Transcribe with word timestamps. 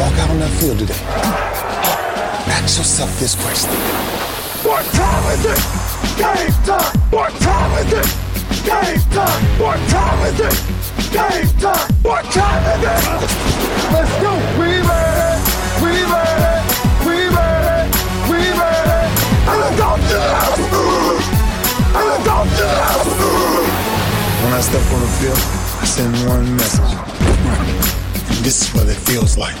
walk 0.00 0.16
out 0.16 0.30
on 0.30 0.38
that 0.38 0.48
field 0.56 0.78
today, 0.78 0.96
ask 2.56 2.80
yourself 2.80 3.12
this 3.20 3.36
question. 3.36 3.68
What 4.64 4.80
time 4.96 5.24
is 5.36 5.44
it? 5.44 5.60
Game 6.16 6.56
time! 6.64 6.96
What 7.12 7.36
time 7.44 7.72
is 7.84 7.92
it? 7.92 8.08
Game 8.64 8.96
time! 9.12 9.42
What 9.60 9.76
time 9.92 10.20
is 10.24 10.40
it? 10.40 10.56
Game 11.12 11.52
time! 11.60 11.84
What 12.00 12.24
time 12.32 12.64
is 12.72 12.80
it? 12.80 13.04
Let's 13.92 14.14
go! 14.24 14.32
We 14.56 14.80
ready! 14.80 15.36
We 15.84 15.92
ready! 16.08 16.64
We 17.04 17.16
ready! 17.28 17.92
We 18.32 18.40
ready! 18.56 19.04
And 19.52 19.56
let's 19.60 19.76
go 19.76 20.00
to 20.00 20.16
the 20.16 20.32
house! 20.40 20.64
And 21.92 22.04
let's 22.08 22.24
go 22.24 22.36
to 22.48 22.64
the 22.72 22.80
house! 22.88 23.04
When 24.48 24.52
I 24.56 24.64
step 24.64 24.80
on 24.96 25.00
the 25.04 25.12
field, 25.20 25.44
I 25.76 25.84
send 25.84 26.16
one 26.24 26.56
message. 26.56 26.88
This 28.40 28.64
is 28.64 28.74
what 28.74 28.88
it 28.88 28.96
feels 28.96 29.36
like. 29.36 29.60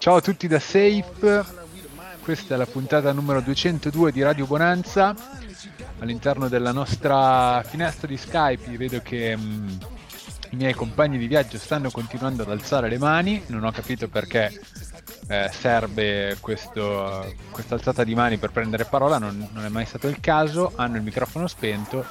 Ciao 0.00 0.14
a 0.16 0.22
tutti 0.22 0.48
da 0.48 0.58
Safe, 0.58 1.44
questa 2.22 2.54
è 2.54 2.56
la 2.56 2.64
puntata 2.64 3.12
numero 3.12 3.42
202 3.42 4.10
di 4.12 4.22
Radio 4.22 4.46
Bonanza. 4.46 5.14
All'interno 5.98 6.48
della 6.48 6.72
nostra 6.72 7.62
finestra 7.64 8.08
di 8.08 8.16
Skype 8.16 8.78
vedo 8.78 9.02
che 9.02 9.36
mh, 9.36 9.78
i 10.52 10.56
miei 10.56 10.72
compagni 10.72 11.18
di 11.18 11.26
viaggio 11.26 11.58
stanno 11.58 11.90
continuando 11.90 12.44
ad 12.44 12.50
alzare 12.50 12.88
le 12.88 12.96
mani, 12.96 13.42
non 13.48 13.62
ho 13.62 13.70
capito 13.72 14.08
perché 14.08 14.58
eh, 15.28 15.50
serve 15.52 16.38
questa 16.40 17.26
alzata 17.68 18.02
di 18.02 18.14
mani 18.14 18.38
per 18.38 18.52
prendere 18.52 18.86
parola, 18.86 19.18
non, 19.18 19.50
non 19.52 19.66
è 19.66 19.68
mai 19.68 19.84
stato 19.84 20.08
il 20.08 20.18
caso, 20.18 20.72
hanno 20.76 20.96
il 20.96 21.02
microfono 21.02 21.46
spento. 21.46 22.06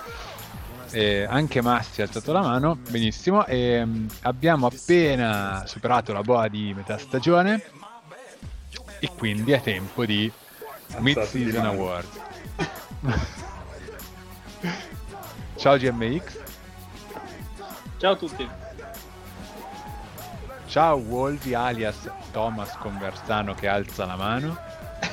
Eh, 0.92 1.26
anche 1.28 1.62
Massi 1.62 2.02
ha 2.02 2.06
alzato 2.06 2.32
la 2.34 2.42
mano, 2.42 2.78
benissimo, 2.88 3.48
e 3.48 3.84
mh, 3.84 4.08
abbiamo 4.22 4.68
appena 4.68 5.64
superato 5.66 6.14
la 6.14 6.22
boa 6.22 6.48
di 6.48 6.72
metà 6.76 7.00
stagione 7.00 7.78
e 9.00 9.10
quindi 9.18 9.52
è 9.52 9.62
tempo 9.62 10.06
di 10.06 10.32
Mid-Season 10.98 11.66
Award. 11.66 12.08
Ciao 15.56 15.78
GMX, 15.78 16.38
Ciao 17.98 18.14
a 18.14 18.16
tutti. 18.16 18.48
ciao 20.68 20.96
Wolvi 20.98 21.54
alias 21.54 22.10
Thomas 22.32 22.76
Conversano 22.78 23.54
che 23.56 23.68
alza 23.68 24.06
la 24.06 24.16
mano. 24.16 24.58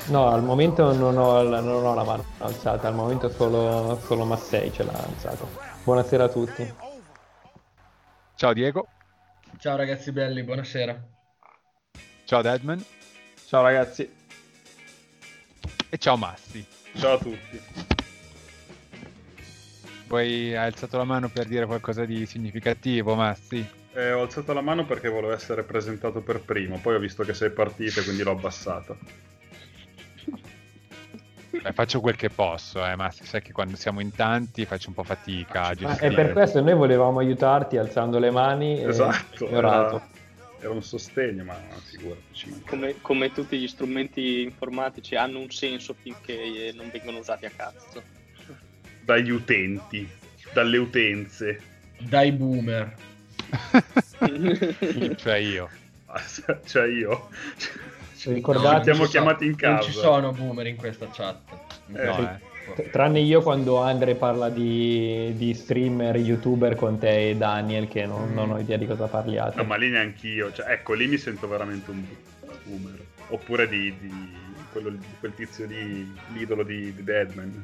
No, 0.07 0.29
al 0.31 0.41
momento 0.43 0.93
non 0.93 1.17
ho, 1.17 1.41
la- 1.43 1.59
non 1.59 1.83
ho 1.85 1.93
la 1.93 2.03
mano 2.03 2.23
alzata, 2.39 2.87
al 2.87 2.93
momento 2.93 3.29
solo, 3.29 3.99
solo 4.05 4.23
Massei 4.23 4.71
ce 4.71 4.83
l'ha 4.83 4.93
alzata. 4.93 5.45
Buonasera 5.83 6.23
a 6.25 6.29
tutti. 6.29 6.73
Ciao 8.35 8.53
Diego, 8.53 8.87
Ciao 9.59 9.75
ragazzi 9.75 10.11
belli, 10.11 10.43
buonasera. 10.43 11.01
ciao 12.25 12.41
Deadman 12.41 12.83
Ciao 13.47 13.61
ragazzi. 13.63 14.09
e 15.89 15.97
ciao 15.97 16.17
Massi. 16.17 16.65
Ciao 16.95 17.13
a 17.13 17.17
tutti. 17.17 17.61
Poi 20.07 20.55
hai 20.55 20.65
alzato 20.67 20.97
la 20.97 21.03
mano 21.05 21.29
per 21.29 21.45
dire 21.47 21.65
qualcosa 21.65 22.03
di 22.05 22.25
significativo, 22.25 23.15
Massi? 23.15 23.65
Eh, 23.93 24.11
ho 24.11 24.21
alzato 24.21 24.53
la 24.53 24.61
mano 24.61 24.85
perché 24.85 25.07
volevo 25.09 25.33
essere 25.33 25.63
presentato 25.63 26.21
per 26.21 26.41
primo, 26.41 26.77
poi 26.79 26.95
ho 26.95 26.99
visto 26.99 27.23
che 27.23 27.33
sei 27.33 27.49
partito 27.51 27.99
e 27.99 28.03
quindi 28.03 28.23
l'ho 28.23 28.31
abbassato. 28.31 28.97
Beh, 31.49 31.73
faccio 31.73 31.99
quel 31.99 32.15
che 32.15 32.29
posso, 32.29 32.85
eh, 32.85 32.95
Massi, 32.95 33.25
sai 33.25 33.41
che 33.41 33.51
quando 33.51 33.75
siamo 33.75 33.99
in 34.01 34.11
tanti 34.13 34.65
faccio 34.65 34.89
un 34.89 34.93
po' 34.95 35.03
fatica 35.03 35.61
a 35.63 35.67
Ah, 35.69 35.73
gestire. 35.75 36.07
e 36.11 36.13
per 36.13 36.31
questo 36.33 36.61
noi 36.61 36.75
volevamo 36.75 37.19
aiutarti 37.19 37.77
alzando 37.77 38.19
le 38.19 38.29
mani 38.29 38.79
e 38.79 38.87
Esatto, 38.87 39.45
ignorato. 39.45 39.95
era, 39.95 40.07
era 40.59 40.71
un 40.71 40.81
sostegno, 40.83 41.43
ma 41.43 41.55
figurati. 41.83 42.63
Come, 42.67 42.95
come 43.01 43.31
tutti 43.31 43.57
gli 43.59 43.67
strumenti 43.67 44.41
informatici 44.41 45.15
hanno 45.15 45.39
un 45.39 45.49
senso 45.51 45.93
finché 45.99 46.71
non 46.75 46.89
vengono 46.91 47.19
usati 47.19 47.45
a 47.45 47.51
cazzo. 47.55 48.01
Dagli 49.01 49.29
utenti, 49.29 50.07
dalle 50.53 50.77
utenze. 50.77 51.61
Dai 51.99 52.31
boomer. 52.31 52.95
cioè 55.15 55.35
io. 55.37 55.69
cioè 56.65 56.87
io. 56.87 57.29
Ricordate- 58.23 58.77
Ci 58.79 58.83
siamo 58.83 58.97
Non 58.97 59.05
ci 59.05 59.11
chiamati 59.11 59.43
in 59.45 59.49
Non 59.51 59.57
casa. 59.59 59.81
ci 59.83 59.91
sono 59.91 60.31
boomer 60.31 60.67
in 60.67 60.75
questa 60.75 61.07
chat. 61.11 61.39
Eh, 61.93 62.03
No, 62.03 62.19
eh. 62.19 62.46
T- 62.75 62.89
Tranne 62.89 63.19
io 63.19 63.41
quando 63.41 63.81
Andre 63.81 64.15
parla 64.15 64.49
di, 64.49 65.33
di 65.35 65.53
streamer, 65.53 66.15
youtuber 66.17 66.75
con 66.75 66.97
te 66.99 67.29
e 67.29 67.35
Daniel 67.35 67.87
che 67.87 68.05
non, 68.05 68.33
non 68.33 68.51
ho 68.51 68.59
idea 68.59 68.77
di 68.77 68.85
cosa 68.85 69.05
parliate. 69.07 69.55
No, 69.57 69.63
ma 69.63 69.75
lì 69.77 69.89
neanch'io. 69.89 70.51
Cioè, 70.51 70.69
ecco, 70.71 70.93
lì 70.93 71.07
mi 71.07 71.17
sento 71.17 71.47
veramente 71.47 71.89
un 71.91 72.03
boomer. 72.63 72.99
Oppure 73.29 73.67
di, 73.67 73.93
di 73.99 74.31
quello- 74.71 74.89
di 74.89 74.97
quel 75.19 75.33
tizio 75.33 75.65
lì, 75.65 76.11
l'idolo 76.33 76.63
di, 76.63 76.93
di 76.93 77.03
Deadman. 77.03 77.63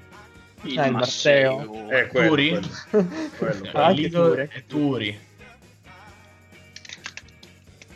Il 0.64 0.80
Ah, 0.80 0.86
il 0.88 0.92
Masseo. 0.94 1.58
Matteo. 1.58 1.90
Eh, 1.90 2.08
quello, 2.08 2.28
Turi? 2.30 2.50
quello, 2.50 2.68
quello, 3.38 3.60
quello. 3.60 3.80
Anche 3.86 4.02
Lido 4.02 4.28
Turi. 4.30 4.42
e 4.52 4.66
Turi. 4.66 5.20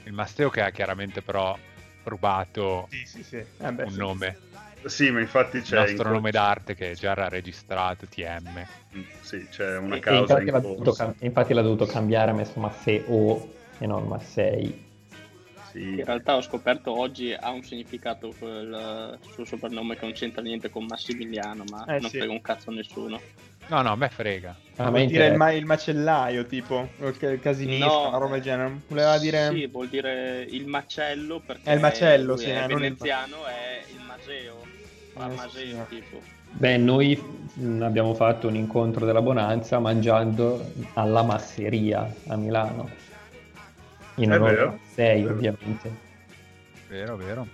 Il 0.03 0.13
Masteo 0.13 0.49
che 0.49 0.61
ha 0.61 0.69
chiaramente 0.69 1.21
però 1.21 1.57
rubato 2.03 2.87
Sì, 2.89 3.03
sì, 3.05 3.23
sì. 3.23 3.35
Eh 3.37 3.71
beh, 3.71 3.83
un 3.83 3.91
sì. 3.91 3.97
nome, 3.97 4.37
Sì, 4.87 5.11
ma 5.11 5.19
infatti 5.19 5.57
il 5.57 5.63
c'è... 5.63 5.75
in 5.75 5.81
nostro 5.81 6.03
cor- 6.03 6.11
nome 6.13 6.31
d'arte 6.31 6.75
che 6.75 6.93
già 6.93 7.11
era 7.11 7.29
registrato 7.29 8.05
TM. 8.07 8.65
Mm, 8.95 9.01
Sì, 9.21 9.47
c'è 9.49 9.77
una 9.77 9.95
E- 9.95 9.97
e 9.97 10.01
causa 10.01 10.19
infatti, 10.21 10.45
in 10.45 10.51
l'ha 10.51 10.59
dovuto, 10.59 11.15
infatti 11.19 11.53
l'ha 11.53 11.61
dovuto 11.61 11.85
cambiare, 11.85 12.31
ha 12.31 12.33
messo 12.33 12.59
Masseo 12.59 13.53
e 13.79 13.85
non 13.85 14.07
Massei. 14.07 14.85
Sì. 15.71 15.81
In 15.99 16.05
realtà 16.05 16.35
ho 16.35 16.41
scoperto 16.41 16.97
oggi 16.97 17.33
ha 17.33 17.49
un 17.49 17.61
significato 17.61 18.33
quel 18.39 19.19
suo 19.33 19.43
soprannome 19.45 19.95
che 19.95 20.05
non 20.05 20.13
c'entra 20.13 20.41
niente 20.41 20.69
con 20.69 20.85
Massimiliano, 20.85 21.63
ma 21.69 21.85
Eh, 21.85 21.99
non 21.99 22.09
sì. 22.09 22.17
frega 22.17 22.31
un 22.31 22.41
cazzo 22.41 22.69
a 22.69 22.73
nessuno. 22.73 23.21
No, 23.69 23.81
no, 23.81 23.91
a 23.91 23.95
me 23.97 24.07
frega. 24.07 24.55
A 24.77 24.83
me 24.85 24.89
Vuol 24.91 25.05
dire 25.07 25.27
il, 25.27 25.35
ma- 25.35 25.51
il 25.51 25.65
macellaio, 25.65 26.45
tipo, 26.45 26.89
o 27.01 27.07
il, 27.09 27.17
ca- 27.17 27.29
il 27.31 27.41
casinista, 27.41 27.85
No. 27.85 28.07
una 28.07 28.17
roba 28.17 28.33
del 28.35 28.41
genere. 28.43 28.79
Voleva 28.87 29.17
dire... 29.17 29.49
Sì, 29.49 29.67
vuol 29.67 29.89
dire 29.89 30.43
il 30.49 30.65
macello 30.67 31.41
perché 31.41 31.69
È 31.69 31.73
il 31.73 31.81
macello, 31.81 32.37
sì, 32.37 32.45
è 32.49 32.63
eh, 32.63 32.67
non 32.67 32.71
il- 32.81 32.93
veneziano, 32.95 33.45
è 33.45 33.83
il 33.91 33.99
maseo. 34.07 34.66
Fa 35.17 35.49
Eh, 35.59 35.85
tipo. 35.89 36.21
Beh, 36.51 36.77
noi 36.77 37.19
abbiamo 37.81 38.13
fatto 38.13 38.47
un 38.47 38.55
incontro 38.55 39.05
della 39.05 39.21
Bonanza 39.21 39.79
mangiando 39.79 40.71
alla 40.93 41.23
masseria 41.23 42.11
a 42.27 42.35
Milano. 42.35 42.89
In 44.15 44.31
È 44.31 44.35
onore 44.35 44.55
vero. 44.55 44.67
a 44.67 44.71
Massei, 44.71 45.25
ovviamente. 45.25 45.91
Vero, 46.87 47.15
vero. 47.15 47.47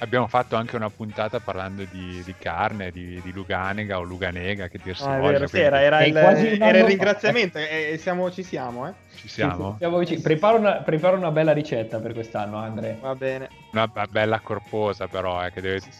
Abbiamo 0.00 0.28
fatto 0.28 0.54
anche 0.54 0.76
una 0.76 0.90
puntata 0.90 1.40
parlando 1.40 1.84
di, 1.90 2.22
di 2.24 2.34
carne, 2.38 2.92
di, 2.92 3.20
di 3.20 3.32
Luganega 3.32 3.98
o 3.98 4.02
Luganega, 4.02 4.68
che 4.68 4.78
dir 4.80 4.96
si 4.96 5.02
Ah, 5.02 5.16
è 5.16 5.18
voglia, 5.18 5.32
vero, 5.32 5.46
sì, 5.46 5.50
quindi 5.58 5.66
era, 5.66 5.82
era 5.82 6.04
il, 6.04 6.16
era 6.16 6.78
il 6.78 6.84
ringraziamento 6.84 7.58
e, 7.58 7.90
e 7.92 7.98
siamo, 7.98 8.30
ci 8.30 8.44
siamo, 8.44 8.86
eh. 8.86 8.92
Ci 9.16 9.26
siamo? 9.26 9.74
Siamo 9.78 9.98
vicini. 9.98 10.20
Prepara 10.20 10.56
una, 10.56 10.72
prepara 10.74 11.16
una 11.16 11.32
bella 11.32 11.52
ricetta 11.52 11.98
per 11.98 12.12
quest'anno, 12.12 12.58
Andre. 12.58 12.98
Va 13.00 13.16
bene. 13.16 13.48
Una 13.72 13.88
be- 13.88 14.06
bella 14.08 14.38
corposa 14.38 15.08
però, 15.08 15.44
eh, 15.44 15.50
che 15.50 15.60
deve... 15.60 15.80
Sì. 15.80 15.90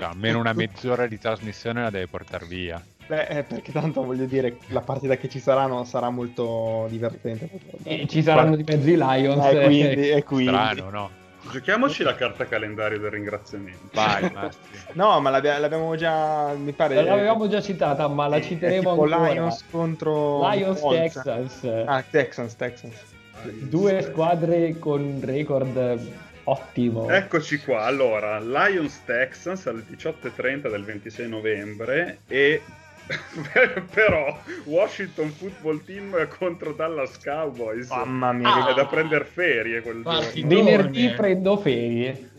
Cioè, 0.00 0.08
almeno 0.08 0.38
una 0.38 0.54
mezz'ora 0.54 1.06
di 1.06 1.18
trasmissione 1.18 1.82
la 1.82 1.90
deve 1.90 2.06
portare 2.06 2.46
via. 2.46 2.82
Beh, 3.06 3.26
eh, 3.26 3.42
perché 3.42 3.70
tanto 3.70 4.02
voglio 4.02 4.24
dire, 4.24 4.56
la 4.68 4.80
partita 4.80 5.16
che 5.16 5.28
ci 5.28 5.40
sarà 5.40 5.66
non 5.66 5.84
sarà 5.84 6.08
molto 6.08 6.86
divertente. 6.88 7.50
E 7.82 8.06
ci 8.08 8.22
saranno 8.22 8.56
di 8.56 8.64
mezzo 8.64 8.88
i 8.88 8.96
Lions. 8.96 9.44
Eh, 9.44 9.64
quindi, 9.64 10.08
e 10.10 10.22
quindi. 10.22 10.46
Strano, 10.46 10.90
no? 10.90 11.10
Giochiamoci 11.50 12.02
la 12.02 12.14
carta 12.14 12.46
calendario 12.46 12.98
del 12.98 13.10
ringraziamento. 13.10 13.88
Vai. 13.92 14.30
No, 14.92 15.20
ma 15.20 15.30
l'abbia- 15.30 15.58
l'abbiamo 15.58 15.94
già, 15.94 16.52
mi 16.54 16.72
pare... 16.72 17.00
L'avevamo 17.00 17.48
già 17.48 17.60
citata, 17.60 18.08
ma 18.08 18.26
la 18.26 18.40
citeremo 18.40 18.90
ancora. 18.90 19.30
Lions 19.30 19.64
contro... 19.70 20.48
Lions 20.50 20.80
Colts. 20.80 21.12
Texans. 21.12 21.64
Ah, 21.86 22.02
Texans, 22.08 22.56
Texans. 22.56 22.94
Due 23.42 24.02
squadre 24.02 24.78
con 24.78 25.20
record 25.22 26.00
ottimo. 26.50 27.10
Eccoci 27.10 27.58
qua, 27.58 27.84
allora, 27.84 28.38
Lions 28.38 29.04
Texans 29.04 29.66
alle 29.66 29.84
18.30 29.90 30.70
del 30.70 30.84
26 30.84 31.28
novembre 31.28 32.18
e 32.26 32.62
Però 33.92 34.38
Washington 34.64 35.30
Football 35.30 35.82
Team 35.84 36.28
contro 36.28 36.72
Dallas 36.72 37.18
Cowboys. 37.18 37.88
Mamma 37.88 38.32
mia, 38.32 38.68
È 38.68 38.74
da 38.74 38.86
prendere 38.86 39.24
ferie 39.24 39.82
quel 39.82 40.02
giorno. 40.02 40.46
Venerdì 40.46 41.08
prendo 41.10 41.56
ferie. 41.56 42.30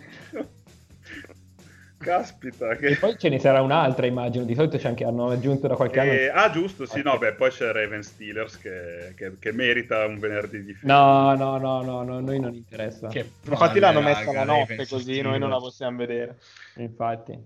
Caspita, 2.01 2.71
E 2.71 2.77
che... 2.77 2.97
poi 2.97 3.17
ce 3.17 3.29
ne 3.29 3.39
sarà 3.39 3.61
un'altra, 3.61 4.05
immagino. 4.05 4.43
Di 4.43 4.55
solito 4.55 4.77
c'è 4.77 4.87
anche, 4.87 5.03
hanno 5.03 5.29
aggiunto 5.29 5.67
da 5.67 5.75
qualche 5.75 5.99
anno. 5.99 6.11
Eh, 6.11 6.29
ah, 6.29 6.49
giusto, 6.49 6.85
sì, 6.85 7.01
no, 7.01 7.17
beh, 7.17 7.33
poi 7.33 7.49
c'è 7.51 7.71
Raven 7.71 8.01
Steelers 8.01 8.57
che, 8.57 9.13
che- 9.15 9.37
che 9.39 9.51
merita 9.51 10.05
un 10.05 10.17
venerdì 10.19 10.63
di 10.63 10.73
ferie. 10.73 10.93
No, 10.93 11.35
no, 11.35 11.57
no, 11.57 11.81
no, 11.83 12.03
no, 12.03 12.19
noi 12.19 12.39
non 12.39 12.53
interessa. 12.55 13.07
Che 13.07 13.19
Infatti 13.43 13.79
l'hanno 13.79 13.99
raga, 14.01 14.17
messa 14.19 14.31
la 14.33 14.43
notte 14.43 14.59
Ravens 14.69 14.89
così 14.89 15.21
noi 15.21 15.39
non 15.39 15.49
la 15.49 15.59
Steelers. 15.59 15.63
possiamo 15.63 15.97
vedere. 15.97 16.37
Infatti. 16.75 17.39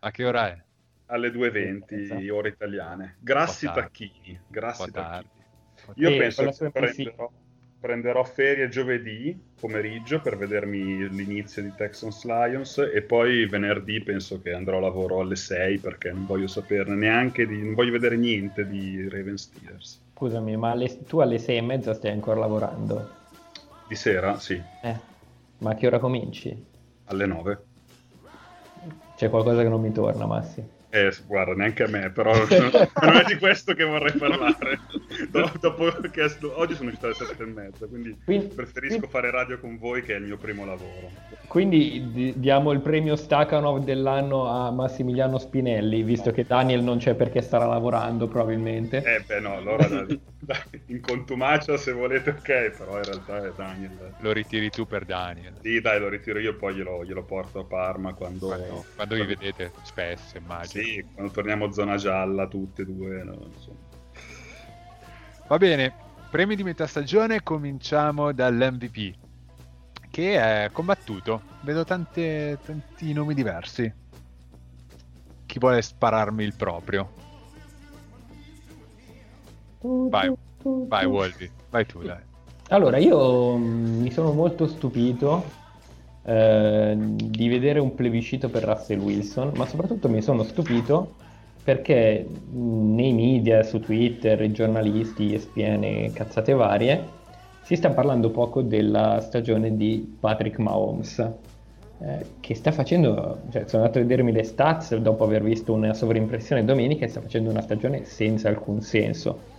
A 0.00 0.10
che 0.10 0.24
ora 0.24 0.48
è? 0.48 0.64
Alle 1.06 1.30
2.20 1.30 2.28
ore 2.30 2.48
italiane. 2.50 3.16
Grassi 3.20 3.66
tacchini, 3.66 4.40
grassi 4.48 4.90
tacchini. 4.90 5.30
Io 5.94 6.08
Eh, 6.10 6.16
penso 6.16 6.44
che 6.44 6.52
sempre 6.52 6.92
sì. 6.92 7.12
Prenderò, 7.86 8.24
ferie 8.24 8.68
giovedì 8.68 9.38
pomeriggio 9.58 10.20
per 10.20 10.36
vedermi 10.36 11.08
l'inizio 11.08 11.62
di 11.62 11.74
Texans 11.74 12.24
Lions 12.24 12.78
e 12.78 13.02
poi 13.02 13.46
venerdì 13.46 14.02
penso 14.02 14.40
che 14.40 14.52
andrò 14.52 14.78
a 14.78 14.80
lavoro 14.80 15.20
alle 15.20 15.36
6 15.36 15.78
perché 15.78 16.10
non 16.12 16.24
voglio 16.26 16.46
saperne 16.48 16.94
neanche 16.96 17.46
di, 17.46 17.62
non 17.62 17.74
voglio 17.74 17.92
vedere 17.92 18.16
niente 18.16 18.66
di 18.66 19.08
Raven 19.08 19.36
Steelers. 19.36 20.02
Scusami, 20.14 20.56
ma 20.56 20.72
alle- 20.72 21.04
tu 21.06 21.20
alle 21.20 21.38
sei 21.38 21.58
e 21.58 21.60
mezza 21.60 21.94
stai 21.94 22.10
ancora 22.10 22.40
lavorando? 22.40 23.08
Di 23.84 23.94
sera, 23.96 24.38
sì, 24.38 24.62
Eh, 24.80 25.00
ma 25.58 25.70
a 25.72 25.74
che 25.74 25.86
ora 25.86 25.98
cominci? 25.98 26.64
alle 27.04 27.26
9. 27.26 27.66
C'è 29.14 29.30
qualcosa 29.30 29.62
che 29.62 29.68
non 29.68 29.80
mi 29.80 29.92
torna, 29.92 30.26
Massi. 30.26 30.62
Eh, 30.96 31.14
guarda, 31.26 31.52
neanche 31.54 31.82
a 31.82 31.88
me, 31.88 32.10
però 32.10 32.32
non 33.02 33.16
è 33.16 33.24
di 33.26 33.36
questo 33.36 33.74
che 33.74 33.84
vorrei 33.84 34.12
parlare. 34.16 34.80
Do- 35.28 35.52
dopo 35.60 35.90
che 36.10 36.22
oggi 36.54 36.74
sono 36.74 36.88
uscito 36.88 37.06
alle 37.06 37.14
7 37.14 37.42
e 37.42 37.46
mezza, 37.46 37.86
quindi 37.86 38.16
Quindi- 38.24 38.54
preferisco 38.54 38.96
quindi- 38.96 39.08
fare 39.08 39.30
radio 39.30 39.58
con 39.58 39.76
voi 39.78 40.02
che 40.02 40.14
è 40.14 40.18
il 40.18 40.24
mio 40.24 40.38
primo 40.38 40.64
lavoro. 40.64 41.10
Quindi 41.56 42.10
di- 42.12 42.34
diamo 42.36 42.70
il 42.72 42.82
premio 42.82 43.16
Stakhanov 43.16 43.82
dell'anno 43.82 44.46
a 44.46 44.70
Massimiliano 44.70 45.38
Spinelli, 45.38 46.02
visto 46.02 46.30
che 46.30 46.44
Daniel 46.44 46.82
non 46.82 46.98
c'è 46.98 47.14
perché 47.14 47.40
starà 47.40 47.64
lavorando 47.64 48.28
probabilmente. 48.28 48.98
Eh 48.98 49.24
beh 49.26 49.40
no, 49.40 49.54
allora 49.54 49.86
in 50.88 51.00
contumacia 51.00 51.78
se 51.78 51.92
volete 51.92 52.28
ok, 52.28 52.76
però 52.76 52.98
in 52.98 53.04
realtà 53.04 53.42
è 53.42 53.52
Daniel. 53.56 54.16
Lo 54.18 54.32
ritiri 54.32 54.68
tu 54.68 54.84
per 54.84 55.06
Daniel. 55.06 55.54
Sì 55.62 55.80
dai, 55.80 55.98
lo 55.98 56.10
ritiro 56.10 56.38
io 56.40 56.54
poi 56.56 56.74
glielo, 56.74 57.02
glielo 57.06 57.24
porto 57.24 57.60
a 57.60 57.64
Parma 57.64 58.12
quando... 58.12 58.48
Quando, 58.48 58.84
quando 58.94 59.14
vi 59.14 59.24
vedete 59.24 59.72
spesso, 59.80 60.36
immagino. 60.36 60.84
Sì, 60.84 61.06
quando 61.14 61.32
torniamo 61.32 61.72
zona 61.72 61.96
gialla 61.96 62.48
tutti 62.48 62.82
e 62.82 62.84
due, 62.84 63.24
no. 63.24 63.48
Va 65.46 65.56
bene, 65.56 65.94
premi 66.28 66.54
di 66.54 66.62
metà 66.62 66.86
stagione, 66.86 67.42
cominciamo 67.42 68.32
dall'MVP, 68.32 69.24
che 70.16 70.64
è 70.64 70.70
combattuto. 70.72 71.42
Vedo 71.60 71.84
tante, 71.84 72.58
tanti 72.64 73.12
nomi 73.12 73.34
diversi. 73.34 73.92
Chi 75.44 75.58
vuole 75.58 75.82
spararmi 75.82 76.42
il 76.42 76.54
proprio? 76.54 77.12
Vai, 79.82 80.32
vai 80.62 81.04
Wolby, 81.04 81.50
vai 81.68 81.84
tu 81.84 82.02
dai. 82.02 82.22
Allora, 82.68 82.96
io 82.96 83.58
mh, 83.58 84.00
mi 84.00 84.10
sono 84.10 84.32
molto 84.32 84.66
stupito 84.66 85.44
eh, 86.22 86.94
di 86.96 87.48
vedere 87.48 87.78
un 87.78 87.94
plebiscito 87.94 88.48
per 88.48 88.64
Russell 88.64 89.00
Wilson, 89.00 89.52
ma 89.54 89.66
soprattutto 89.66 90.08
mi 90.08 90.22
sono 90.22 90.44
stupito 90.44 91.12
perché 91.62 92.26
mh, 92.26 92.94
nei 92.94 93.12
media, 93.12 93.62
su 93.62 93.80
Twitter, 93.80 94.40
i 94.40 94.50
giornalisti, 94.50 95.34
ESPN 95.34 96.10
cazzate 96.14 96.54
varie, 96.54 97.15
si 97.66 97.74
sta 97.74 97.90
parlando 97.90 98.30
poco 98.30 98.62
della 98.62 99.18
stagione 99.20 99.76
di 99.76 100.16
Patrick 100.20 100.58
Mahomes, 100.58 101.18
eh, 101.98 102.26
che 102.38 102.54
sta 102.54 102.70
facendo, 102.70 103.40
cioè 103.50 103.64
sono 103.66 103.82
andato 103.82 103.98
a 103.98 104.02
vedermi 104.02 104.30
le 104.30 104.44
stats 104.44 104.94
dopo 104.98 105.24
aver 105.24 105.42
visto 105.42 105.72
una 105.72 105.92
sovrimpressione 105.92 106.64
domenica 106.64 107.04
e 107.04 107.08
sta 107.08 107.20
facendo 107.20 107.50
una 107.50 107.62
stagione 107.62 108.04
senza 108.04 108.48
alcun 108.48 108.80
senso 108.82 109.54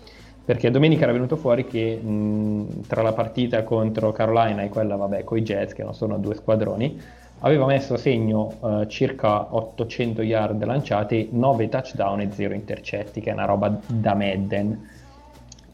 perché 0.48 0.72
domenica 0.72 1.04
era 1.04 1.12
venuto 1.12 1.36
fuori 1.36 1.66
che 1.66 1.98
mh, 1.98 2.88
tra 2.88 3.02
la 3.02 3.12
partita 3.12 3.64
contro 3.64 4.14
Carolina 4.14 4.62
e 4.62 4.70
quella, 4.70 4.96
vabbè, 4.96 5.26
con 5.26 5.40
i 5.40 5.42
Jets, 5.42 5.74
che 5.74 5.84
non 5.84 5.94
sono 5.94 6.18
due 6.20 6.36
squadroni, 6.36 6.98
aveva 7.40 7.66
messo 7.66 7.96
a 7.96 7.98
segno 7.98 8.54
eh, 8.64 8.88
circa 8.88 9.54
800 9.54 10.22
yard 10.22 10.64
lanciate, 10.64 11.28
9 11.30 11.68
touchdown 11.68 12.22
e 12.22 12.32
0 12.32 12.54
intercetti, 12.54 13.20
che 13.20 13.32
è 13.32 13.34
una 13.34 13.44
roba 13.44 13.78
da 13.86 14.14
Madden. 14.14 14.96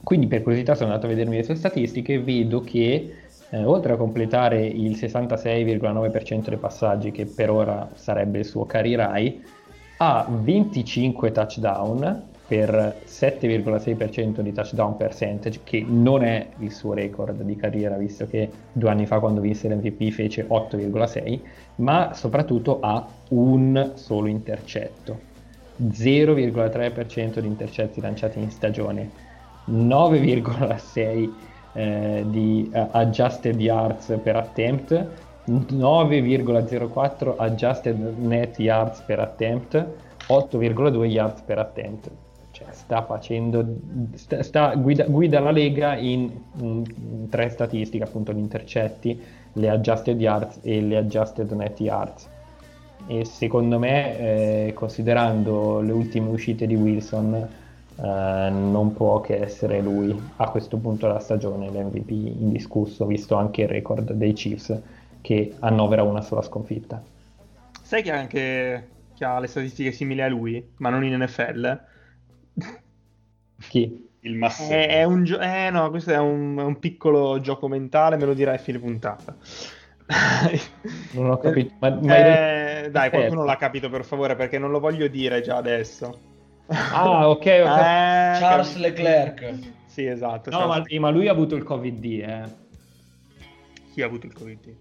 Quindi 0.04 0.28
per 0.28 0.42
curiosità 0.42 0.76
sono 0.76 0.90
andato 0.90 1.06
a 1.06 1.10
vedermi 1.10 1.38
le 1.38 1.44
sue 1.44 1.56
statistiche 1.56 2.16
e 2.16 2.22
vedo 2.22 2.60
che 2.60 3.14
eh, 3.50 3.64
oltre 3.64 3.94
a 3.94 3.96
completare 3.96 4.66
il 4.66 4.92
66,9% 4.98 6.50
dei 6.50 6.58
passaggi, 6.58 7.12
che 7.12 7.26
per 7.26 7.50
ora 7.50 7.90
sarebbe 7.94 8.40
il 8.40 8.46
suo 8.46 8.66
career 8.66 9.12
high, 9.14 9.42
ha 9.98 10.28
25 10.30 11.32
touchdown 11.32 12.32
per 12.46 13.02
7,6% 13.06 14.42
di 14.42 14.52
touchdown 14.52 14.98
percentage, 14.98 15.62
che 15.64 15.86
non 15.88 16.24
è 16.24 16.50
il 16.58 16.72
suo 16.72 16.94
record 16.94 17.42
di 17.42 17.56
carriera, 17.56 17.96
visto 17.96 18.28
che 18.28 18.50
due 18.72 18.90
anni 18.90 19.06
fa 19.06 19.20
quando 19.20 19.40
vinse 19.40 19.70
l'MVP 19.70 20.10
fece 20.10 20.46
8,6, 20.48 21.40
ma 21.76 22.14
soprattutto 22.14 22.80
ha 22.82 23.08
un 23.30 23.92
solo 23.94 24.28
intercetto, 24.28 25.20
0,3% 25.82 27.40
di 27.40 27.48
intercetti 27.48 28.02
lanciati 28.02 28.40
in 28.40 28.52
stagione, 28.52 29.23
9,6% 29.66 31.34
eh, 31.74 32.24
di 32.28 32.70
eh, 32.72 32.88
adjusted 32.92 33.60
yards 33.60 34.20
per 34.22 34.36
attempt, 34.36 35.10
9,04 35.46 37.36
adjusted 37.38 38.18
net 38.18 38.60
yards 38.60 39.02
per 39.02 39.20
attempt, 39.20 39.76
8,2 40.28 41.04
yards 41.06 41.42
per 41.42 41.58
attempt. 41.60 42.12
Cioè, 42.52 42.68
sta 42.72 43.04
facendo, 43.04 43.66
sta, 44.14 44.44
sta- 44.44 44.76
guida, 44.76 45.06
guida 45.06 45.40
la 45.40 45.50
lega 45.50 45.96
in, 45.98 46.32
in 46.60 47.28
tre 47.30 47.50
statistiche, 47.50 48.04
appunto 48.04 48.32
gli 48.32 48.38
intercetti, 48.38 49.20
le 49.54 49.70
adjusted 49.70 50.20
yards 50.20 50.60
e 50.62 50.82
le 50.82 50.98
adjusted 50.98 51.52
net 51.52 51.80
yards. 51.80 52.30
E 53.08 53.26
secondo 53.26 53.80
me, 53.80 54.68
eh, 54.68 54.74
considerando 54.74 55.82
le 55.82 55.92
ultime 55.92 56.30
uscite 56.30 56.68
di 56.68 56.76
Wilson, 56.76 57.50
eh, 57.96 58.50
non 58.50 58.94
può 58.94 59.22
che 59.22 59.38
essere 59.38 59.82
lui 59.82 60.34
a 60.38 60.50
questo 60.50 60.78
punto 60.78 61.08
della 61.08 61.20
stagione 61.20 61.70
l'MVP 61.70 62.10
indiscusso, 62.10 63.06
visto 63.06 63.36
anche 63.36 63.64
il 63.64 63.68
record 63.68 64.12
dei 64.14 64.34
Chiefs 64.34 64.82
che 65.22 65.56
annovera 65.60 66.04
una 66.04 66.22
sola 66.22 66.42
sconfitta. 66.42 67.02
Sai 67.82 68.02
che 68.02 68.12
anche 68.12 68.88
che 69.16 69.26
ha 69.26 69.40
le 69.40 69.48
statistiche 69.48 69.92
simili 69.92 70.22
a 70.22 70.28
lui, 70.28 70.74
ma 70.78 70.90
non 70.90 71.04
in 71.06 71.16
NFL? 71.22 71.82
Chi? 73.70 74.10
Il 74.22 74.36
Massimo. 74.36 74.70
È, 74.70 74.88
è 74.88 75.04
un 75.04 75.24
gio- 75.24 75.40
eh 75.40 75.70
no, 75.70 75.90
questo 75.90 76.12
è 76.12 76.18
un, 76.18 76.58
è 76.58 76.64
un 76.64 76.80
piccolo 76.80 77.40
gioco 77.40 77.68
mentale, 77.68 78.18
me 78.18 78.26
lo 78.26 78.34
dirai 78.34 78.56
a 78.56 78.60
fine 78.60 78.80
puntata. 78.80 79.36
Non 81.14 81.30
ho 81.30 81.38
capito. 81.38 81.74
Ma, 81.80 81.90
ma 81.90 82.16
Eh, 82.18 82.90
dai, 82.92 83.10
qualcuno 83.10 83.46
l'ha 83.46 83.56
capito 83.56 83.90
per 83.90 84.04
favore 84.04 84.36
perché 84.36 84.58
non 84.58 84.72
lo 84.72 84.80
voglio 84.80 85.08
dire 85.08 85.42
già 85.42 85.58
adesso. 85.58 86.33
Ah, 86.92 87.30
ok, 87.30 87.40
ok. 87.40 87.46
Eh, 87.46 88.38
Charles 88.40 88.76
Leclerc. 88.78 89.54
Sì, 89.86 90.06
esatto. 90.06 90.50
No, 90.50 90.66
ma, 90.68 90.82
ma 91.00 91.10
lui 91.10 91.28
ha 91.28 91.32
avuto 91.32 91.56
il 91.56 91.64
Covid-D, 91.64 92.06
eh. 92.06 92.44
Chi 93.94 94.02
ha 94.02 94.06
avuto 94.06 94.26
il 94.26 94.34
Covid? 94.34 94.76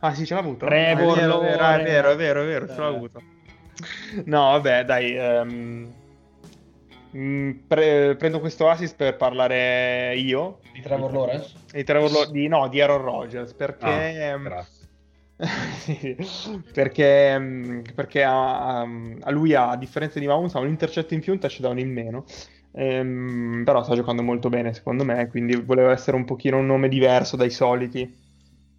Ah, 0.00 0.14
sì, 0.14 0.24
ce 0.24 0.34
l'ha 0.34 0.40
avuto. 0.40 0.66
Trevor 0.66 1.18
Ah, 1.18 1.22
è 1.22 1.26
vero, 1.26 1.40
è 1.40 1.46
vero, 1.46 1.80
è 1.80 1.82
vero, 1.84 2.10
è 2.12 2.16
vero, 2.16 2.42
è 2.42 2.44
vero, 2.46 2.66
ce 2.68 2.80
l'ha 2.80 2.88
Eh. 2.88 2.94
avuto. 2.94 3.22
No, 4.24 4.40
vabbè, 4.52 4.84
dai. 4.84 5.16
mm, 7.16 7.50
pre- 7.66 8.16
prendo 8.16 8.40
questo 8.40 8.68
assist 8.68 8.96
per 8.96 9.16
parlare 9.16 10.14
io 10.16 10.58
Di 10.72 10.80
Trevor 10.80 11.12
Lawrence? 11.12 11.54
di 11.72 11.84
Trevor 11.84 12.10
Lo- 12.10 12.26
di, 12.30 12.48
no, 12.48 12.68
di 12.68 12.80
Aaron 12.80 13.02
Rodgers 13.02 13.52
perché 13.54 13.84
Ah, 13.86 14.02
ehm, 14.02 14.42
grazie. 14.44 14.75
Sì, 15.38 16.16
perché, 16.72 17.38
mm, 17.38 17.80
perché 17.94 18.22
a, 18.24 18.80
a- 18.80 19.30
lui 19.30 19.54
a 19.54 19.76
differenza 19.76 20.18
di 20.18 20.26
Mahomes 20.26 20.54
ha 20.54 20.60
un 20.60 20.68
intercetto 20.68 21.14
in 21.14 21.20
più 21.20 21.32
un 21.32 21.38
touchdown 21.38 21.78
in 21.78 21.92
meno 21.92 22.24
Ehm, 22.78 23.62
però 23.64 23.82
sta 23.82 23.94
giocando 23.94 24.22
molto 24.22 24.50
bene 24.50 24.74
secondo 24.74 25.02
me 25.02 25.28
quindi 25.28 25.56
voleva 25.56 25.92
essere 25.92 26.14
un 26.14 26.26
pochino 26.26 26.58
un 26.58 26.66
nome 26.66 26.88
diverso 26.88 27.34
dai 27.34 27.48
soliti 27.48 28.00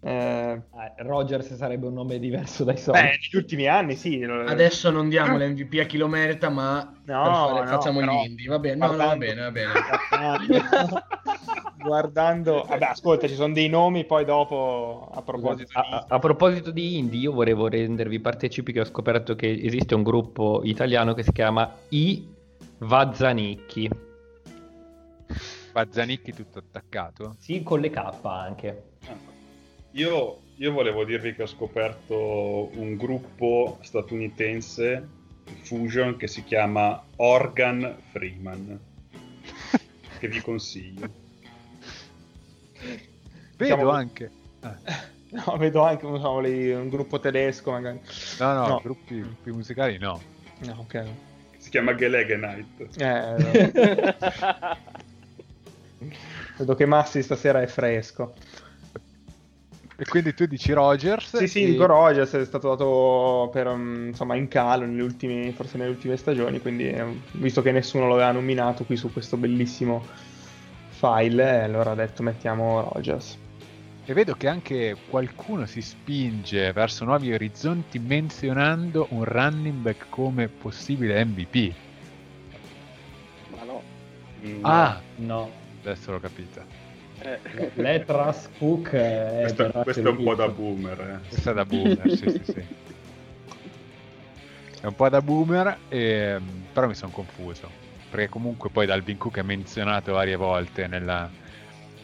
Eh, 0.00 0.62
Ah, 0.70 0.94
Rogers 0.98 1.56
sarebbe 1.56 1.86
un 1.88 1.94
nome 1.94 2.20
diverso 2.20 2.62
dai 2.62 2.74
beh 2.76 2.80
soliti. 2.80 3.02
negli 3.06 3.36
ultimi 3.42 3.66
anni 3.66 3.96
sì 3.96 4.22
Adesso 4.22 4.92
non 4.92 5.08
diamo 5.08 5.36
l'MVP 5.36 5.80
a 5.80 5.84
chi 5.84 5.96
lo 5.96 6.06
merita, 6.06 6.48
ma 6.48 6.76
No, 7.06 7.22
fare- 7.24 7.60
no, 7.62 7.66
facciamo 7.66 7.98
però- 7.98 8.22
gli 8.22 8.26
indie. 8.28 8.46
Va 8.48 8.58
bene, 8.60 8.76
no, 8.76 8.90
no, 8.92 8.96
va 8.98 9.16
bene, 9.16 9.40
va 9.40 9.50
bene. 9.50 9.72
guardando, 11.80 12.64
vabbè 12.66 12.84
ascolta 12.84 13.28
ci 13.28 13.34
sono 13.34 13.52
dei 13.52 13.68
nomi 13.68 14.04
poi 14.04 14.24
dopo 14.24 15.08
a 15.12 15.22
proposito 15.22 15.78
A, 15.78 15.82
di 15.82 15.94
a- 15.94 16.06
a 16.08 16.18
proposito 16.18 16.70
di 16.70 16.98
indie, 16.98 17.20
io 17.20 17.32
volevo 17.32 17.68
rendervi 17.68 18.20
partecipi 18.20 18.72
che 18.72 18.80
ho 18.80 18.84
scoperto 18.84 19.34
che 19.34 19.50
esiste 19.62 19.94
un 19.94 20.02
gruppo 20.02 20.60
italiano 20.64 21.14
che 21.14 21.22
si 21.22 21.32
chiama 21.32 21.72
I 21.90 22.26
Vazzanicchi. 22.78 23.90
Bazzanicchi 25.72 26.32
tutto 26.32 26.58
attaccato? 26.58 27.36
Sì, 27.38 27.62
con 27.62 27.80
le 27.80 27.90
K 27.90 27.96
anche. 28.22 28.82
Io, 29.92 30.38
io 30.56 30.72
volevo 30.72 31.04
dirvi 31.04 31.34
che 31.34 31.42
ho 31.42 31.46
scoperto 31.46 32.70
un 32.74 32.96
gruppo 32.96 33.78
statunitense, 33.80 35.08
Fusion, 35.62 36.16
che 36.16 36.26
si 36.28 36.44
chiama 36.44 37.02
Organ 37.16 37.96
Freeman, 38.10 38.78
che 40.18 40.28
vi 40.28 40.40
consiglio. 40.40 41.26
Vedo 43.56 43.74
Siamo- 43.74 43.90
anche. 43.90 44.30
Ah, 44.60 44.76
No, 45.30 45.56
vedo 45.58 45.82
anche 45.84 46.06
so, 46.06 46.40
lì, 46.40 46.72
un 46.72 46.88
gruppo 46.88 47.20
tedesco 47.20 47.70
magari. 47.72 48.00
No, 48.38 48.52
no, 48.54 48.66
No. 48.66 48.80
Gruppi, 48.82 49.20
gruppi 49.20 49.50
musicali 49.50 49.98
no. 49.98 50.18
No, 50.60 50.76
ok. 50.78 51.04
Si 51.58 51.68
chiama 51.70 51.94
Gelegenite. 51.94 52.88
Eh, 52.96 53.34
no. 53.36 54.76
vedo 56.56 56.74
che 56.74 56.86
Massi 56.86 57.22
stasera 57.22 57.60
è 57.60 57.66
fresco. 57.66 58.34
E 60.00 60.04
quindi 60.04 60.32
tu 60.32 60.46
dici 60.46 60.72
Rogers? 60.72 61.36
Sì, 61.36 61.48
sì, 61.48 61.62
e- 61.64 61.68
Nico 61.70 61.86
Rogers 61.86 62.32
è 62.34 62.44
stato 62.44 62.68
dato 62.68 63.50
per, 63.52 63.66
um, 63.66 64.06
insomma, 64.06 64.36
in 64.36 64.46
calo 64.46 64.86
nelle 64.86 65.02
ultime, 65.02 65.50
forse 65.52 65.76
nelle 65.76 65.90
ultime 65.90 66.16
stagioni, 66.16 66.60
quindi 66.60 66.88
eh, 66.88 67.04
visto 67.32 67.62
che 67.62 67.72
nessuno 67.72 68.06
lo 68.06 68.14
aveva 68.14 68.30
nominato 68.30 68.84
qui 68.84 68.96
su 68.96 69.12
questo 69.12 69.36
bellissimo 69.36 70.06
file, 70.98 71.44
eh, 71.44 71.62
allora 71.62 71.92
ho 71.92 71.94
detto 71.94 72.22
mettiamo 72.24 72.90
Rogers. 72.92 73.38
E 74.04 74.12
vedo 74.14 74.34
che 74.34 74.48
anche 74.48 74.96
qualcuno 75.06 75.64
si 75.66 75.80
spinge 75.80 76.72
verso 76.72 77.04
nuovi 77.04 77.32
orizzonti 77.32 77.98
menzionando 77.98 79.06
un 79.10 79.22
running 79.22 79.80
back 79.80 80.06
come 80.08 80.48
possibile 80.48 81.24
MVP. 81.24 81.72
Ma 83.50 83.62
no. 83.64 83.82
Mm, 84.44 84.64
Ah, 84.64 85.00
No. 85.18 85.52
adesso 85.82 86.10
l'ho 86.10 86.20
capito. 86.20 86.64
Eh, 87.20 87.38
Letras 87.74 88.50
Cook 88.58 88.90
è 88.92 89.38
questo, 89.40 89.70
per 89.70 89.82
questo 89.82 90.08
è 90.08 90.10
un 90.10 90.24
po' 90.24 90.34
da 90.34 90.48
boomer. 90.48 91.00
Eh. 91.00 91.28
Questa 91.28 91.50
è 91.50 91.54
da 91.54 91.64
boomer, 91.64 92.10
sì, 92.10 92.28
sì, 92.30 92.40
sì. 92.44 92.64
È 94.80 94.86
un 94.86 94.94
po' 94.94 95.08
da 95.08 95.20
boomer, 95.20 95.76
ehm, 95.88 96.66
però 96.72 96.86
mi 96.86 96.94
sono 96.94 97.10
confuso. 97.10 97.68
Perché 98.10 98.28
comunque 98.28 98.70
poi 98.70 98.86
Dalvin 98.86 99.18
Cook 99.18 99.38
è 99.38 99.42
menzionato 99.42 100.12
varie 100.12 100.36
volte 100.36 100.86
nella- 100.86 101.30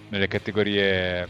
nelle 0.09 0.29
categorie 0.29 1.27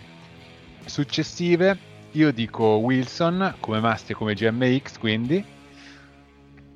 successive. 0.84 1.78
Io 2.12 2.32
dico 2.32 2.76
Wilson 2.76 3.56
come 3.60 3.80
Masti 3.80 4.12
e 4.12 4.14
come 4.14 4.34
GMX, 4.34 4.98
quindi. 4.98 5.44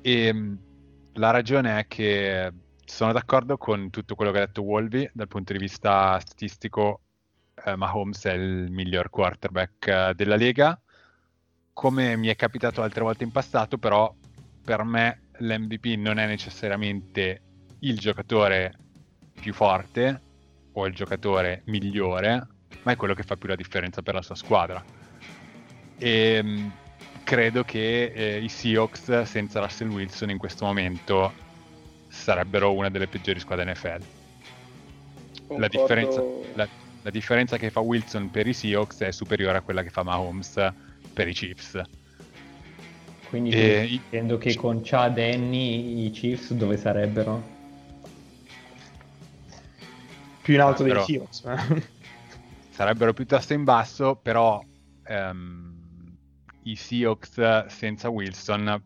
E 0.01 0.33
mh, 0.33 0.57
la 1.13 1.31
ragione 1.31 1.79
è 1.79 1.87
che 1.87 2.51
sono 2.85 3.11
d'accordo 3.11 3.57
con 3.57 3.89
tutto 3.89 4.15
quello 4.15 4.31
che 4.31 4.37
ha 4.39 4.45
detto 4.45 4.63
Wolby 4.63 5.09
dal 5.13 5.27
punto 5.27 5.53
di 5.53 5.59
vista 5.59 6.19
statistico. 6.19 7.01
eh, 7.65 7.75
Mahomes 7.75 8.23
è 8.25 8.33
il 8.33 8.71
miglior 8.71 9.09
quarterback 9.09 9.87
eh, 9.87 10.13
della 10.15 10.35
lega. 10.35 10.79
Come 11.73 12.15
mi 12.17 12.27
è 12.27 12.35
capitato 12.35 12.81
altre 12.81 13.03
volte 13.03 13.23
in 13.23 13.31
passato, 13.31 13.77
però 13.77 14.13
per 14.63 14.83
me 14.83 15.21
l'MVP 15.37 15.95
non 15.97 16.17
è 16.19 16.25
necessariamente 16.25 17.41
il 17.79 17.97
giocatore 17.97 18.73
più 19.39 19.53
forte 19.53 20.21
o 20.73 20.85
il 20.85 20.93
giocatore 20.93 21.61
migliore, 21.65 22.47
ma 22.83 22.91
è 22.91 22.95
quello 22.95 23.13
che 23.13 23.23
fa 23.23 23.35
più 23.35 23.47
la 23.47 23.55
differenza 23.55 24.01
per 24.01 24.13
la 24.13 24.21
sua 24.21 24.35
squadra. 24.35 24.83
E 25.97 26.43
mh, 26.43 26.71
credo 27.23 27.63
che 27.63 28.05
eh, 28.13 28.39
i 28.41 28.49
Seahawks 28.49 29.21
senza 29.23 29.59
Russell 29.59 29.89
Wilson 29.89 30.29
in 30.29 30.37
questo 30.37 30.65
momento 30.65 31.33
sarebbero 32.07 32.73
una 32.73 32.89
delle 32.89 33.07
peggiori 33.07 33.39
squadre 33.39 33.71
NFL. 33.71 34.03
La 35.57 35.67
differenza, 35.67 36.23
la, 36.55 36.67
la 37.01 37.09
differenza 37.09 37.57
che 37.57 37.69
fa 37.69 37.79
Wilson 37.79 38.29
per 38.29 38.47
i 38.47 38.53
Seahawks 38.53 38.99
è 38.99 39.11
superiore 39.11 39.57
a 39.57 39.61
quella 39.61 39.83
che 39.83 39.89
fa 39.89 40.03
Mahomes 40.03 40.53
per 41.13 41.27
i 41.27 41.33
Chiefs. 41.33 41.81
Quindi 43.29 43.51
E 43.51 43.83
i- 43.85 43.93
intendo 43.95 44.37
che 44.37 44.55
con 44.55 44.81
Chad 44.83 45.17
Henny 45.17 46.05
i 46.05 46.09
Chiefs 46.11 46.53
dove 46.53 46.77
sarebbero? 46.77 47.57
Più 50.49 50.57
in 50.57 50.63
alto 50.63 50.81
Ah, 50.81 50.85
dei 50.87 50.99
Seahawks. 51.03 51.43
eh. 51.45 51.83
sarebbero 52.73 53.13
piuttosto 53.13 53.53
in 53.53 53.63
basso, 53.63 54.15
però 54.15 54.59
ehm, 55.05 56.17
i 56.63 56.75
Seahawks 56.75 57.67
senza 57.67 58.09
Wilson 58.09 58.81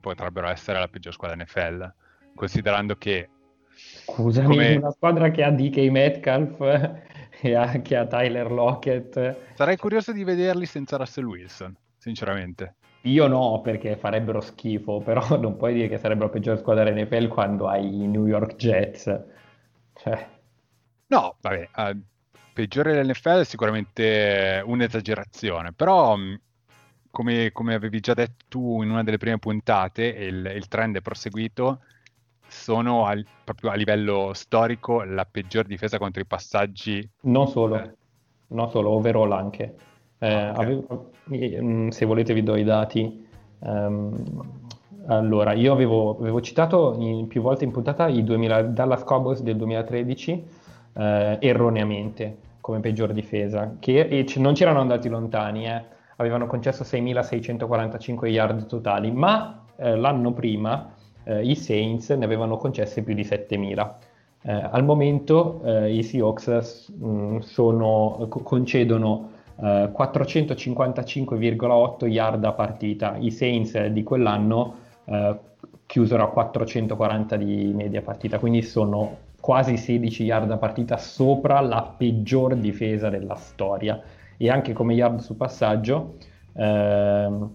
potrebbero 0.00 0.48
essere 0.48 0.78
la 0.78 0.88
peggior 0.88 1.12
squadra 1.12 1.36
NFL, 1.36 1.92
considerando 2.34 2.96
che 2.96 3.28
Scusami, 3.74 4.46
Come- 4.46 4.76
una 4.76 4.90
squadra 4.92 5.30
che 5.30 5.42
ha 5.44 5.50
DK 5.50 5.76
Metcalf 5.90 6.58
e 7.42 7.54
ha- 7.54 7.80
che 7.82 7.96
ha 7.96 8.06
Tyler 8.06 8.50
Lockett. 8.50 9.36
sarei 9.56 9.76
curioso 9.76 10.12
di 10.12 10.24
vederli 10.24 10.64
senza 10.64 10.96
Russell 10.96 11.26
Wilson, 11.26 11.76
sinceramente. 11.98 12.76
Io 13.02 13.26
no, 13.26 13.60
perché 13.60 13.96
farebbero 13.96 14.40
schifo, 14.40 15.00
però 15.00 15.22
non 15.38 15.56
puoi 15.58 15.74
dire 15.74 15.88
che 15.88 15.98
sarebbero 15.98 16.26
la 16.28 16.32
peggior 16.32 16.56
squadra 16.58 16.90
NFL 16.90 17.28
quando 17.28 17.68
hai 17.68 17.84
i 18.02 18.06
New 18.06 18.26
York 18.26 18.56
Jets. 18.56 19.20
Cioè, 19.94 20.26
No, 21.08 21.36
vabbè, 21.40 21.70
eh, 21.74 21.96
peggiore 22.52 22.92
dell'NFL 22.92 23.40
è 23.40 23.44
sicuramente 23.44 24.62
un'esagerazione, 24.64 25.72
però 25.72 26.16
mh, 26.16 26.40
come, 27.10 27.50
come 27.52 27.74
avevi 27.74 28.00
già 28.00 28.14
detto 28.14 28.44
tu 28.48 28.82
in 28.82 28.90
una 28.90 29.02
delle 29.02 29.16
prime 29.18 29.38
puntate, 29.38 30.04
il, 30.06 30.52
il 30.54 30.68
trend 30.68 30.96
è 30.96 31.00
proseguito, 31.00 31.80
sono 32.46 33.06
al- 33.06 33.26
proprio 33.44 33.70
a 33.70 33.74
livello 33.74 34.32
storico 34.34 35.02
la 35.02 35.24
peggior 35.24 35.64
difesa 35.66 35.98
contro 35.98 36.20
i 36.22 36.26
passaggi. 36.26 37.08
non 37.22 37.48
solo, 37.48 37.76
Eh. 37.76 37.94
non 38.48 38.68
solo, 38.70 38.90
overall 38.90 39.32
anche. 39.32 39.74
Eh, 40.18 40.32
Ah, 40.32 40.50
ok. 40.50 40.58
avevo- 40.58 41.10
mm, 41.30 41.88
se 41.88 42.04
volete 42.04 42.34
vi 42.34 42.42
do 42.42 42.56
i 42.56 42.64
dati. 42.64 43.26
Ehm, 43.60 44.24
allora, 45.08 45.52
io 45.54 45.72
avevo, 45.72 46.18
avevo 46.18 46.40
citato 46.40 46.96
in- 46.98 47.26
più 47.28 47.40
volte 47.40 47.64
in 47.64 47.70
puntata 47.70 48.08
i 48.08 48.22
2000 48.24 48.62
Dallas 48.62 49.04
Cowboys 49.04 49.40
del 49.42 49.56
2013, 49.56 50.44
eh, 50.98 51.38
erroneamente, 51.40 52.36
come 52.60 52.80
peggior 52.80 53.12
difesa, 53.12 53.76
che 53.78 54.24
c- 54.26 54.36
non 54.36 54.54
c'erano 54.54 54.80
andati 54.80 55.08
lontani, 55.08 55.66
eh. 55.66 55.82
Avevano 56.16 56.46
concesso 56.48 56.82
6.645 56.82 58.26
yard 58.26 58.66
totali, 58.66 59.12
ma 59.12 59.62
eh, 59.76 59.94
l'anno 59.96 60.32
prima 60.32 60.90
eh, 61.22 61.44
i 61.46 61.54
Saints 61.54 62.10
ne 62.10 62.24
avevano 62.24 62.56
concesse 62.56 63.04
più 63.04 63.14
di 63.14 63.22
7.000. 63.22 63.92
Eh, 64.42 64.52
al 64.52 64.84
momento 64.84 65.60
eh, 65.64 65.94
i 65.94 66.02
Seahawks 66.02 66.88
mh, 66.88 67.38
sono- 67.38 68.26
co- 68.28 68.40
concedono 68.40 69.30
eh, 69.60 69.90
455,8 69.96 72.06
yard 72.06 72.44
a 72.44 72.52
partita. 72.52 73.16
I 73.16 73.30
Saints 73.30 73.86
di 73.86 74.02
quell'anno 74.02 74.86
chiusero 75.86 76.22
a 76.22 76.28
440 76.28 77.36
di 77.36 77.72
media 77.74 78.02
partita, 78.02 78.38
quindi 78.38 78.60
sono 78.60 79.16
quasi 79.48 79.78
16 79.78 80.24
yard 80.24 80.50
a 80.50 80.58
partita 80.58 80.98
sopra 80.98 81.58
la 81.60 81.94
peggior 81.96 82.54
difesa 82.54 83.08
della 83.08 83.36
storia. 83.36 83.98
E 84.36 84.50
anche 84.50 84.74
come 84.74 84.92
yard 84.92 85.20
su 85.20 85.38
passaggio, 85.38 86.16
ehm, 86.52 87.50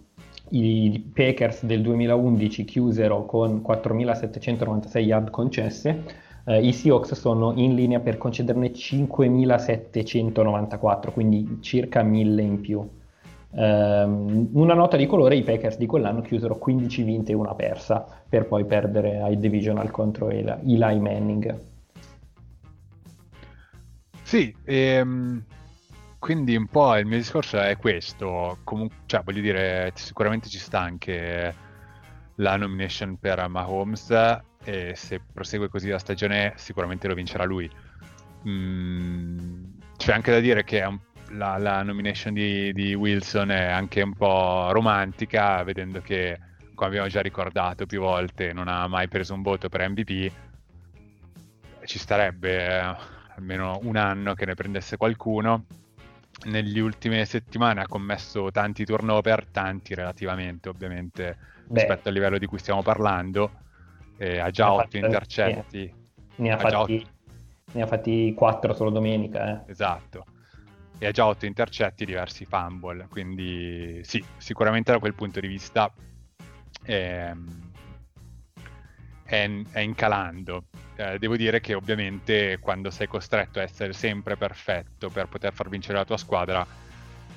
i 0.49 1.11
Packers 1.13 1.65
del 1.65 1.83
2011 1.83 2.65
chiusero 2.65 3.27
con 3.27 3.61
4.796 3.63 4.97
yard 4.97 5.29
concesse, 5.29 6.03
eh, 6.45 6.65
i 6.65 6.73
Seahawks 6.73 7.13
sono 7.13 7.53
in 7.57 7.75
linea 7.75 7.99
per 7.99 8.17
concederne 8.17 8.71
5.794, 8.71 11.11
quindi 11.11 11.59
circa 11.61 12.01
1.000 12.01 12.41
in 12.41 12.59
più. 12.59 12.83
Ehm, 13.51 14.49
una 14.53 14.73
nota 14.73 14.97
di 14.97 15.05
colore, 15.05 15.35
i 15.35 15.43
Packers 15.43 15.77
di 15.77 15.85
quell'anno 15.85 16.21
chiusero 16.21 16.57
15 16.57 17.03
vinte 17.03 17.33
e 17.33 17.35
una 17.35 17.53
persa, 17.53 18.03
per 18.27 18.47
poi 18.47 18.65
perdere 18.65 19.21
ai 19.21 19.37
divisional 19.37 19.91
contro 19.91 20.31
Eli, 20.31 20.99
Manning. 20.99 21.71
Sì, 24.33 24.51
ehm, 24.63 25.45
quindi 26.17 26.55
un 26.55 26.65
po' 26.65 26.97
il 26.97 27.05
mio 27.05 27.17
discorso 27.17 27.59
è 27.59 27.77
questo, 27.77 28.57
comunque, 28.63 28.97
cioè 29.05 29.21
voglio 29.21 29.41
dire, 29.41 29.91
sicuramente 29.93 30.49
ci 30.49 30.57
sta 30.57 30.79
anche 30.79 31.53
la 32.37 32.55
nomination 32.57 33.17
per 33.19 33.47
Mahomes 33.47 34.09
e 34.63 34.93
se 34.95 35.21
prosegue 35.31 35.69
così 35.69 35.89
la 35.89 35.99
stagione 35.99 36.53
sicuramente 36.55 37.07
lo 37.07 37.13
vincerà 37.13 37.43
lui. 37.43 37.69
Mm, 38.47 39.65
c'è 39.97 40.13
anche 40.13 40.31
da 40.31 40.39
dire 40.39 40.63
che 40.63 40.81
un- 40.81 40.99
la, 41.37 41.59
la 41.59 41.83
nomination 41.83 42.33
di, 42.33 42.73
di 42.73 42.95
Wilson 42.95 43.51
è 43.51 43.65
anche 43.65 44.01
un 44.01 44.15
po' 44.15 44.71
romantica, 44.71 45.61
vedendo 45.61 46.01
che, 46.01 46.39
come 46.73 46.89
abbiamo 46.89 47.07
già 47.07 47.21
ricordato 47.21 47.85
più 47.85 47.99
volte, 47.99 48.51
non 48.51 48.67
ha 48.67 48.87
mai 48.87 49.07
preso 49.07 49.35
un 49.35 49.43
voto 49.43 49.69
per 49.69 49.87
MVP. 49.87 50.31
Ci 51.85 51.99
starebbe 51.99 52.79
eh, 52.79 52.95
almeno 53.35 53.79
un 53.83 53.95
anno 53.95 54.33
che 54.33 54.45
ne 54.45 54.53
prendesse 54.55 54.97
qualcuno. 54.97 55.65
Negli 56.45 56.79
ultime 56.79 57.25
settimane 57.25 57.81
ha 57.81 57.87
commesso 57.87 58.51
tanti 58.51 58.83
turnover, 58.85 59.45
tanti 59.47 59.93
relativamente 59.95 60.67
ovviamente 60.69 61.37
Beh. 61.67 61.79
rispetto 61.79 62.09
al 62.09 62.13
livello 62.15 62.37
di 62.37 62.45
cui 62.45 62.57
stiamo 62.59 62.81
parlando. 62.81 63.51
e 64.17 64.37
ha 64.39 64.51
già 64.51 64.65
Ne 64.65 64.69
ha 64.69 64.73
8 64.73 64.81
fatti- 64.83 64.97
intercetti. 64.97 65.93
Ne 66.35 66.51
ha, 66.51 66.55
Ha 66.55 66.59
fatti, 66.59 67.07
ne 67.73 67.81
ha 67.81 67.87
fatti 67.87 68.33
4 68.35 68.73
solo 68.73 68.89
domenica. 68.91 69.63
eh. 69.65 69.71
Esatto. 69.71 70.25
E 70.99 71.07
ha 71.07 71.11
già 71.11 71.25
8 71.25 71.45
intercetti 71.45 72.03
e 72.03 72.05
diversi 72.05 72.45
fumble, 72.45 73.07
quindi 73.09 73.99
sì, 74.03 74.23
sicuramente 74.37 74.91
da 74.91 74.99
quel 74.99 75.13
punto 75.15 75.39
di 75.39 75.47
vista 75.47 75.91
ehm, 76.83 77.71
è, 79.23 79.49
è 79.71 79.79
incalando. 79.79 80.65
Eh, 80.95 81.17
devo 81.17 81.35
dire 81.37 81.59
che 81.59 81.73
ovviamente 81.73 82.59
quando 82.59 82.91
sei 82.91 83.07
costretto 83.07 83.59
a 83.59 83.63
essere 83.63 83.93
sempre 83.93 84.37
perfetto 84.37 85.09
per 85.09 85.25
poter 85.27 85.51
far 85.53 85.67
vincere 85.69 85.97
la 85.97 86.03
tua 86.05 86.17
squadra 86.17 86.67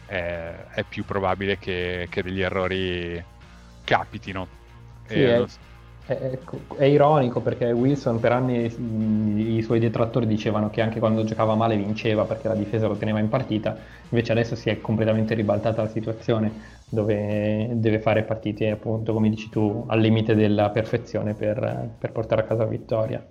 eh, 0.04 0.64
è 0.66 0.84
più 0.86 1.04
probabile 1.04 1.56
che, 1.58 2.06
che 2.10 2.22
degli 2.22 2.40
errori 2.42 3.24
capitino. 3.82 4.52
Sì, 5.04 5.22
E 5.24 5.24
è- 5.24 5.48
È, 6.06 6.12
è- 6.14 6.40
è 6.78 6.84
ironico 6.84 7.42
perché 7.42 7.72
Wilson 7.72 8.20
per 8.20 8.30
anni 8.32 8.68
mh, 8.68 9.38
i 9.38 9.62
suoi 9.62 9.80
detrattori 9.80 10.26
dicevano 10.26 10.70
che 10.70 10.80
anche 10.80 11.00
quando 11.00 11.24
giocava 11.24 11.54
male 11.56 11.76
vinceva 11.76 12.26
perché 12.26 12.46
la 12.48 12.54
difesa 12.54 12.86
lo 12.86 12.96
teneva 12.96 13.18
in 13.20 13.28
partita, 13.28 13.76
invece 14.10 14.30
adesso 14.32 14.54
si 14.56 14.70
è 14.70 14.80
completamente 14.80 15.34
ribaltata 15.34 15.82
la 15.82 15.88
situazione 15.88 16.84
dove 16.88 17.70
deve 17.74 18.00
fare 18.00 18.24
partite 18.24 18.70
appunto 18.70 19.12
come 19.12 19.28
dici 19.30 19.48
tu 19.50 19.84
al 19.88 20.00
limite 20.00 20.34
della 20.36 20.70
perfezione 20.70 21.34
per, 21.34 21.96
per 21.98 22.12
portare 22.12 22.42
a 22.42 22.44
casa 22.46 22.62
la 22.64 22.70
vittoria. 22.70 23.28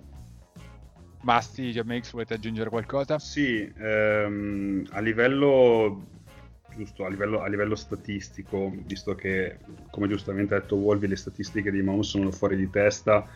Masti, 1.26 1.72
Jamix, 1.72 2.12
volete 2.12 2.34
aggiungere 2.34 2.70
qualcosa? 2.70 3.18
Sì, 3.18 3.68
ehm, 3.76 4.86
a 4.92 5.00
livello 5.00 6.06
giusto, 6.76 7.04
a 7.04 7.08
livello, 7.08 7.42
a 7.42 7.48
livello 7.48 7.74
statistico, 7.74 8.72
visto 8.84 9.16
che, 9.16 9.56
come 9.90 10.06
giustamente 10.06 10.54
ha 10.54 10.60
detto 10.60 10.76
Wolvi, 10.76 11.08
le 11.08 11.16
statistiche 11.16 11.72
di 11.72 11.82
Mahomes 11.82 12.10
sono 12.10 12.30
fuori 12.30 12.54
di 12.54 12.70
testa, 12.70 13.28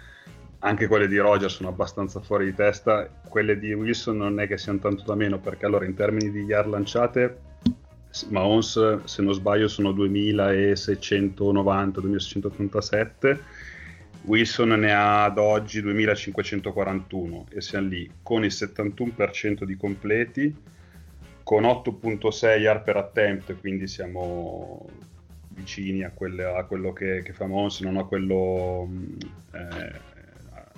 anche 0.60 0.86
quelle 0.86 1.08
di 1.08 1.18
Roger 1.18 1.50
sono 1.50 1.70
abbastanza 1.70 2.20
fuori 2.20 2.44
di 2.44 2.54
testa, 2.54 3.10
quelle 3.28 3.58
di 3.58 3.72
Wilson 3.72 4.18
non 4.18 4.38
è 4.38 4.46
che 4.46 4.56
siano 4.56 4.78
tanto 4.78 5.02
da 5.02 5.16
meno, 5.16 5.40
perché 5.40 5.66
allora 5.66 5.84
in 5.84 5.94
termini 5.94 6.30
di 6.30 6.42
yard 6.42 6.68
lanciate, 6.68 7.40
Mahomes, 8.28 9.02
se 9.02 9.22
non 9.22 9.34
sbaglio, 9.34 9.66
sono 9.66 9.90
2690, 9.90 12.00
2687, 12.00 13.40
Wilson 14.22 14.68
ne 14.68 14.92
ha 14.92 15.24
ad 15.24 15.38
oggi 15.38 15.80
2541 15.80 17.46
e 17.50 17.60
siamo 17.60 17.88
lì 17.88 18.10
con 18.22 18.44
il 18.44 18.52
71% 18.52 19.64
di 19.64 19.76
completi, 19.76 20.54
con 21.42 21.62
8.6 21.64 22.58
yard 22.58 22.82
per 22.82 22.96
attempt, 22.96 23.58
quindi 23.58 23.86
siamo 23.86 24.86
vicini 25.48 26.02
a, 26.04 26.10
quelle- 26.10 26.44
a 26.44 26.64
quello 26.64 26.92
che, 26.92 27.22
che 27.22 27.32
fa 27.32 27.46
Mons, 27.46 27.80
non 27.80 27.96
a 27.96 28.04
quello 28.04 28.88
eh, 29.52 29.92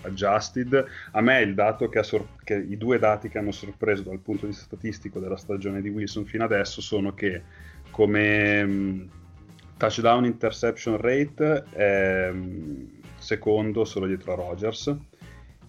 adjusted. 0.02 0.84
A 1.11 1.20
me 1.20 1.40
il 1.40 1.54
dato 1.54 1.88
che, 1.88 2.02
sor- 2.02 2.37
che 2.44 2.54
i 2.54 2.76
due 2.76 2.99
dati 2.99 3.28
che 3.28 3.38
hanno 3.38 3.52
sorpreso 3.52 4.02
dal 4.02 4.20
punto 4.20 4.42
di 4.42 4.52
vista 4.52 4.64
statistico 4.64 5.18
della 5.18 5.37
stagione 5.37 5.82
di 5.82 5.88
Wilson 5.88 6.25
fino 6.25 6.44
adesso 6.44 6.80
sono 6.80 7.12
che 7.12 7.42
come 7.90 8.64
mh, 8.64 9.11
touchdown 9.76 10.25
interception 10.25 10.96
rate 10.96 12.30
mh, 12.32 13.00
secondo 13.23 13.85
solo 13.85 14.07
dietro 14.07 14.33
a 14.33 14.37
Rogers 14.37 14.95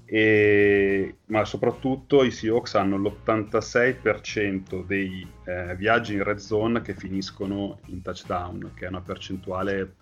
e- 0.06 1.16
ma 1.28 1.46
soprattutto 1.46 2.24
i 2.24 2.32
Seahawks 2.32 2.76
hanno 2.76 2.98
l'86% 2.98 4.86
dei 4.86 5.26
eh, 5.46 5.76
viaggi 5.76 6.14
in 6.14 6.24
red 6.24 6.38
zone 6.38 6.82
che 6.82 6.94
finiscono 6.96 7.80
in 7.88 8.02
touchdown, 8.02 8.72
che 8.76 8.86
è 8.86 8.90
una 8.90 9.02
percentuale 9.02 9.94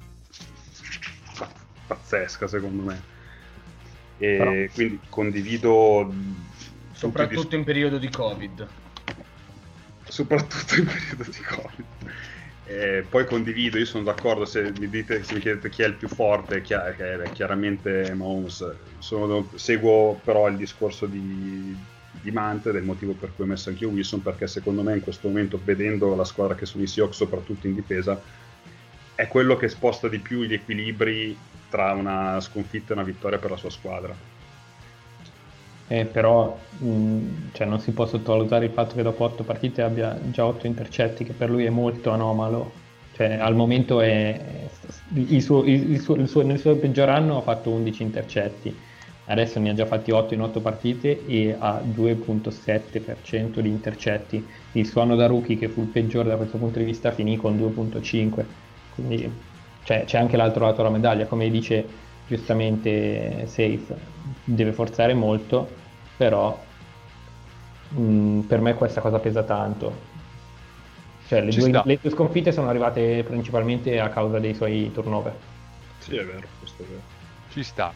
pa- 1.38 1.51
pazzesca 1.88 2.48
secondo 2.48 2.84
me. 2.84 3.01
E 4.17 4.38
Però- 4.38 4.51
quindi 4.74 5.00
condivido 5.10 6.12
Soprattutto 6.93 7.41
dis- 7.48 7.53
in 7.53 7.63
periodo 7.63 7.98
di 7.98 8.10
Covid. 8.10 8.67
soprattutto 10.03 10.79
in 10.79 10.86
periodo 10.86 11.24
di 11.31 11.41
Covid. 11.41 11.86
Eh, 12.73 13.05
poi 13.10 13.25
condivido, 13.25 13.77
io 13.77 13.86
sono 13.86 14.03
d'accordo 14.05 14.45
se 14.45 14.71
mi, 14.71 14.88
dite, 14.88 15.23
se 15.23 15.34
mi 15.36 15.41
chiedete 15.41 15.67
chi 15.69 15.81
è 15.81 15.88
il 15.88 15.97
più 15.97 16.07
forte, 16.07 16.62
chi 16.62 16.73
è, 16.73 16.77
è 16.95 17.31
chiaramente 17.31 18.13
Mahomes. 18.13 18.63
Sono- 18.97 19.51
seguo 19.57 20.21
però 20.23 20.47
il 20.47 20.55
discorso 20.55 21.05
di, 21.05 21.75
di 22.10 22.31
Mante, 22.31 22.71
del 22.71 22.84
motivo 22.84 23.15
per 23.17 23.34
cui 23.34 23.43
ho 23.43 23.47
messo 23.47 23.69
anche 23.69 23.84
io 23.84 23.89
Wilson, 23.89 24.21
perché 24.21 24.47
secondo 24.47 24.84
me 24.84 24.93
in 24.93 25.01
questo 25.01 25.27
momento, 25.27 25.62
vedendo 25.62 26.15
la 26.15 26.23
squadra 26.23 26.55
che 26.55 26.65
sono 26.65 26.84
i 26.84 26.88
Seahawks, 26.88 27.17
soprattutto 27.17 27.67
in 27.67 27.73
difesa, 27.73 28.23
è 29.13 29.27
quello 29.27 29.55
che 29.57 29.67
sposta 29.67 30.07
di 30.07 30.21
più 30.21 30.43
gli 30.43 30.53
equilibri 30.53 31.49
tra 31.67 31.91
una 31.93 32.39
sconfitta 32.39 32.91
e 32.93 32.95
una 32.95 33.05
vittoria 33.05 33.39
per 33.39 33.49
la 33.51 33.57
sua 33.57 33.69
squadra. 33.69 34.17
Eh, 35.91 36.06
però 36.06 36.69
mh, 36.80 37.51
cioè, 37.51 37.67
non 37.67 37.80
si 37.82 37.91
può 37.91 38.06
sottovalutare 38.06 38.65
il 38.65 38.71
fatto 38.71 38.95
che 38.95 39.01
dopo 39.04 39.25
8 39.25 39.43
partite 39.43 39.82
abbia 39.82 40.17
già 40.30 40.45
8 40.45 40.65
intercetti, 40.65 41.25
che 41.25 41.34
per 41.34 41.49
lui 41.49 41.65
è 41.65 41.69
molto 41.69 42.12
anomalo. 42.12 42.80
Cioè, 43.12 43.34
al 43.34 43.56
momento 43.56 43.99
è, 43.99 44.69
il 45.15 45.41
suo- 45.41 45.65
il 45.65 45.99
suo- 45.99 46.15
il 46.15 46.27
suo- 46.30 46.43
nel 46.43 46.60
suo 46.60 46.77
peggior 46.77 47.10
anno 47.10 47.38
ha 47.38 47.41
fatto 47.41 47.71
11 47.71 48.04
intercetti, 48.04 48.82
adesso 49.25 49.60
ne 49.60 49.69
ha 49.71 49.73
già 49.73 49.86
fatti 49.86 50.12
8 50.12 50.34
in 50.34 50.41
8 50.41 50.62
partite 50.62 51.25
e 51.25 51.56
ha 51.60 51.82
2.7% 51.84 53.60
di 53.60 53.67
intercetti. 53.69 54.47
Il 54.71 54.86
suo 54.88 55.01
anno 55.01 55.15
da 55.17 55.25
rookie, 55.27 55.58
che 55.58 55.67
fu 55.69 55.82
il 55.82 55.89
peggiore 55.89 56.30
da 56.30 56.38
questo 56.38 56.58
punto 56.58 56.80
di 56.80 56.86
vista, 56.86 57.12
finì 57.12 57.36
con 57.36 57.58
2.5. 57.58 58.47
Quindi 58.88 59.49
cioè, 59.84 60.06
c'è 60.06 60.17
anche 60.17 60.38
l'altro 60.38 60.63
lato 60.65 60.77
della 60.77 60.89
medaglia, 60.89 61.25
come 61.27 61.49
dice 61.49 61.97
giustamente 62.25 63.45
Safe, 63.47 64.10
deve 64.43 64.73
forzare 64.73 65.13
molto, 65.13 65.81
però 66.21 66.55
mh, 67.89 68.41
per 68.41 68.62
me 68.62 68.75
questa 68.75 69.01
cosa 69.01 69.17
pesa 69.17 69.41
tanto. 69.41 70.10
Cioè, 71.25 71.41
le 71.41 71.51
Ci 71.51 71.62
due, 71.62 71.81
le 71.84 71.97
due 71.99 72.12
sconfitte 72.12 72.51
sono 72.51 72.69
arrivate 72.69 73.23
principalmente 73.23 73.99
a 73.99 74.10
causa 74.10 74.38
dei 74.38 74.53
suoi 74.53 74.91
turnover. 74.93 75.36
Sì, 75.97 76.17
è 76.17 76.23
vero, 76.23 76.47
questo 76.60 76.84
è 76.84 76.86
vero. 76.86 77.01
Ci 77.49 77.63
sta. 77.63 77.91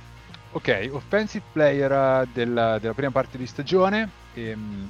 Ok, 0.54 0.90
offensive 0.92 1.44
player 1.52 1.92
eh, 1.92 2.28
della, 2.34 2.80
della 2.80 2.96
prima 2.96 3.12
parte 3.12 3.38
di 3.38 3.46
stagione. 3.46 4.10
Ehm, 4.34 4.90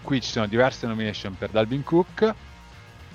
qui 0.00 0.22
ci 0.22 0.30
sono 0.30 0.46
diverse 0.46 0.86
nomination 0.86 1.36
per 1.36 1.50
Dalvin 1.50 1.84
Cook, 1.84 2.34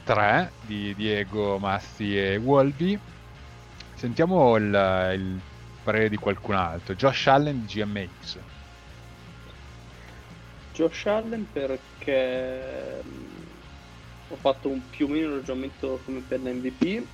tre 0.04 0.52
di 0.62 0.94
Diego, 0.94 1.58
Massi 1.58 2.16
e 2.16 2.38
Wolby. 2.38 3.00
Sentiamo 3.96 4.58
il, 4.58 5.12
il 5.16 5.40
parere 5.82 6.10
di 6.10 6.18
qualcun 6.18 6.54
altro. 6.54 6.94
Josh 6.94 7.26
Allen 7.26 7.66
di 7.66 7.66
GMX. 7.66 8.38
Josh 10.76 11.06
Allen 11.06 11.50
perché 11.50 13.02
mh, 13.02 14.28
ho 14.28 14.36
fatto 14.36 14.70
un 14.70 14.90
più 14.90 15.06
o 15.06 15.10
meno 15.10 15.36
ragionamento 15.36 16.02
come 16.04 16.22
per 16.22 16.42
l'MVP, 16.42 17.08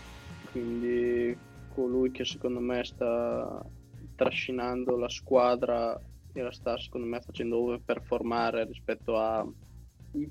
quindi 0.50 1.40
colui 1.68 2.10
che 2.10 2.26
secondo 2.26 2.60
me 2.60 2.84
sta 2.84 3.64
trascinando 4.16 4.98
la 4.98 5.10
squadra 5.10 5.96
e 6.34 6.42
la 6.42 6.52
sta 6.52 6.76
secondo 6.80 7.06
me 7.06 7.22
facendo 7.22 7.60
overperformare 7.60 8.66
rispetto 8.66 9.20
ai 9.20 9.48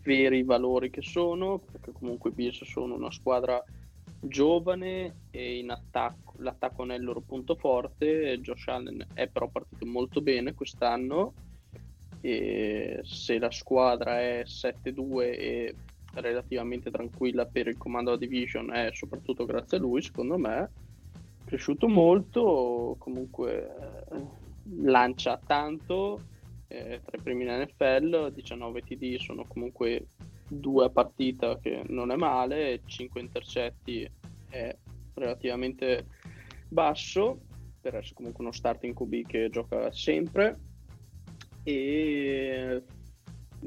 veri 0.03 0.43
valori 0.43 0.91
che 0.91 1.03
sono, 1.03 1.61
perché 1.61 1.93
comunque 1.93 2.31
i 2.31 2.35
Bills 2.35 2.65
sono 2.65 2.97
una 2.97 3.13
squadra 3.13 3.63
giovane 4.19 5.19
e 5.31 5.59
in 5.59 5.71
attacco, 5.71 6.35
l'attacco 6.39 6.83
non 6.83 6.97
è 6.97 6.99
il 6.99 7.05
loro 7.05 7.21
punto 7.21 7.55
forte, 7.55 8.41
Josh 8.41 8.67
Allen 8.67 9.07
è 9.15 9.29
però 9.29 9.49
partito 9.49 9.87
molto 9.87 10.21
bene 10.21 10.53
quest'anno 10.53 11.33
e 12.21 13.01
se 13.03 13.39
la 13.39 13.51
squadra 13.51 14.21
è 14.21 14.43
7-2 14.45 15.21
e 15.21 15.75
relativamente 16.15 16.91
tranquilla 16.91 17.47
per 17.47 17.69
il 17.69 17.79
comando 17.79 18.17
della 18.17 18.31
division 18.31 18.73
è 18.73 18.91
soprattutto 18.93 19.47
grazie 19.47 19.79
a 19.79 19.81
lui 19.81 20.03
secondo 20.03 20.37
me 20.37 20.59
è 20.59 20.69
cresciuto 21.45 21.89
molto 21.89 22.97
comunque 22.99 23.75
eh, 24.11 24.27
lancia 24.83 25.41
tanto 25.45 26.21
eh, 26.67 27.01
tra 27.05 27.17
i 27.17 27.23
primi 27.23 27.45
in 27.45 27.51
NFL 27.51 28.33
19 28.33 28.83
TD 28.83 29.17
sono 29.19 29.45
comunque 29.47 30.07
due 30.47 30.87
a 30.87 30.91
partita 30.91 31.59
che 31.59 31.85
non 31.87 32.11
è 32.11 32.17
male 32.17 32.81
5 32.85 33.21
intercetti 33.21 34.11
è 34.49 34.77
relativamente 35.15 36.07
basso 36.69 37.41
per 37.81 37.95
essere 37.95 38.15
comunque 38.15 38.43
uno 38.43 38.53
starting 38.53 38.95
QB 38.95 39.27
che 39.27 39.49
gioca 39.49 39.91
sempre 39.93 40.59
e 41.63 42.83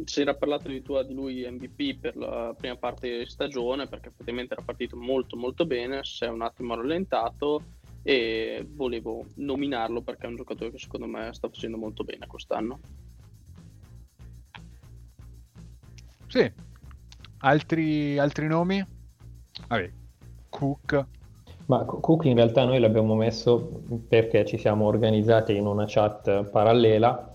si 0.06 0.22
era 0.22 0.34
parlato 0.36 0.70
di, 0.70 0.82
tua, 0.82 1.04
di 1.04 1.14
lui 1.14 1.48
MVP 1.50 2.00
per 2.00 2.16
la 2.16 2.56
prima 2.58 2.76
parte 2.76 3.20
di 3.20 3.26
stagione 3.26 3.88
perché 3.88 4.10
effettivamente 4.10 4.54
era 4.54 4.64
partito 4.64 4.98
molto 4.98 5.38
molto 5.38 5.66
bene 5.66 6.04
si 6.04 6.24
è 6.24 6.30
un 6.30 6.42
attimo 6.42 6.76
rallentato 6.76 7.64
e 8.02 8.66
volevo 8.72 9.26
nominarlo 9.36 10.02
perché 10.02 10.26
è 10.26 10.30
un 10.30 10.36
giocatore 10.36 10.72
che 10.72 10.80
secondo 10.80 11.06
me 11.06 11.32
sta 11.34 11.48
facendo 11.48 11.78
molto 11.78 12.04
bene 12.04 12.26
quest'anno 12.26 12.80
Sì. 16.34 16.52
Altri, 17.42 18.18
altri 18.18 18.48
nomi? 18.48 18.84
Vabbè, 19.68 19.92
Cook. 20.50 21.06
Ma 21.68 21.86
Co- 21.86 22.00
Cook 22.00 22.26
in 22.26 22.34
realtà 22.34 22.66
noi 22.66 22.80
l'abbiamo 22.80 23.14
messo 23.14 23.84
perché 24.08 24.44
ci 24.44 24.58
siamo 24.58 24.88
organizzati 24.88 25.56
in 25.56 25.68
una 25.68 25.86
chat 25.88 26.50
parallela 26.50 27.33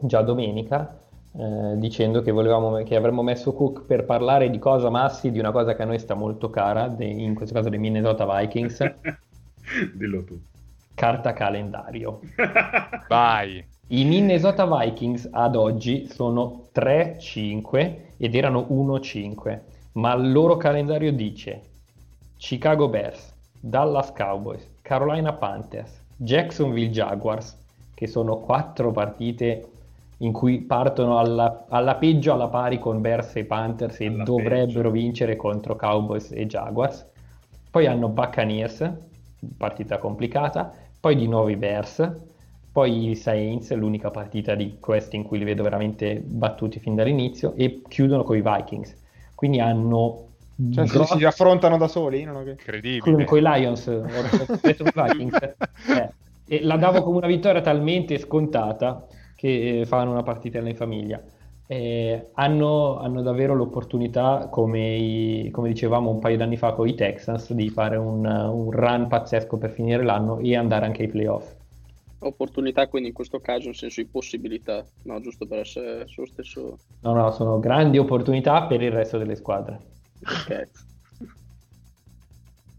già 0.00 0.22
domenica 0.22 0.98
eh, 1.32 1.78
dicendo 1.78 2.22
che, 2.22 2.32
volevamo, 2.32 2.82
che 2.82 2.96
avremmo 2.96 3.22
messo 3.22 3.52
Cook 3.52 3.82
per 3.84 4.04
parlare 4.04 4.50
di 4.50 4.58
cosa 4.58 4.90
massi, 4.90 5.30
di 5.30 5.38
una 5.38 5.52
cosa 5.52 5.74
che 5.74 5.82
a 5.82 5.86
noi 5.86 5.98
sta 5.98 6.14
molto 6.14 6.50
cara, 6.50 6.88
dei- 6.88 7.22
in 7.22 7.34
questo 7.34 7.54
caso 7.54 7.68
dei 7.68 7.78
Minnesota 7.78 8.26
Vikings, 8.26 8.94
Dillo 9.94 10.24
tu. 10.24 10.40
carta 10.94 11.32
calendario. 11.32 12.20
Vai. 13.08 13.64
I 13.90 14.04
Minnesota 14.04 14.66
Vikings 14.66 15.28
ad 15.30 15.56
oggi 15.56 16.08
sono 16.08 16.68
3-5 16.74 17.96
ed 18.18 18.34
erano 18.34 18.66
1-5, 18.70 19.60
ma 19.92 20.14
il 20.14 20.32
loro 20.32 20.56
calendario 20.56 21.12
dice 21.12 21.62
Chicago 22.36 22.88
Bears, 22.88 23.32
Dallas 23.58 24.12
Cowboys, 24.12 24.66
Carolina 24.82 25.32
Panthers, 25.32 26.04
Jacksonville 26.16 26.90
Jaguars, 26.90 27.56
che 27.94 28.06
sono 28.06 28.38
quattro 28.38 28.90
partite 28.92 29.68
in 30.18 30.32
cui 30.32 30.60
partono 30.62 31.18
alla, 31.18 31.66
alla 31.68 31.94
peggio 31.94 32.32
alla 32.32 32.48
pari 32.48 32.78
con 32.78 33.00
Bears 33.00 33.36
e 33.36 33.44
Panthers 33.44 34.00
e 34.00 34.06
Alla 34.06 34.24
dovrebbero 34.24 34.90
peggio. 34.90 34.90
vincere 34.90 35.36
contro 35.36 35.76
Cowboys 35.76 36.32
e 36.32 36.46
Jaguars. 36.46 37.06
Poi 37.70 37.86
hanno 37.86 38.08
Buccaneers, 38.08 38.90
partita 39.56 39.98
complicata, 39.98 40.72
poi 40.98 41.14
di 41.14 41.28
nuovo 41.28 41.48
i 41.48 41.56
Bears, 41.56 42.10
poi 42.72 43.10
i 43.10 43.14
Saints, 43.14 43.72
l'unica 43.74 44.10
partita 44.10 44.54
di 44.54 44.78
questi 44.80 45.16
in 45.16 45.22
cui 45.22 45.38
li 45.38 45.44
vedo 45.44 45.62
veramente 45.62 46.20
battuti 46.24 46.80
fin 46.80 46.94
dall'inizio, 46.94 47.54
e 47.54 47.82
chiudono 47.86 48.24
con 48.24 48.36
i 48.36 48.42
Vikings. 48.42 48.96
Quindi 49.34 49.60
hanno 49.60 50.26
Cioè, 50.72 50.86
si, 50.86 50.92
grossi- 50.92 51.18
si 51.18 51.24
affrontano 51.24 51.76
da 51.76 51.86
soli? 51.86 52.24
Non 52.24 52.36
ho. 52.36 52.40
Incredibile. 52.48 53.24
con, 53.24 53.38
i 53.38 53.40
Lions, 53.40 53.86
ho 53.86 54.04
detto 54.60 54.84
con 54.84 55.04
i 55.06 55.12
Vikings. 55.12 55.54
Eh, 55.96 56.10
e 56.50 56.62
la 56.62 56.76
davo 56.76 57.02
come 57.02 57.18
una 57.18 57.26
vittoria 57.26 57.60
talmente 57.60 58.18
scontata 58.18 59.06
che 59.38 59.80
eh, 59.82 59.86
fanno 59.86 60.10
una 60.10 60.24
partita 60.24 60.58
in 60.58 60.74
famiglia. 60.74 61.22
Eh, 61.64 62.30
hanno, 62.34 62.98
hanno 62.98 63.22
davvero 63.22 63.54
l'opportunità, 63.54 64.48
come, 64.50 64.96
i- 64.96 65.50
come 65.52 65.68
dicevamo 65.68 66.10
un 66.10 66.18
paio 66.18 66.36
d'anni 66.36 66.56
fa 66.56 66.72
con 66.72 66.88
i 66.88 66.94
Texans, 66.94 67.52
di 67.52 67.68
fare 67.68 67.96
un, 67.96 68.24
un 68.24 68.70
run 68.72 69.06
pazzesco 69.06 69.58
per 69.58 69.70
finire 69.70 70.02
l'anno 70.02 70.38
e 70.40 70.56
andare 70.56 70.86
anche 70.86 71.02
ai 71.02 71.08
playoff. 71.08 71.54
Opportunità, 72.20 72.88
quindi 72.88 73.08
in 73.10 73.14
questo 73.14 73.38
caso 73.38 73.68
in 73.68 73.74
senso 73.74 74.00
di 74.02 74.08
possibilità, 74.08 74.84
no, 75.02 75.20
giusto 75.20 75.46
per 75.46 75.60
essere 75.60 76.08
sullo 76.08 76.26
stesso... 76.26 76.78
No, 77.02 77.12
no, 77.14 77.30
sono 77.30 77.60
grandi 77.60 77.98
opportunità 77.98 78.66
per 78.66 78.82
il 78.82 78.90
resto 78.90 79.18
delle 79.18 79.36
squadre. 79.36 79.78
Ok. 80.22 80.68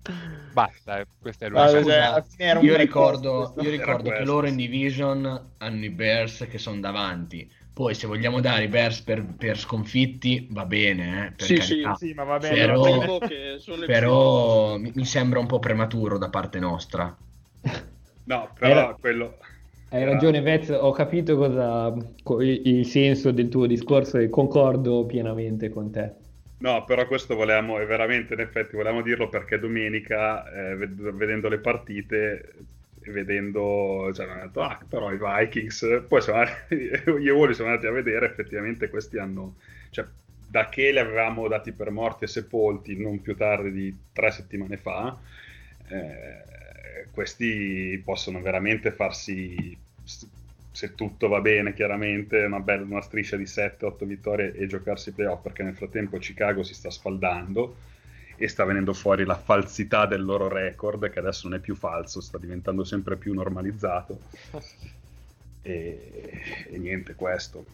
Basta, 0.52 1.06
questa 1.20 1.46
è 1.46 1.50
Ah, 1.52 1.68
l'unica. 1.70 1.84
cioè, 1.84 2.24
era 2.38 2.60
un 2.60 2.66
io 2.66 2.76
ricordo, 2.76 3.54
io 3.58 3.70
ricordo 3.70 4.12
che 4.12 4.24
loro 4.24 4.48
in 4.48 4.56
division 4.56 5.54
hanno 5.58 5.86
i 5.86 5.90
Bears 5.90 6.46
che 6.50 6.58
sono 6.58 6.80
davanti. 6.80 7.50
Poi 7.74 7.94
se 7.96 8.08
vogliamo 8.08 8.40
dare 8.42 8.64
i 8.66 8.68
Bears 8.68 9.02
per, 9.02 9.36
per 9.36 9.58
sconfitti, 9.58 10.48
va 10.52 10.66
bene, 10.66 11.28
eh, 11.28 11.32
per 11.34 11.46
Sì, 11.46 11.56
carità. 11.58 11.94
Sì, 11.96 12.14
ma 12.14 12.24
va 12.24 12.40
bene. 12.40 12.56
Però- 12.58 12.84
va 13.10 13.20
bene. 13.20 13.86
Però 13.86 14.78
mi, 14.78 14.92
mi 14.96 15.06
sembra 15.06 15.40
un 15.40 15.48
po' 15.48 15.60
prematuro 15.60 16.18
da 16.18 16.30
parte 16.30 16.60
nostra. 16.60 17.16
No, 18.26 18.52
però 18.54 18.70
Era- 18.72 18.96
quello... 19.00 19.38
Hai 19.92 20.04
ragione, 20.06 20.42
Vez, 20.42 20.70
ho 20.70 20.92
capito 20.92 21.36
cosa, 21.36 21.92
co- 22.24 22.42
il 22.42 22.62
il 22.68 22.86
senso 22.86 23.32
del 23.32 23.50
tuo 23.50 23.66
discorso 23.66 24.18
e 24.20 24.30
concordo 24.30 25.06
pienamente 25.08 25.70
con 25.70 25.90
te. 25.92 26.16
No, 26.62 26.84
però 26.84 27.08
questo 27.08 27.36
volevamo, 27.36 27.80
e 27.80 27.86
veramente 27.86 28.34
in 28.34 28.42
effetti 28.42 28.76
volevamo 28.76 29.02
dirlo 29.02 29.30
perché 29.30 29.60
domenica, 29.60 30.50
eh, 30.52 30.76
ved- 30.76 31.12
vedendo 31.14 31.48
le 31.48 31.60
partite, 31.60 32.54
vedendo, 33.06 34.12
cioè, 34.14 34.26
abbiamo 34.26 34.42
detto, 34.46 34.62
ah, 34.64 34.86
però 34.88 35.10
i 35.14 35.18
Vikings, 35.18 36.04
poi 36.08 36.22
siamo 36.22 36.40
andati- 36.40 36.76
io 37.06 37.16
e 37.16 37.32
Wally 37.32 37.54
siamo 37.54 37.70
andati 37.70 37.88
a 37.88 37.92
vedere, 37.92 38.26
effettivamente 38.26 38.90
questi 38.90 39.18
hanno, 39.18 39.56
cioè, 39.90 40.06
da 40.46 40.68
che 40.68 40.92
li 40.92 41.00
avevamo 41.00 41.48
dati 41.48 41.72
per 41.72 41.92
morti 41.92 42.26
e 42.26 42.28
sepolti 42.28 42.98
non 43.00 43.22
più 43.22 43.36
tardi 43.38 43.72
di 43.72 43.98
tre 44.12 44.30
settimane 44.32 44.76
fa, 44.78 45.18
eh, 45.88 47.08
questi 47.12 48.02
possono 48.04 48.42
veramente 48.42 48.92
farsi, 48.92 49.78
se 50.72 50.96
tutto 50.96 51.28
va 51.28 51.42
bene 51.42 51.74
chiaramente, 51.74 52.44
una 52.44 52.60
bella 52.60 52.84
una 52.84 53.02
striscia 53.02 53.36
di 53.36 53.44
7-8 53.44 54.06
vittorie 54.06 54.54
e 54.54 54.68
giocarsi 54.68 55.10
i 55.10 55.12
playoff 55.14 55.42
perché 55.42 55.64
nel 55.64 55.76
frattempo 55.76 56.18
Chicago 56.18 56.64
si 56.64 56.74
sta 56.74 56.90
sfaldando 56.90 57.76
e 58.38 58.48
sta 58.48 58.64
venendo 58.64 58.94
fuori 58.94 59.26
la 59.26 59.36
falsità 59.36 60.06
del 60.06 60.24
loro 60.24 60.48
record 60.48 61.10
che 61.10 61.20
adesso 61.20 61.50
non 61.50 61.58
è 61.58 61.62
più 61.62 61.76
falso, 61.76 62.22
sta 62.22 62.38
diventando 62.38 62.86
sempre 62.86 63.18
più 63.18 63.34
normalizzato 63.34 64.20
e, 65.62 66.42
e 66.70 66.78
niente 66.78 67.16
questo. 67.16 67.66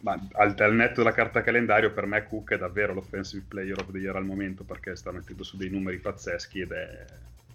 Ma 0.00 0.18
al, 0.32 0.54
al 0.58 0.74
netto 0.74 1.02
della 1.02 1.12
carta 1.12 1.42
calendario 1.42 1.92
per 1.92 2.06
me 2.06 2.26
Cook 2.26 2.52
è 2.52 2.58
davvero 2.58 2.94
l'offensive 2.94 3.44
player 3.46 3.78
of 3.78 3.90
the 3.90 3.98
year 3.98 4.16
al 4.16 4.24
momento 4.24 4.62
perché 4.62 4.96
sta 4.96 5.10
mettendo 5.12 5.42
su 5.42 5.56
dei 5.56 5.68
numeri 5.68 5.98
pazzeschi 5.98 6.60
ed 6.60 6.72
è 6.72 7.04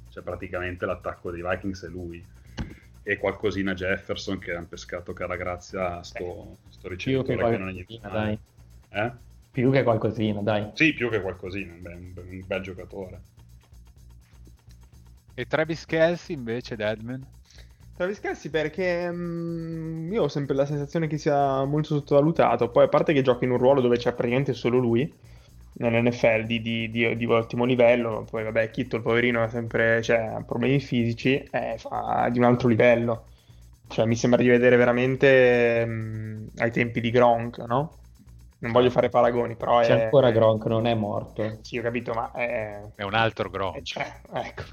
cioè, 0.10 0.24
praticamente 0.24 0.86
l'attacco 0.86 1.32
dei 1.32 1.44
Vikings 1.44 1.86
è 1.86 1.88
lui 1.88 2.24
e 3.10 3.18
qualcosina 3.18 3.74
Jefferson 3.74 4.38
che 4.38 4.54
hanno 4.54 4.68
pescato 4.70 5.14
cara 5.14 5.36
grazia 5.36 5.98
a 5.98 6.04
sto, 6.04 6.58
sto 6.70 6.90
Più 6.90 7.24
che 7.24 7.34
ricevitore 7.34 7.50
che 7.50 7.58
non 7.58 7.70
è 7.70 7.72
niente 7.72 8.00
dai. 8.04 8.38
Eh? 8.90 9.12
Più 9.50 9.72
che 9.72 9.82
qualcosina, 9.82 10.42
dai. 10.42 10.70
Sì, 10.74 10.94
più 10.94 11.10
che 11.10 11.20
qualcosina, 11.20 11.74
un 11.74 11.82
bel, 11.82 11.96
un 11.96 12.14
bel- 12.14 12.28
un 12.30 12.44
bel 12.46 12.62
giocatore. 12.62 13.22
E 15.34 15.46
Travis 15.48 15.88
Kelsey 15.88 16.36
invece, 16.36 16.76
Deadman. 16.76 17.26
Travis 17.96 18.20
Kelce 18.20 18.52
perché 18.52 19.12
mm, 19.12 20.14
io 20.14 20.24
ho 20.24 20.28
sempre 20.28 20.54
la 20.54 20.68
sensazione 20.68 21.08
che 21.08 21.18
sia 21.18 21.64
molto 21.66 21.96
sottovalutato. 21.96 22.70
Poi, 22.70 22.84
a 22.84 22.90
parte 22.90 23.12
che 23.12 23.24
gioca 23.24 23.44
in 23.44 23.52
un 23.52 23.58
ruolo 23.58 23.82
dove 23.82 23.98
c'è 23.98 24.14
praticamente 24.14 24.54
solo 24.54 24.78
lui, 24.78 25.12
nell'NFL 25.80 26.46
di, 26.46 26.62
di, 26.62 26.90
di, 26.92 27.16
di 27.16 27.26
ottimo 27.26 27.66
livello. 27.66 28.26
Poi, 28.30 28.44
vabbè, 28.44 28.70
Kitto, 28.72 28.96
il 28.98 29.02
poverino, 29.02 29.44
ha 29.44 29.48
sempre 29.50 30.02
cioè, 30.02 30.44
problemi 30.46 30.80
fisici, 30.80 31.36
eh, 31.52 31.76
fa 31.78 32.30
di 32.32 32.38
un 32.40 32.46
altro 32.46 32.68
livello. 32.68 33.26
Cioè, 33.88 34.06
mi 34.06 34.16
sembra 34.16 34.42
di 34.42 34.48
vedere 34.50 34.76
veramente 34.76 35.86
mm, 35.86 36.48
ai 36.58 36.72
tempi 36.72 37.02
di 37.02 37.12
Gronk, 37.12 37.58
no? 37.60 37.98
Non 38.60 38.72
voglio 38.72 38.90
fare 38.90 39.10
paragoni, 39.10 39.56
però 39.56 39.82
C'è 39.82 39.94
è... 39.96 40.04
ancora 40.04 40.32
Gronk, 40.32 40.66
non 40.66 40.86
è 40.88 40.94
morto. 40.96 41.60
Sì, 41.62 41.78
ho 41.78 41.82
capito, 41.82 42.14
ma 42.14 42.32
è... 42.32 42.82
È 42.96 43.04
un 43.04 43.14
altro 43.14 43.50
è- 43.72 43.82
Gronk. 43.82 43.82
cioè, 43.82 44.22
ecco. 44.34 44.64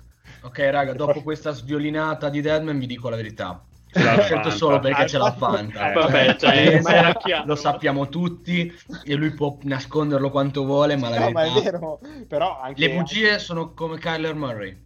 Ok, 0.41 0.59
raga, 0.71 0.95
dopo 0.95 1.23
questa 1.23 1.51
sviolinata 1.53 2.29
di 2.31 2.41
Deadman 2.41 2.79
vi 2.79 2.87
dico 2.87 3.09
la 3.09 3.17
verità. 3.17 3.69
Ce 3.97 4.03
l'ha 4.05 4.15
L'ho 4.17 4.23
scelto 4.23 4.51
solo 4.51 4.79
perché 4.79 5.03
Ah, 5.03 5.05
c'è 5.07 5.19
la 5.19 5.33
Fanta. 5.33 5.91
eh, 5.91 5.95
vabbè, 5.95 6.37
cioè, 6.37 6.51
Paese, 6.51 6.81
ma 6.83 6.95
era 6.95 7.15
chiaro. 7.15 7.47
lo 7.47 7.55
sappiamo 7.55 8.09
tutti 8.09 8.71
e 9.05 9.15
lui 9.15 9.31
può 9.33 9.57
nasconderlo 9.63 10.31
quanto 10.31 10.65
vuole, 10.65 10.97
ma 10.97 11.09
la 11.09 11.19
No, 11.21 11.31
ma 11.31 11.45
è 11.45 11.51
vero, 11.63 11.99
però 12.29 12.61
anche... 12.61 12.81
Le 12.87 12.95
bugie 12.95 13.39
sono 13.39 13.73
come 13.73 13.99
Kyler 13.99 14.35
Murray. 14.35 14.77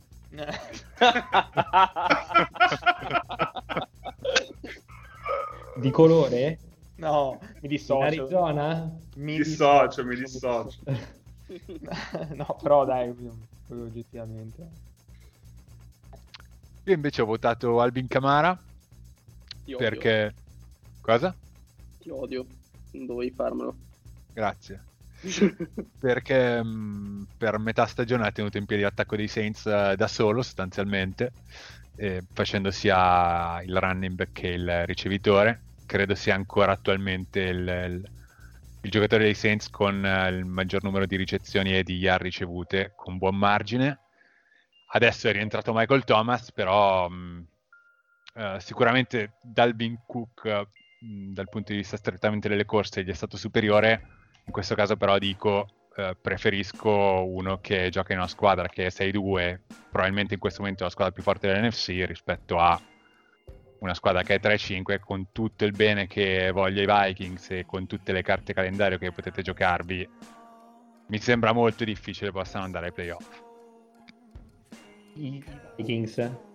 Di 5.76 5.90
colore? 5.90 6.58
No, 6.96 7.38
mi 7.40 7.48
In 7.62 7.68
dissocio. 7.68 8.02
Arizona? 8.04 8.90
Mi 9.16 9.36
Dissocio, 9.36 10.04
mi 10.04 10.16
dissocio. 10.16 10.78
no, 12.34 12.56
però 12.62 12.84
dai, 12.84 13.12
oggettivamente. 13.68 14.68
Io 16.84 16.94
invece 16.94 17.22
ho 17.22 17.26
votato 17.26 17.80
Albin 17.80 18.06
Camara 18.08 18.56
Ti 19.70 19.74
odio, 19.74 19.90
perché... 19.90 20.34
Cosa? 21.00 21.34
Ti 22.00 22.10
odio, 22.10 22.46
non 22.92 23.06
dovevi 23.06 23.30
farmelo. 23.32 23.76
Grazie. 24.32 24.84
Perché 25.98 26.62
mh, 26.62 27.28
per 27.36 27.58
metà 27.58 27.86
stagione 27.86 28.26
ha 28.26 28.32
tenuto 28.32 28.56
in 28.58 28.64
piedi 28.64 28.82
l'attacco 28.82 29.16
dei 29.16 29.28
Saints 29.28 29.66
eh, 29.66 29.94
da 29.96 30.08
solo 30.08 30.42
sostanzialmente, 30.42 31.32
eh, 31.96 32.22
facendo 32.32 32.70
sia 32.70 33.60
il 33.62 33.76
running 33.78 34.14
back 34.14 34.32
che 34.32 34.48
il 34.48 34.86
ricevitore. 34.86 35.66
Credo 35.84 36.14
sia 36.14 36.34
ancora 36.34 36.72
attualmente 36.72 37.40
il, 37.40 37.58
il- 37.68 38.10
il 38.82 38.90
giocatore 38.90 39.24
dei 39.24 39.34
Saints 39.34 39.68
con 39.68 40.04
eh, 40.06 40.28
il 40.30 40.46
maggior 40.46 40.82
numero 40.82 41.04
di 41.04 41.16
ricezioni 41.16 41.76
e 41.76 41.82
di 41.82 41.96
yard 41.98 42.22
ricevute 42.22 42.92
con 42.96 43.18
buon 43.18 43.36
margine. 43.36 44.00
Adesso 44.92 45.28
è 45.28 45.32
rientrato 45.32 45.72
Michael 45.74 46.04
Thomas, 46.04 46.50
però 46.52 47.08
mh, 47.08 47.46
eh, 48.34 48.56
sicuramente 48.60 49.32
Dalvin 49.42 50.00
Cook 50.06 50.68
mh, 51.00 51.32
dal 51.32 51.48
punto 51.48 51.72
di 51.72 51.78
vista 51.78 51.96
strettamente 51.96 52.48
delle 52.48 52.64
corse 52.64 53.02
gli 53.02 53.10
è 53.10 53.14
stato 53.14 53.36
superiore. 53.36 54.18
In 54.46 54.52
questo 54.52 54.74
caso 54.74 54.96
però 54.96 55.18
dico 55.18 55.66
eh, 55.96 56.16
preferisco 56.20 56.90
uno 56.90 57.58
che 57.60 57.88
gioca 57.90 58.12
in 58.12 58.18
una 58.18 58.28
squadra 58.28 58.68
che 58.68 58.86
è 58.86 58.88
6-2, 58.88 59.60
probabilmente 59.90 60.34
in 60.34 60.40
questo 60.40 60.60
momento 60.60 60.82
è 60.82 60.86
la 60.86 60.92
squadra 60.92 61.12
più 61.12 61.22
forte 61.22 61.46
dell'NFC 61.46 62.04
rispetto 62.06 62.58
a 62.58 62.80
una 63.80 63.94
squadra 63.94 64.22
che 64.22 64.34
è 64.34 64.40
3-5 64.40 65.00
con 65.00 65.28
tutto 65.32 65.64
il 65.64 65.72
bene 65.72 66.06
che 66.06 66.50
voglia 66.52 66.82
i 66.82 67.08
Vikings 67.08 67.50
e 67.50 67.66
con 67.66 67.86
tutte 67.86 68.12
le 68.12 68.22
carte 68.22 68.52
calendario 68.52 68.98
che 68.98 69.10
potete 69.10 69.42
giocarvi. 69.42 70.08
Mi 71.08 71.18
sembra 71.18 71.52
molto 71.52 71.84
difficile 71.84 72.30
possano 72.30 72.64
andare 72.64 72.86
ai 72.86 72.92
playoff. 72.92 73.42
I 75.14 75.42
Vikings. 75.76 76.48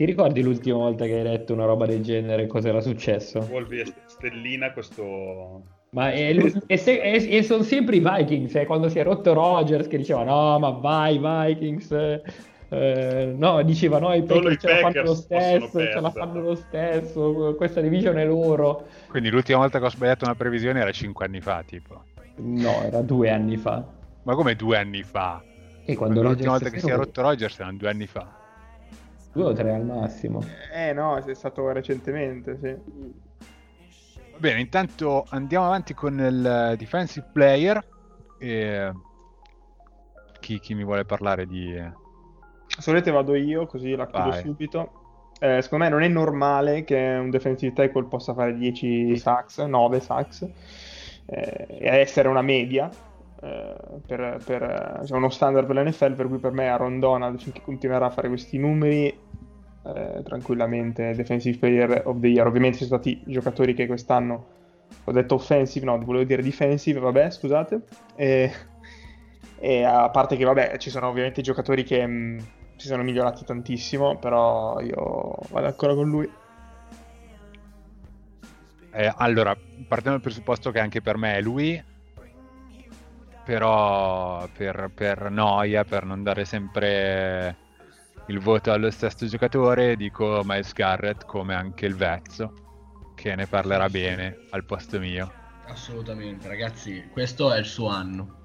Ti 0.00 0.06
ricordi 0.06 0.40
l'ultima 0.40 0.78
volta 0.78 1.04
che 1.04 1.12
hai 1.12 1.22
letto 1.22 1.52
una 1.52 1.66
roba 1.66 1.84
del 1.84 2.02
genere? 2.02 2.46
Cosa 2.46 2.68
era 2.70 2.80
successo? 2.80 3.40
Volvi 3.40 3.80
e 3.80 3.94
Stellina 4.06 4.72
questo... 4.72 5.62
Ma 5.90 6.10
è, 6.10 6.34
e, 6.66 6.76
se- 6.78 7.02
e- 7.02 7.36
e 7.36 7.42
sono 7.42 7.62
sempre 7.62 7.96
i 7.96 8.00
Vikings, 8.02 8.54
eh, 8.54 8.64
quando 8.64 8.88
si 8.88 8.98
è 8.98 9.02
rotto 9.02 9.34
Rogers 9.34 9.88
che 9.88 9.98
diceva 9.98 10.24
no, 10.24 10.58
ma 10.58 10.70
vai 10.70 11.18
Vikings, 11.18 11.90
eh, 12.70 13.34
no, 13.36 13.60
diceva 13.62 13.98
no, 13.98 14.14
i 14.14 14.22
Packers 14.22 14.54
i 14.54 14.58
ce 14.58 14.68
la 14.68 14.76
fanno 14.78 15.02
lo 15.02 15.14
stesso, 15.14 15.68
ce 15.90 16.00
la 16.00 16.10
fanno 16.10 16.40
lo 16.40 16.54
stesso, 16.54 17.54
questa 17.58 17.82
division 17.82 18.16
è 18.16 18.24
loro. 18.24 18.86
Quindi 19.06 19.28
l'ultima 19.28 19.58
volta 19.58 19.78
che 19.80 19.84
ho 19.84 19.90
sbagliato 19.90 20.24
una 20.24 20.34
previsione 20.34 20.80
era 20.80 20.92
5 20.92 21.26
anni 21.26 21.42
fa, 21.42 21.62
tipo. 21.62 22.04
No, 22.36 22.82
era 22.84 23.02
due 23.02 23.28
anni 23.28 23.58
fa. 23.58 23.84
Ma 24.22 24.34
come 24.34 24.54
due 24.54 24.78
anni 24.78 25.02
fa? 25.02 25.42
E 25.84 25.94
quando 25.94 26.22
L'ultima 26.22 26.52
Rodgers 26.52 26.62
volta 26.62 26.70
che 26.70 26.76
è 26.76 26.78
si 26.78 26.86
è 26.86 26.96
rotto- 26.96 27.04
rotto 27.04 27.20
Rogers 27.20 27.58
erano 27.58 27.76
due 27.76 27.88
anni 27.90 28.06
fa. 28.06 28.38
Due 29.32 29.44
o 29.44 29.52
tre 29.52 29.74
al 29.74 29.84
massimo. 29.84 30.42
Eh 30.72 30.92
no, 30.92 31.16
è 31.16 31.34
stato 31.34 31.70
recentemente, 31.70 32.58
sì. 32.60 32.76
Va 34.32 34.38
bene, 34.38 34.60
intanto 34.60 35.24
andiamo 35.30 35.66
avanti 35.66 35.94
con 35.94 36.18
il 36.18 36.74
defensive 36.76 37.28
player. 37.32 37.86
E... 38.38 38.92
Chi, 40.40 40.58
chi 40.58 40.74
mi 40.74 40.84
vuole 40.84 41.04
parlare 41.04 41.46
di... 41.46 41.74
Se 42.66 42.90
volete 42.90 43.10
vado 43.10 43.34
io, 43.34 43.66
così 43.66 43.94
la 43.94 44.06
chiudo 44.06 44.30
Vai. 44.30 44.42
subito. 44.42 44.92
Eh, 45.38 45.62
secondo 45.62 45.84
me 45.84 45.90
non 45.90 46.02
è 46.02 46.08
normale 46.08 46.84
che 46.84 46.96
un 46.96 47.30
defensive 47.30 47.72
tackle 47.72 48.04
possa 48.04 48.34
fare 48.34 48.56
10 48.56 49.16
sacks, 49.16 49.58
9 49.58 50.00
sacks, 50.00 50.42
eh, 51.26 51.66
e 51.68 51.88
essere 51.88 52.28
una 52.28 52.42
media 52.42 52.90
per, 53.40 54.38
per, 54.44 54.62
eh, 54.62 55.06
cioè 55.06 55.16
uno 55.16 55.30
standard 55.30 55.66
per 55.66 55.76
l'NFL, 55.76 56.12
per 56.12 56.28
cui 56.28 56.38
per 56.38 56.52
me 56.52 56.68
Aaron 56.68 57.00
Donald, 57.00 57.40
finché 57.40 57.62
continuerà 57.62 58.06
a 58.06 58.10
fare 58.10 58.28
questi 58.28 58.58
numeri, 58.58 59.06
eh, 59.06 60.22
tranquillamente 60.22 61.14
defensive 61.14 61.58
player 61.58 62.02
of 62.04 62.20
the 62.20 62.28
year. 62.28 62.46
Ovviamente 62.46 62.78
ci 62.78 62.84
sono 62.84 63.00
stati 63.00 63.22
giocatori 63.24 63.74
che 63.74 63.86
quest'anno 63.86 64.46
ho 65.04 65.12
detto 65.12 65.36
offensive, 65.36 65.86
no, 65.86 65.98
volevo 65.98 66.24
dire 66.24 66.42
defensive, 66.42 67.00
vabbè, 67.00 67.30
scusate. 67.30 67.80
E, 68.16 68.52
e 69.58 69.84
a 69.84 70.10
parte 70.10 70.36
che, 70.36 70.44
vabbè, 70.44 70.76
ci 70.78 70.90
sono 70.90 71.08
ovviamente 71.08 71.40
giocatori 71.40 71.82
che 71.82 72.06
mh, 72.06 72.38
si 72.76 72.88
sono 72.88 73.02
migliorati 73.02 73.44
tantissimo, 73.44 74.18
però 74.18 74.80
io 74.80 75.34
vado 75.50 75.66
ancora 75.66 75.94
con 75.94 76.08
lui. 76.08 76.30
Eh, 78.92 79.12
allora, 79.16 79.56
partiamo 79.86 80.16
dal 80.16 80.20
presupposto 80.20 80.70
che 80.72 80.80
anche 80.80 81.00
per 81.00 81.16
me 81.16 81.36
è 81.36 81.40
lui, 81.40 81.82
però 83.44 84.48
per, 84.56 84.90
per 84.94 85.30
noia, 85.30 85.84
per 85.84 86.04
non 86.04 86.22
dare 86.22 86.44
sempre 86.44 87.56
il 88.26 88.38
voto 88.38 88.72
allo 88.72 88.90
stesso 88.90 89.26
giocatore, 89.26 89.96
dico 89.96 90.42
Miles 90.44 90.72
Garrett 90.72 91.24
come 91.24 91.54
anche 91.54 91.86
il 91.86 91.96
Vezzo, 91.96 92.52
che 93.14 93.34
ne 93.34 93.46
parlerà 93.46 93.88
bene 93.88 94.46
al 94.50 94.64
posto 94.64 94.98
mio. 94.98 95.32
Assolutamente, 95.66 96.48
ragazzi, 96.48 97.08
questo 97.12 97.52
è 97.52 97.58
il 97.58 97.66
suo 97.66 97.88
anno. 97.88 98.38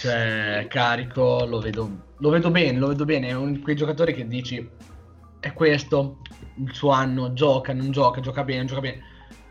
Cioè, 0.00 0.66
carico, 0.68 1.44
lo 1.44 1.60
vedo, 1.60 2.14
lo 2.18 2.30
vedo 2.30 2.50
bene, 2.50 2.78
lo 2.78 2.88
vedo 2.88 3.04
bene. 3.04 3.28
È 3.28 3.32
uno 3.32 3.52
di 3.52 3.60
quei 3.60 3.76
giocatori 3.76 4.12
che 4.14 4.26
dici, 4.26 4.68
è 5.40 5.52
questo 5.52 6.18
il 6.56 6.74
suo 6.74 6.90
anno, 6.90 7.32
gioca, 7.32 7.72
non 7.72 7.90
gioca, 7.90 8.20
gioca 8.20 8.44
bene, 8.44 8.64
gioca 8.64 8.80
bene. 8.80 9.02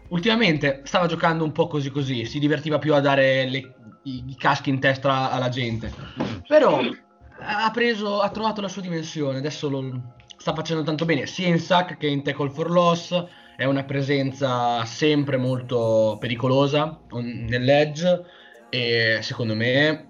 Ultimamente 0.10 0.82
stava 0.86 1.08
giocando 1.08 1.44
un 1.44 1.52
po' 1.52 1.68
così 1.68 1.90
così, 1.90 2.26
si 2.26 2.40
divertiva 2.40 2.80
più 2.80 2.94
a 2.94 3.00
dare 3.02 3.50
le- 3.50 3.76
i, 4.08 4.24
i 4.28 4.36
caschi 4.36 4.70
in 4.70 4.80
testa 4.80 5.32
alla 5.32 5.50
gente. 5.50 5.91
Però 6.48 6.80
ha 7.39 7.72
preso, 7.72 8.22
ha 8.22 8.30
trovato 8.30 8.62
la 8.62 8.67
sua 8.67 8.82
dimensione, 8.82 9.38
adesso 9.38 9.70
lo 9.70 10.15
sta 10.38 10.54
facendo 10.54 10.84
tanto 10.84 11.06
bene, 11.06 11.26
sia 11.26 11.48
in 11.48 11.60
sack 11.60 11.98
che 11.98 12.08
in 12.08 12.24
tackle 12.24 12.50
for 12.50 12.72
loss, 12.72 13.26
è 13.56 13.65
una 13.65 13.84
presenza 13.84 14.86
sempre 14.86 15.38
molto 15.38 16.17
pericolosa 16.20 17.02
nell'edge 17.12 18.24
e 18.70 19.20
secondo 19.22 19.56
me 19.56 20.10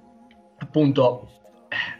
appunto 0.57 1.31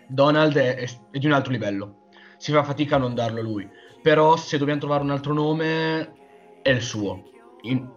Donald 0.07 0.57
è, 0.57 0.75
è- 0.75 0.89
di 1.12 1.25
un 1.25 1.31
altro 1.31 1.51
livello, 1.51 2.07
si 2.38 2.51
fa 2.51 2.63
fatica 2.63 2.95
a 2.97 2.99
non 2.99 3.15
darlo 3.15 3.41
lui, 3.41 3.67
però 4.01 4.36
se 4.36 4.57
dobbiamo 4.57 4.79
trovare 4.79 5.03
un 5.03 5.12
altro 5.12 5.33
nome 5.33 6.13
è 6.62 6.69
il 6.69 6.81
suo, 6.81 7.23
in, 7.62 7.89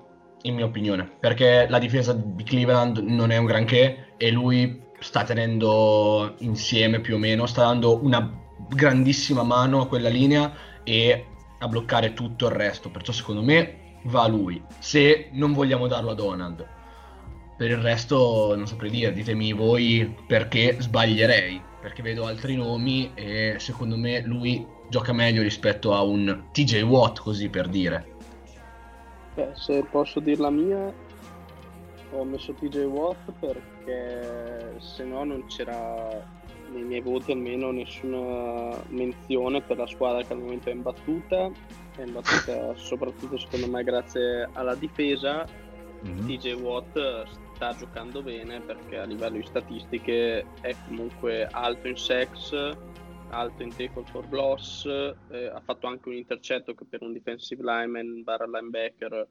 in 0.43 0.55
mia 0.55 0.65
opinione, 0.65 1.11
perché 1.21 1.67
la 1.69 1.79
difesa 1.79 2.13
di 2.13 2.43
Cleveland 2.43 2.99
non 2.99 3.31
è 3.31 3.37
un 3.37 3.47
granché 3.47 4.15
e 4.17 4.31
lui 4.31 4.83
sta 4.99 5.25
tenendo 5.25 6.35
insieme 6.39 7.01
più 7.01 7.15
o 7.17 7.19
meno, 7.19 7.47
sta 7.47 7.65
dando 7.65 8.03
una 8.03 8.39
grandissima 8.69 9.43
mano 9.43 9.81
a 9.81 9.87
quella 9.87 10.09
linea 10.09 10.53
e 10.85 11.25
a 11.59 11.69
bloccare 11.69 12.15
tutto 12.15 12.47
il 12.47 12.53
resto, 12.53 12.91
perciò 12.91 13.13
secondo 13.13 13.43
me 13.43 13.99
va 14.05 14.23
a 14.23 14.29
lui, 14.29 14.63
se 14.79 15.29
non 15.33 15.53
vogliamo 15.53 15.87
darlo 15.87 16.11
a 16.11 16.15
Donald. 16.15 16.67
Per 17.57 17.71
il 17.71 17.77
resto 17.77 18.55
non 18.57 18.67
saprei 18.67 18.91
dire, 18.91 19.13
ditemi 19.13 19.53
voi 19.53 20.15
perché 20.27 20.77
sbaglierei, 20.79 21.61
perché 21.81 22.01
vedo 22.01 22.25
altri 22.25 22.57
nomi 22.57 23.11
e 23.15 23.57
secondo 23.59 23.97
me 23.99 24.23
lui 24.23 24.67
gioca 24.89 25.13
meglio 25.13 25.43
rispetto 25.43 25.95
a 25.95 26.03
un 26.03 26.45
TJ 26.53 26.83
Watt, 26.83 27.21
così 27.21 27.49
per 27.51 27.69
dire. 27.69 28.17
Beh, 29.41 29.55
se 29.55 29.83
posso 29.91 30.21
dir 30.21 30.39
la 30.39 30.51
mia, 30.51 30.93
ho 32.11 32.25
messo 32.25 32.53
TJ 32.53 32.85
Watt 32.85 33.33
perché 33.39 34.75
se 34.79 35.05
no 35.05 35.25
non 35.25 35.47
c'era 35.47 36.23
nei 36.71 36.83
miei 36.83 37.01
voti 37.01 37.33
almeno 37.33 37.71
nessuna 37.71 38.79
menzione 38.89 39.63
per 39.63 39.79
la 39.79 39.87
squadra 39.87 40.23
che 40.23 40.35
al 40.35 40.41
momento 40.41 40.69
è 40.69 40.75
imbattuta. 40.75 41.51
È 41.97 42.03
imbattuta 42.03 42.75
soprattutto 42.77 43.39
secondo 43.39 43.67
me 43.67 43.83
grazie 43.83 44.47
alla 44.53 44.75
difesa. 44.75 45.47
Mhm. 46.03 46.27
TJ 46.27 46.53
Watt 46.61 47.25
sta 47.55 47.75
giocando 47.75 48.23
bene 48.23 48.61
perché 48.61 48.99
a 48.99 49.05
livello 49.05 49.39
di 49.39 49.47
statistiche 49.47 50.45
è 50.61 50.77
comunque 50.87 51.49
alto 51.51 51.89
in 51.89 51.97
sex, 51.97 52.53
alto 53.31 53.63
in 53.63 53.75
tackle 53.75 54.05
for 54.05 54.27
loss, 54.31 54.85
eh, 54.85 55.47
ha 55.47 55.61
fatto 55.65 55.87
anche 55.87 56.09
un 56.09 56.15
intercetto 56.15 56.75
che 56.75 56.85
per 56.85 57.03
un 57.03 57.13
defensive 57.13 57.63
lineman 57.63 58.23
barra 58.23 58.47
linebacker 58.47 59.27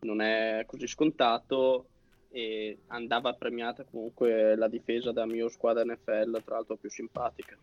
non 0.00 0.20
è 0.20 0.64
così 0.66 0.86
scontato 0.86 1.88
e 2.30 2.78
andava 2.88 3.32
premiata 3.34 3.84
comunque 3.84 4.56
la 4.56 4.68
difesa 4.68 5.12
della 5.12 5.26
mia 5.26 5.48
squadra 5.48 5.84
NFL, 5.84 6.42
tra 6.44 6.54
l'altro 6.54 6.76
più 6.76 6.88
simpatica. 6.88 7.56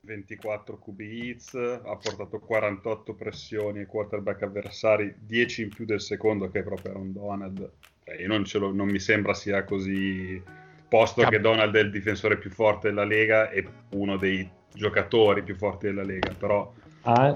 24 0.00 0.78
QB 0.78 1.00
hits, 1.00 1.54
ha 1.54 1.96
portato 1.96 2.38
48 2.38 3.14
pressioni 3.14 3.80
ai 3.80 3.86
quarterback 3.86 4.42
avversari, 4.42 5.14
10 5.18 5.62
in 5.62 5.68
più 5.70 5.84
del 5.84 6.00
secondo 6.00 6.50
che 6.50 6.60
è 6.60 6.62
proprio 6.62 6.92
Aaron 6.92 7.12
Donald. 7.12 7.70
Eh, 8.04 8.26
non, 8.26 8.44
ce 8.44 8.58
l'ho- 8.58 8.72
non 8.72 8.88
mi 8.88 8.98
sembra 8.98 9.32
sia 9.32 9.64
così, 9.64 10.42
posto 10.88 11.22
Cap- 11.22 11.32
che 11.32 11.40
Donald 11.40 11.74
è 11.74 11.80
il 11.80 11.90
difensore 11.90 12.36
più 12.38 12.50
forte 12.50 12.88
della 12.88 13.04
Lega 13.04 13.50
e 13.50 13.66
uno 13.92 14.18
dei 14.18 14.46
giocatori 14.74 15.42
più 15.42 15.54
forti 15.56 15.86
della 15.86 16.02
Lega, 16.02 16.32
però 16.38 16.72
Ha 17.02 17.34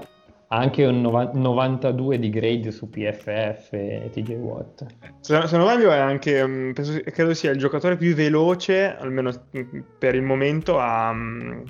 anche 0.51 0.83
un 0.85 0.99
nova- 1.01 1.29
92 1.33 2.17
di 2.17 2.29
grade 2.29 2.71
su 2.71 2.89
PFF 2.89 3.73
e 3.73 4.09
TJ 4.11 4.33
Watt. 4.33 4.85
Se, 5.19 5.47
se 5.47 5.57
non 5.57 5.67
sbaglio 5.67 5.91
è 5.91 5.97
anche, 5.99 6.45
mm, 6.45 6.71
penso, 6.71 6.99
credo 7.03 7.33
sia 7.35 7.51
il 7.51 7.57
giocatore 7.59 7.97
più 7.97 8.13
veloce, 8.15 8.95
almeno 8.97 9.31
mm, 9.55 9.79
per 9.99 10.15
il 10.15 10.23
momento, 10.23 10.79
a, 10.79 11.13
mm, 11.13 11.61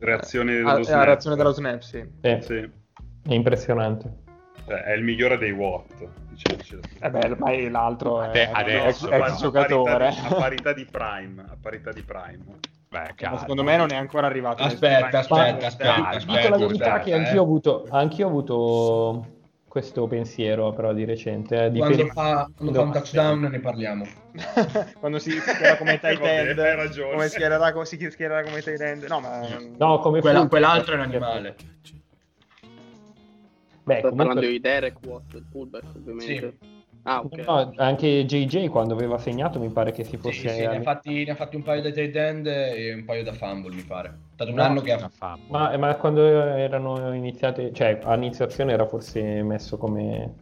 reazione 0.00 0.54
dello 0.54 0.68
a- 0.70 0.74
a 0.78 0.82
snap. 0.82 1.04
reazione 1.04 1.36
dello 1.36 1.52
snap, 1.52 1.80
sì. 1.80 2.04
Eh, 2.22 2.40
Sì, 2.42 2.68
È 3.22 3.32
impressionante. 3.34 4.12
cioè, 4.66 4.82
è 4.82 4.92
il 4.94 5.04
migliore 5.04 5.38
dei 5.38 5.52
Watt. 5.52 5.92
verità. 5.98 6.78
Eh 7.00 7.10
beh, 7.10 7.30
ormai 7.30 7.70
l'altro 7.70 8.22
è 8.22 8.48
Ade- 8.52 8.80
adesso, 8.80 9.08
ex, 9.08 9.12
ex 9.12 9.16
guarda, 9.16 9.34
a 9.34 9.36
giocatore. 9.36 9.98
parità, 9.98 10.10
di, 10.28 10.34
a 10.34 10.36
parità 10.36 10.72
di 10.72 10.86
prime, 10.90 11.42
a 11.42 11.56
parità 11.60 11.92
di 11.92 12.02
prime. 12.02 12.58
Beh, 12.90 12.98
Ma 12.98 13.14
calma. 13.14 13.38
secondo 13.38 13.62
me 13.62 13.76
non 13.76 13.92
è 13.92 13.94
ancora 13.94 14.26
arrivato. 14.26 14.64
Aspetta, 14.64 15.18
aspetta, 15.18 15.66
aspetta, 15.68 15.94
Dico 15.94 16.06
aspetta, 16.08 16.48
la 16.48 16.56
verità 16.56 16.84
aspetta, 16.94 16.98
che 17.04 17.10
eh. 17.10 17.14
anch'io 17.14 17.40
ho 17.40 17.44
avuto, 17.44 17.86
anch'io 17.88 18.26
ho 18.26 18.28
avuto 18.28 19.26
questo 19.68 20.08
pensiero 20.08 20.72
però 20.72 20.92
di 20.92 21.04
recente. 21.04 21.66
eh, 21.66 21.70
di 21.70 21.78
Quando 21.78 21.96
Felipe- 21.98 22.14
fa, 22.14 22.50
quando 22.56 22.72
fa 22.74 22.82
un 22.82 22.90
touchdown 22.92 23.40
ne 23.52 23.60
parliamo. 23.60 24.06
Quando 24.98 25.18
si 25.20 25.30
schiererà 25.30 25.76
come 25.76 25.98
tight 26.02 26.20
end, 26.20 26.58
hai 26.58 26.74
ragione. 26.74 27.12
come 27.12 27.28
schiererà, 27.28 27.72
come 27.72 27.84
si 27.84 28.10
schiererà 28.10 28.42
come 28.42 28.60
tight 28.60 28.80
end. 28.80 29.04
No, 29.04 29.20
ma 29.20 29.40
No, 29.76 29.98
come 30.00 30.20
Quella- 30.20 30.48
quell'altro 30.48 30.94
è 30.94 30.96
un 30.96 31.02
animale. 31.04 31.56
Beh, 33.84 33.98
Sto 33.98 34.08
parlando 34.08 34.24
comunque, 34.34 34.48
di 34.48 34.60
Derek 34.60 34.96
Watt, 35.06 35.34
il 35.34 35.46
fullback 35.48 35.84
ovviamente. 35.94 36.58
Ah, 37.02 37.20
ok. 37.20 37.38
no, 37.46 37.72
anche 37.76 38.24
JJ 38.26 38.68
quando 38.68 38.94
aveva 38.94 39.18
segnato 39.18 39.58
mi 39.58 39.70
pare 39.70 39.90
che 39.90 40.04
si 40.04 40.16
Sì, 40.16 40.18
fosse... 40.18 40.48
sì, 40.48 40.66
ne, 40.66 40.76
ha 40.76 40.80
fatti, 40.82 41.24
ne 41.24 41.30
ha 41.30 41.34
fatti 41.34 41.56
un 41.56 41.62
paio 41.62 41.82
da 41.82 41.90
tight 41.90 42.14
end 42.16 42.46
e 42.46 42.92
un 42.94 43.04
paio 43.04 43.24
da 43.24 43.32
fumble, 43.32 43.74
mi 43.74 43.82
pare. 43.82 44.08
È 44.08 44.34
stato 44.34 44.50
un 44.50 44.58
No, 44.58 44.64
anno 44.64 44.80
che 44.82 44.92
ha. 44.92 45.10
Ma, 45.50 45.76
ma 45.76 45.94
quando 45.96 46.24
erano 46.26 47.12
iniziate, 47.14 47.72
cioè 47.72 47.98
all'iniziazione 48.02 48.72
era 48.72 48.86
forse 48.86 49.42
messo 49.42 49.76
come 49.78 50.34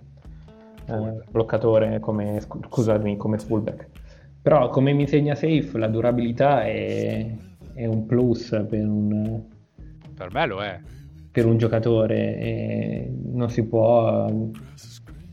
eh, 0.86 1.22
bloccatore, 1.30 2.00
come, 2.00 2.40
scu- 2.40 2.66
scusami, 2.68 3.16
come 3.16 3.38
fullback. 3.38 3.86
Però 4.42 4.68
come 4.70 4.92
mi 4.92 5.06
segna 5.06 5.34
safe, 5.34 5.78
la 5.78 5.88
durabilità 5.88 6.64
è, 6.64 7.26
è 7.74 7.86
un 7.86 8.06
plus 8.06 8.48
per 8.68 8.84
un... 8.86 9.42
Per 10.14 10.32
me 10.32 10.46
lo 10.46 10.62
è. 10.62 10.80
per 11.30 11.46
un 11.46 11.56
giocatore 11.58 12.36
e 12.38 13.12
non 13.32 13.50
si 13.50 13.64
può 13.64 14.28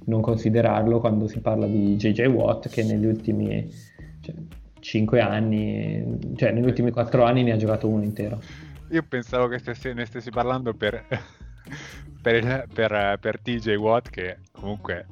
non 0.05 0.21
considerarlo 0.21 0.99
quando 0.99 1.27
si 1.27 1.39
parla 1.39 1.65
di 1.65 1.95
JJ 1.95 2.25
Watt 2.27 2.69
che 2.69 2.83
negli 2.83 3.05
ultimi 3.05 3.69
cioè, 4.21 4.35
5 4.79 5.19
anni, 5.19 6.19
cioè 6.35 6.51
negli 6.51 6.65
ultimi 6.65 6.91
4 6.91 7.23
anni 7.23 7.43
ne 7.43 7.53
ha 7.53 7.57
giocato 7.57 7.87
uno 7.87 8.03
intero. 8.03 8.41
Io 8.91 9.03
pensavo 9.03 9.47
che 9.47 9.57
stessi, 9.59 9.93
ne 9.93 10.05
stessi 10.05 10.29
parlando 10.29 10.73
per, 10.73 11.03
per, 12.21 12.67
per, 12.73 13.17
per 13.19 13.39
TJ 13.41 13.75
Watt 13.75 14.09
che 14.09 14.37
comunque 14.51 15.05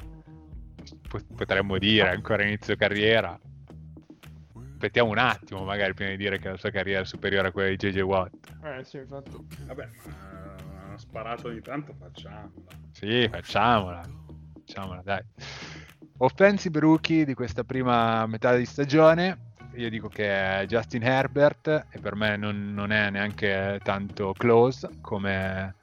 potremmo 1.36 1.77
dire 1.77 2.10
ancora 2.10 2.43
inizio 2.43 2.75
carriera. 2.75 3.39
Aspettiamo 4.73 5.12
un 5.12 5.17
attimo 5.17 5.63
magari 5.63 5.93
prima 5.93 6.12
di 6.12 6.17
dire 6.17 6.39
che 6.39 6.49
la 6.49 6.58
sua 6.58 6.69
carriera 6.69 7.01
è 7.01 7.06
superiore 7.06 7.47
a 7.47 7.51
quella 7.51 7.69
di 7.69 7.77
JJ 7.77 7.99
Watt. 8.01 8.34
Eh 8.63 8.84
sì 8.84 8.97
infatti. 8.97 9.32
Vabbè 9.65 9.89
ma 10.93 10.97
sparato 10.97 11.47
ogni 11.47 11.62
tanto 11.62 11.93
facciamola. 11.93 12.51
Sì 12.91 13.27
facciamola 13.29 14.22
facciamola 14.73 15.01
dai 15.03 15.21
offensive 16.17 16.79
rookie 16.79 17.25
di 17.25 17.36
questa 17.36 17.63
prima 17.63 18.25
metà 18.25 18.55
di 18.55 18.65
stagione 18.65 19.51
io 19.75 19.89
dico 19.89 20.07
che 20.07 20.62
è 20.62 20.65
Justin 20.65 21.03
Herbert 21.03 21.67
e 21.89 21.99
per 21.99 22.15
me 22.15 22.38
non, 22.38 22.73
non 22.73 22.91
è 22.91 23.12
neanche 23.12 23.79
tanto 23.83 24.33
close 24.33 24.89
come, 25.01 25.75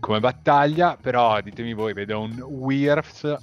come 0.00 0.20
battaglia 0.20 0.96
però 0.96 1.40
ditemi 1.42 1.74
voi 1.74 1.92
vedo 1.92 2.20
un 2.20 2.40
Wirfs 2.40 3.34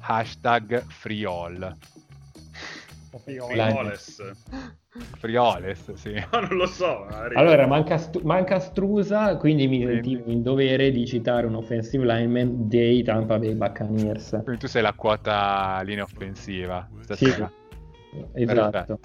hashtag 0.00 0.84
Friol. 0.86 1.76
Frioles. 3.24 4.32
Frioles, 5.18 5.92
sì. 5.94 6.12
No, 6.32 6.40
non 6.40 6.56
lo 6.56 6.66
so. 6.66 7.06
Allora, 7.34 7.66
manca, 7.66 7.96
stu- 7.96 8.20
manca 8.22 8.58
Strusa, 8.58 9.36
quindi 9.36 9.66
mi 9.66 9.84
sentivo 9.84 10.30
in 10.30 10.42
dovere 10.42 10.90
di 10.90 11.06
citare 11.06 11.46
un 11.46 11.54
offensive 11.54 12.04
lineman 12.04 12.68
dei 12.68 13.02
Tampa 13.02 13.38
Bay 13.38 13.54
Buccaneers. 13.54 14.40
Quindi 14.42 14.60
tu 14.60 14.66
sei 14.66 14.82
la 14.82 14.92
quota 14.92 15.80
linea 15.84 16.04
offensiva. 16.04 16.86
Stasera. 17.00 17.50
Sì, 18.10 18.26
esatto. 18.34 18.98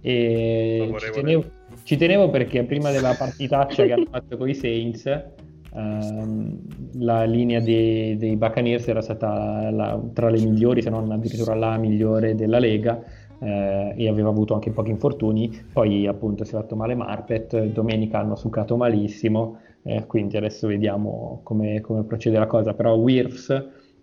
E 0.00 0.94
ci 0.98 1.10
tenevo, 1.10 1.44
ci 1.82 1.96
tenevo, 1.96 2.30
perché 2.30 2.64
prima 2.64 2.90
della 2.90 3.14
partitaccia 3.14 3.84
che 3.84 3.92
hanno 3.92 4.06
fatto 4.10 4.36
con 4.36 4.48
i 4.48 4.54
Saints 4.54 5.32
Uh, 5.74 6.56
la 7.00 7.24
linea 7.24 7.58
dei, 7.58 8.16
dei 8.16 8.36
Buccaneers 8.36 8.86
era 8.86 9.00
stata 9.00 9.70
la, 9.72 10.00
tra 10.12 10.30
le 10.30 10.38
migliori, 10.38 10.80
se 10.80 10.88
non 10.88 11.10
addirittura 11.10 11.56
la 11.56 11.76
migliore 11.78 12.36
della 12.36 12.60
Lega 12.60 13.02
uh, 13.38 13.92
e 13.96 14.08
aveva 14.08 14.28
avuto 14.28 14.54
anche 14.54 14.70
pochi 14.70 14.90
infortuni. 14.90 15.50
Poi 15.72 16.06
appunto 16.06 16.44
si 16.44 16.54
è 16.54 16.58
fatto 16.58 16.76
male 16.76 16.94
Marpet, 16.94 17.64
domenica 17.64 18.18
hanno 18.18 18.36
succato 18.36 18.76
malissimo, 18.76 19.58
eh, 19.82 20.06
quindi 20.06 20.36
adesso 20.36 20.66
vediamo 20.66 21.40
come, 21.42 21.80
come, 21.80 22.04
procede 22.04 22.38
la 22.38 22.46
cosa. 22.46 22.74
Però 22.74 22.94
Wirfs 22.94 23.50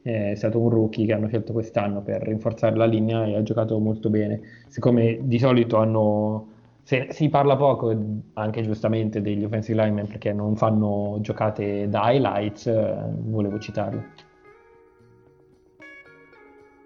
eh, 0.03 0.31
è 0.31 0.35
stato 0.35 0.59
un 0.59 0.69
rookie 0.69 1.05
che 1.05 1.13
hanno 1.13 1.27
scelto 1.27 1.53
quest'anno 1.53 2.01
per 2.01 2.21
rinforzare 2.21 2.75
la 2.75 2.85
linea 2.85 3.25
e 3.25 3.35
ha 3.35 3.43
giocato 3.43 3.77
molto 3.79 4.09
bene. 4.09 4.41
Siccome 4.67 5.19
di 5.21 5.39
solito 5.39 5.77
hanno 5.77 6.47
se, 6.83 7.07
si 7.11 7.29
parla 7.29 7.55
poco, 7.55 7.95
anche 8.33 8.63
giustamente, 8.63 9.21
degli 9.21 9.43
offensive 9.43 9.81
linemen 9.81 10.07
perché 10.07 10.33
non 10.33 10.55
fanno 10.55 11.17
giocate 11.21 11.87
da 11.87 12.11
highlights, 12.11 12.67
eh, 12.67 12.95
volevo 13.19 13.59
citarlo. 13.59 14.03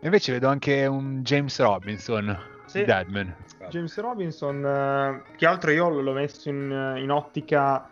Invece 0.06 0.34
vedo 0.34 0.48
anche 0.48 0.86
un 0.86 1.24
James 1.24 1.60
Robinson, 1.60 2.38
sì. 2.68 2.86
Deadman. 2.86 3.36
James 3.70 3.98
Robinson, 3.98 4.64
eh, 4.64 5.36
che 5.36 5.48
altro 5.48 5.72
io 5.72 5.90
l'ho 5.90 6.14
messo 6.14 6.48
in, 6.48 6.96
in 6.98 7.10
ottica, 7.10 7.90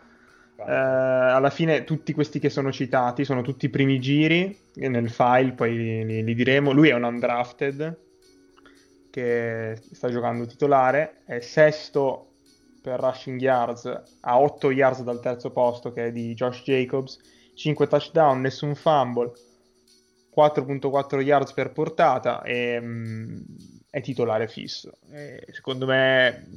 eh, 0.56 0.72
alla 0.72 1.50
fine 1.50 1.84
tutti 1.84 2.14
questi 2.14 2.38
che 2.38 2.52
sono 2.52 2.72
citati 2.72 3.26
sono 3.26 3.42
tutti 3.42 3.66
i 3.66 3.70
primi 3.70 4.00
giri, 4.00 4.56
nel 4.76 5.10
file 5.10 5.54
poi 5.54 5.76
li, 5.76 6.24
li 6.24 6.36
diremo, 6.36 6.72
lui 6.72 6.90
è 6.90 6.94
un 6.94 7.04
undrafted, 7.04 7.98
che 9.10 9.82
sta 9.82 10.12
giocando 10.12 10.46
titolare, 10.46 11.24
è 11.26 11.40
sesto 11.40 12.34
per 12.80 13.00
rushing 13.00 13.42
yards 13.42 13.86
a 14.22 14.40
8 14.40 14.70
yards 14.70 15.02
dal 15.02 15.20
terzo 15.20 15.50
posto 15.50 15.92
che 15.92 16.08
è 16.08 16.12
di 16.12 16.36
Josh 16.36 16.62
Jacobs, 16.62 17.20
5 17.56 17.88
touchdown, 17.88 18.40
nessun 18.42 18.76
fumble, 18.76 19.32
4.4 20.36 21.22
yards 21.22 21.54
per 21.54 21.72
portata 21.72 22.42
e 22.44 22.78
um, 22.78 23.44
è 23.90 24.02
titolare 24.02 24.48
fisso. 24.48 24.92
E 25.12 25.46
secondo 25.52 25.86
me 25.86 26.48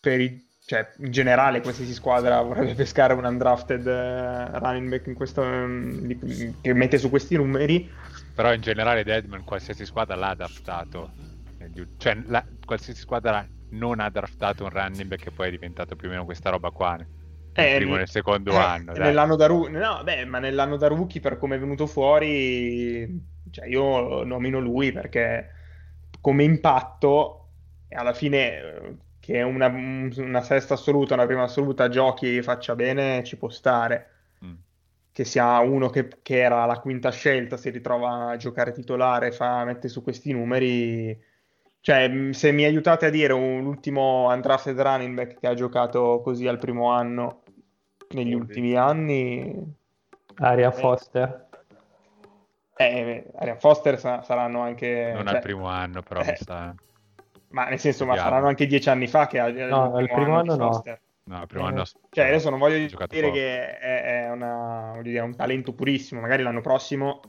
per 0.00 0.20
i, 0.20 0.48
cioè, 0.64 0.90
in 0.98 1.10
generale 1.10 1.60
qualsiasi 1.60 1.92
squadra 1.92 2.40
vorrebbe 2.42 2.74
pescare 2.74 3.14
un 3.14 3.24
undrafted 3.24 3.86
uh, 3.86 4.58
running 4.58 4.88
back 4.88 5.12
questo, 5.14 5.42
um, 5.42 6.00
di, 6.00 6.54
che 6.60 6.72
mette 6.72 6.98
su 6.98 7.10
questi 7.10 7.36
numeri. 7.36 7.90
Però 8.34 8.52
in 8.52 8.60
generale 8.60 9.04
Deadman 9.04 9.44
qualsiasi 9.44 9.84
squadra 9.84 10.14
l'ha 10.16 10.28
adaptato 10.28 11.28
cioè 11.98 12.16
la, 12.26 12.44
qualsiasi 12.64 13.00
squadra 13.00 13.46
non 13.70 14.00
ha 14.00 14.10
draftato 14.10 14.64
un 14.64 14.70
running 14.70 15.08
back 15.08 15.24
che 15.24 15.30
poi 15.30 15.48
è 15.48 15.50
diventato 15.50 15.94
più 15.96 16.08
o 16.08 16.10
meno 16.10 16.24
questa 16.24 16.50
roba 16.50 16.70
qua. 16.70 16.98
Nel 17.54 17.66
eh, 17.66 17.76
primo 17.76 17.94
e 17.94 17.98
nel 17.98 18.08
secondo 18.08 18.52
eh, 18.52 18.56
anno. 18.56 18.92
Nell'anno 18.92 19.36
da, 19.36 19.46
ru- 19.46 19.68
no, 19.68 20.00
beh, 20.02 20.24
ma 20.24 20.38
nell'anno 20.38 20.76
da 20.76 20.86
rookie, 20.86 21.20
per 21.20 21.36
come 21.36 21.56
è 21.56 21.58
venuto 21.58 21.86
fuori, 21.86 23.28
cioè 23.50 23.66
io 23.66 24.24
nomino 24.24 24.60
lui 24.60 24.92
perché 24.92 25.50
come 26.20 26.44
impatto, 26.44 27.48
alla 27.90 28.12
fine, 28.12 28.98
che 29.18 29.36
è 29.36 29.42
una, 29.42 29.66
una 29.66 30.42
sesta 30.42 30.74
assoluta, 30.74 31.14
una 31.14 31.26
prima 31.26 31.44
assoluta, 31.44 31.88
giochi 31.88 32.42
faccia 32.42 32.74
bene, 32.74 33.24
ci 33.24 33.36
può 33.36 33.48
stare. 33.48 34.10
Mm. 34.44 34.54
Che 35.12 35.24
sia 35.24 35.58
uno 35.60 35.90
che, 35.90 36.08
che, 36.22 36.40
era 36.40 36.64
la 36.66 36.78
quinta 36.78 37.10
scelta, 37.10 37.56
si 37.56 37.70
ritrova 37.70 38.30
a 38.30 38.36
giocare 38.36 38.72
titolare, 38.72 39.32
fa, 39.32 39.64
mette 39.64 39.88
su 39.88 40.02
questi 40.02 40.32
numeri 40.32 41.18
cioè, 41.82 42.28
se 42.32 42.52
mi 42.52 42.64
aiutate 42.64 43.06
a 43.06 43.10
dire 43.10 43.32
un 43.32 43.64
ultimo 43.64 44.30
undrafted 44.30 44.78
running 44.78 45.14
back 45.14 45.40
che 45.40 45.46
ha 45.46 45.54
giocato 45.54 46.20
così 46.22 46.46
al 46.46 46.58
primo 46.58 46.90
anno 46.90 47.42
negli 48.10 48.34
ultimi 48.34 48.76
anni... 48.76 49.78
Arian 50.36 50.72
Foster. 50.72 51.48
Eh, 52.76 53.30
Arian 53.34 53.58
Foster 53.58 53.98
sa- 53.98 54.22
saranno 54.22 54.60
anche... 54.60 55.12
Non 55.14 55.26
cioè, 55.26 55.36
al 55.36 55.40
primo 55.40 55.68
anno, 55.68 56.02
però 56.02 56.20
eh, 56.20 56.36
sta... 56.36 56.74
Ma 57.48 57.68
nel 57.68 57.78
senso, 57.78 58.04
ma 58.04 58.16
saranno 58.16 58.46
anche 58.46 58.66
dieci 58.66 58.90
anni 58.90 59.06
fa 59.06 59.26
che 59.26 59.38
ha 59.38 59.48
no, 59.48 59.98
il 59.98 60.08
primo 60.08 60.36
anno, 60.36 60.52
anno 60.52 60.56
no. 60.56 60.82
No, 61.24 61.40
il 61.40 61.46
primo 61.46 61.64
anno... 61.64 61.84
Cioè, 62.10 62.26
adesso 62.26 62.50
non 62.50 62.58
voglio 62.58 62.76
dire 62.76 62.94
poco. 62.94 63.32
che 63.32 63.78
è, 63.78 64.24
è 64.24 64.30
una, 64.30 64.98
dire, 65.00 65.20
un 65.20 65.34
talento 65.34 65.72
purissimo, 65.72 66.20
magari 66.20 66.42
l'anno 66.42 66.60
prossimo 66.60 67.20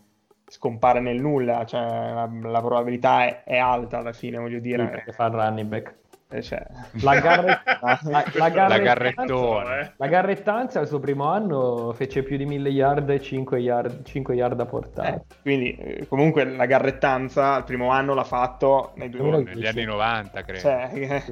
scompare 0.51 0.99
nel 0.99 1.21
nulla, 1.21 1.63
cioè 1.63 1.79
la, 1.79 2.29
la 2.41 2.59
probabilità 2.59 3.23
è, 3.23 3.43
è, 3.45 3.57
alta 3.57 3.99
alla 3.99 4.11
fine, 4.11 4.37
voglio 4.37 4.59
dire. 4.59 4.83
Sì, 4.83 4.89
perché 4.91 5.11
fa 5.13 5.27
il 5.27 5.31
running 5.31 5.67
back. 5.69 5.95
Eh, 6.31 6.41
cioè. 6.41 6.65
La, 7.01 7.19
garre... 7.19 7.61
la, 7.81 7.99
la, 8.03 8.67
la 8.67 8.79
garrettone. 8.79 9.93
La 9.97 10.07
garrettanza 10.07 10.79
al 10.79 10.87
suo 10.87 10.99
primo 10.99 11.25
anno 11.25 11.91
fece 11.91 12.23
più 12.23 12.37
di 12.37 12.45
1000 12.45 12.69
yard 12.69 13.09
e 13.09 13.21
5 13.21 13.59
yard, 13.59 14.03
5 14.05 14.33
yard 14.33 14.59
a 14.59 14.65
portata. 14.65 15.15
Eh, 15.15 15.21
quindi 15.41 15.75
eh, 15.75 16.07
comunque 16.07 16.45
la 16.45 16.65
garrettanza 16.65 17.55
al 17.55 17.65
primo 17.65 17.89
anno 17.89 18.13
l'ha 18.13 18.23
fatto 18.23 18.93
nei 18.95 19.09
due... 19.09 19.43
negli 19.43 19.67
anni 19.67 19.83
90 19.83 20.43
credo. 20.43 20.59
Cioè, 20.61 21.23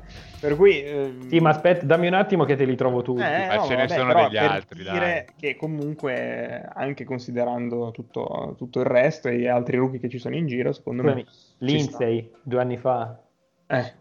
per 0.41 0.57
cui... 0.57 0.83
Eh, 0.83 1.17
sì, 1.29 1.39
ma 1.39 1.51
aspetta, 1.51 1.85
dammi 1.85 2.07
un 2.07 2.15
attimo 2.15 2.43
che 2.43 2.57
te 2.57 2.65
li 2.65 2.75
trovo 2.75 3.01
tutti. 3.01 3.21
Eh, 3.21 3.55
no, 3.55 3.63
ce 3.63 3.75
ne 3.75 3.87
vabbè, 3.87 3.99
sono 3.99 4.13
degli 4.13 4.37
altri. 4.37 4.83
dire 4.83 4.99
dai. 4.99 5.25
che 5.39 5.55
comunque 5.55 6.69
anche 6.73 7.05
considerando 7.05 7.91
tutto, 7.91 8.55
tutto, 8.57 8.79
il 8.81 8.85
resto 8.85 9.29
e 9.29 9.37
gli 9.37 9.47
altri 9.47 9.77
rookie 9.77 9.99
che 9.99 10.09
ci 10.09 10.19
sono 10.19 10.35
in 10.35 10.45
giro, 10.45 10.73
secondo 10.73 11.03
Scusami, 11.03 11.23
me... 11.23 11.31
Lindsay, 11.59 12.31
due 12.43 12.59
anni 12.59 12.75
fa. 12.75 13.17
Eh 13.65 13.98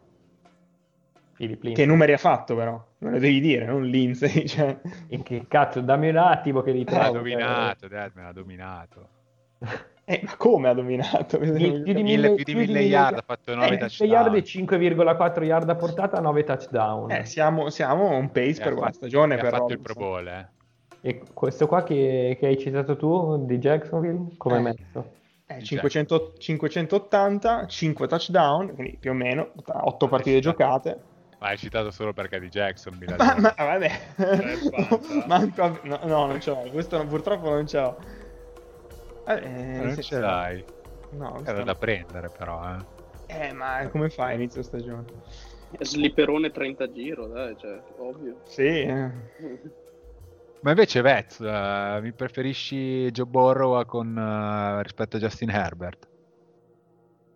che 1.73 1.87
numeri 1.87 2.13
ha 2.13 2.19
fatto 2.19 2.57
però? 2.57 2.85
Me 2.99 3.13
lo 3.13 3.19
devi 3.19 3.41
dire, 3.41 3.65
non 3.65 3.85
Lindsay. 3.85 4.45
Cioè... 4.49 4.77
In 5.09 5.23
che 5.23 5.47
cazzo, 5.47 5.81
dammi 5.81 6.09
un 6.09 6.17
attimo 6.17 6.63
che 6.63 6.73
li 6.73 6.85
trovo. 6.85 7.03
Ha 7.03 7.11
dominato, 7.11 7.87
Dad, 7.87 8.13
me 8.15 8.23
l'ha 8.23 8.33
dominato. 8.33 9.09
Eh, 10.11 10.23
ma 10.25 10.37
come 10.37 10.71
ha 10.71 10.73
dominato? 10.73 11.39
Più, 11.39 11.53
più 11.53 11.93
di 11.93 12.03
mille, 12.03 12.35
più 12.35 12.45
di 12.45 12.55
mille 12.55 12.81
yard, 12.81 13.19
ha 13.19 13.23
fatto 13.27 13.55
9 13.55 13.75
eh, 13.75 13.77
touchdown. 13.77 14.11
yard 14.11 14.35
e 14.37 14.43
5,4 14.43 15.43
yard 15.45 15.69
a 15.69 15.75
portata, 15.75 16.19
9 16.19 16.45
touchdown. 16.45 17.11
Eh, 17.11 17.25
siamo, 17.27 17.69
siamo 17.69 18.07
on 18.07 18.33
pace 18.33 18.61
e 18.61 18.65
per 18.65 18.73
questa 18.73 18.93
stagione. 18.93 19.39
Ha 19.39 19.51
fatto 19.51 19.73
il 19.75 19.81
Pro 19.81 19.93
Bowl, 19.93 20.27
eh. 20.27 20.49
E 21.03 21.23
questo 21.35 21.67
qua 21.67 21.83
che, 21.83 22.39
che, 22.41 22.47
hai 22.47 22.59
citato 22.59 22.97
tu 22.97 23.45
di 23.45 23.59
Jacksonville, 23.59 24.31
come 24.39 24.57
eh. 24.57 24.61
messo? 24.61 25.13
Eh, 25.47 25.63
500, 25.63 26.33
580, 26.39 27.67
5 27.67 28.09
touchdown, 28.09 28.75
quindi 28.75 28.97
più 28.99 29.11
o 29.11 29.15
meno 29.15 29.53
8 29.67 30.09
partite 30.09 30.41
giocate. 30.41 31.08
Ma 31.39 31.49
hai 31.49 31.57
citato 31.57 31.91
solo 31.91 32.13
perché 32.13 32.41
di 32.41 32.49
Jackson. 32.49 32.99
Ma, 33.17 33.37
ma 33.39 33.55
vabbè, 33.57 33.91
Manco, 35.27 35.81
no, 35.85 36.01
no, 36.03 36.27
non 36.27 36.41
ce 36.41 36.51
l'ho. 36.51 36.69
Questo 36.71 37.07
purtroppo 37.07 37.49
non 37.51 37.67
ce 37.67 37.79
l'ho. 37.79 37.97
Eh, 39.25 39.81
non 39.83 39.97
ce 40.01 40.19
l'hai. 40.19 40.65
No, 41.11 41.41
era 41.45 41.63
da 41.63 41.75
prendere, 41.75 42.31
però. 42.31 42.77
Eh. 43.27 43.47
eh, 43.47 43.53
ma 43.53 43.89
come 43.89 44.11
fai 44.11 44.35
inizio 44.35 44.63
stagione? 44.63 45.05
Slipperone 45.79 46.51
30 46.51 46.91
giro, 46.91 47.29
dai, 47.29 47.57
cioè, 47.57 47.83
ovvio. 47.99 48.41
Sì. 48.45 48.63
Eh. 48.63 49.13
Ma 50.61 50.71
invece 50.71 51.03
Vez, 51.03 51.39
eh, 51.39 51.99
mi 52.03 52.13
preferisci 52.13 53.11
Joe 53.13 53.27
Burrow 53.27 53.85
con, 53.85 54.19
eh, 54.19 54.83
rispetto 54.83 55.17
a 55.17 55.21
Justin 55.21 55.51
Herbert? 55.51 56.09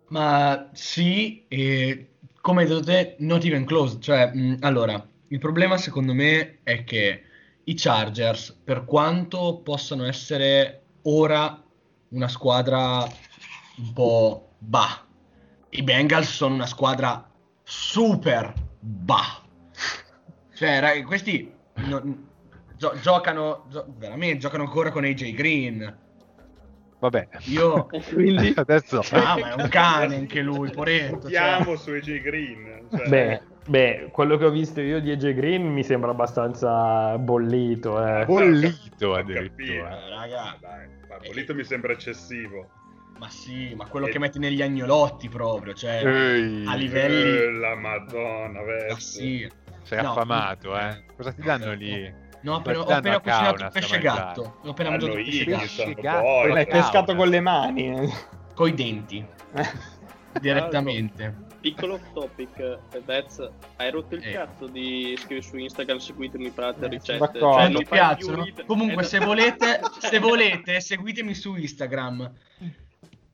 Ma 0.07 0.69
sì, 0.73 1.47
e 1.47 2.12
come 2.43 2.63
hai 2.63 2.67
detto 2.67 2.83
te, 2.83 3.15
not 3.19 3.45
even 3.45 3.63
close. 3.63 3.97
Cioè, 4.01 4.33
mh, 4.33 4.57
allora, 4.59 5.01
il 5.29 5.39
problema 5.39 5.77
secondo 5.77 6.13
me 6.13 6.59
è 6.63 6.83
che 6.83 7.23
i 7.63 7.73
Chargers, 7.73 8.59
per 8.61 8.83
quanto 8.83 9.61
possano 9.63 10.03
essere 10.05 10.81
ora 11.03 11.63
una 12.09 12.27
squadra 12.27 13.03
un 13.77 13.93
po' 13.93 14.49
bah, 14.57 15.05
i 15.69 15.83
Bengals 15.83 16.29
sono 16.35 16.55
una 16.55 16.65
squadra 16.65 17.31
super 17.63 18.53
bah. 18.77 19.41
Cioè, 20.53 20.79
rag- 20.81 21.05
questi 21.05 21.49
non- 21.75 22.27
gio- 22.75 22.99
giocano, 23.01 23.67
gio- 23.69 23.85
veramente, 23.97 24.39
giocano 24.39 24.63
ancora 24.63 24.91
con 24.91 25.05
AJ 25.05 25.31
Green. 25.33 25.97
Vabbè, 27.03 27.27
Io... 27.47 27.87
Quindi 28.13 28.53
adesso 28.55 29.01
Ah, 29.11 29.37
ma 29.37 29.49
è 29.57 29.61
un 29.61 29.67
cane 29.67 30.15
anche 30.15 30.39
lui, 30.41 30.69
poretto. 30.71 31.29
cioè. 31.29 31.57
Puntiamo 31.57 31.75
su 31.75 31.89
AJ 31.89 32.21
Green. 32.21 32.87
cioè- 32.89 33.09
Beh, 33.09 33.41
beh, 33.67 34.07
quello 34.09 34.37
che 34.37 34.45
ho 34.45 34.49
visto 34.49 34.79
io 34.79 35.01
di 35.01 35.11
AJ 35.11 35.33
Green 35.33 35.65
mi 35.65 35.83
sembra 35.83 36.11
abbastanza 36.11 37.17
bollito. 37.17 38.01
Eh. 38.01 38.23
bollito 38.23 39.15
addirittura. 39.15 39.89
capito. 39.89 40.05
Eh, 40.05 40.09
raga. 40.09 40.57
Dai, 40.61 40.87
ma 41.09 41.17
bollito 41.17 41.53
mi 41.53 41.65
sembra 41.65 41.91
eccessivo. 41.91 42.69
Ma 43.19 43.29
sì, 43.29 43.73
ma 43.75 43.85
quello 43.85 44.05
che 44.07 44.17
metti 44.17 44.39
negli 44.39 44.61
agnolotti 44.61 45.27
proprio, 45.27 45.73
cioè 45.73 46.05
Ehi, 46.05 46.63
a 46.65 46.73
livelli... 46.75 47.37
Eh, 47.37 47.51
la 47.51 47.75
madonna, 47.75 48.59
Ma 48.59 48.63
vero. 48.63 48.95
sì. 48.97 49.45
sei 49.81 50.01
No. 50.01 50.11
affamato, 50.11 50.77
eh? 50.79 51.03
Cosa 51.17 51.33
ti 51.33 51.41
danno 51.41 51.73
lì? 51.73 52.11
No, 52.43 52.53
ho 52.53 52.57
appena, 52.57 52.79
ho 52.79 52.83
appena 52.89 53.19
cucinato 53.19 53.63
il 53.63 53.69
pesce 53.71 53.99
gatto. 53.99 54.57
Ho 54.63 54.69
appena 54.69 54.89
mangiato 54.91 55.17
il 55.17 55.25
pesce 55.25 55.93
gatto. 55.93 56.01
gatto, 56.01 56.47
L'hai 56.47 56.63
è 56.63 56.67
pescato 56.67 57.15
con 57.15 57.27
le 57.29 57.39
mani. 57.39 58.13
Coi 58.53 58.73
denti, 58.73 59.25
direttamente. 60.39 61.35
piccolo 61.61 61.93
off 61.95 62.01
topic, 62.13 62.79
Vez, 63.05 63.49
hai 63.77 63.89
rotto 63.91 64.15
il 64.15 64.25
Eh. 64.27 64.31
cazzo 64.31 64.67
di 64.67 65.15
scrivere 65.17 65.41
su 65.47 65.57
Instagram 65.57 65.97
seguitemi 65.97 66.49
per 66.51 66.63
altre 66.65 66.85
Eh, 66.85 66.89
ricette. 66.89 67.17
d'accordo. 67.19 67.53
Cioè, 67.53 67.69
mi 67.69 67.85
piacciono. 67.85 68.45
Comunque, 68.65 69.03
Eh, 69.03 69.05
se 69.05 69.19
volete, 69.19 69.79
se 69.99 70.19
volete, 70.19 70.79
seguitemi 70.81 71.33
su 71.33 71.55
Instagram. 71.55 72.31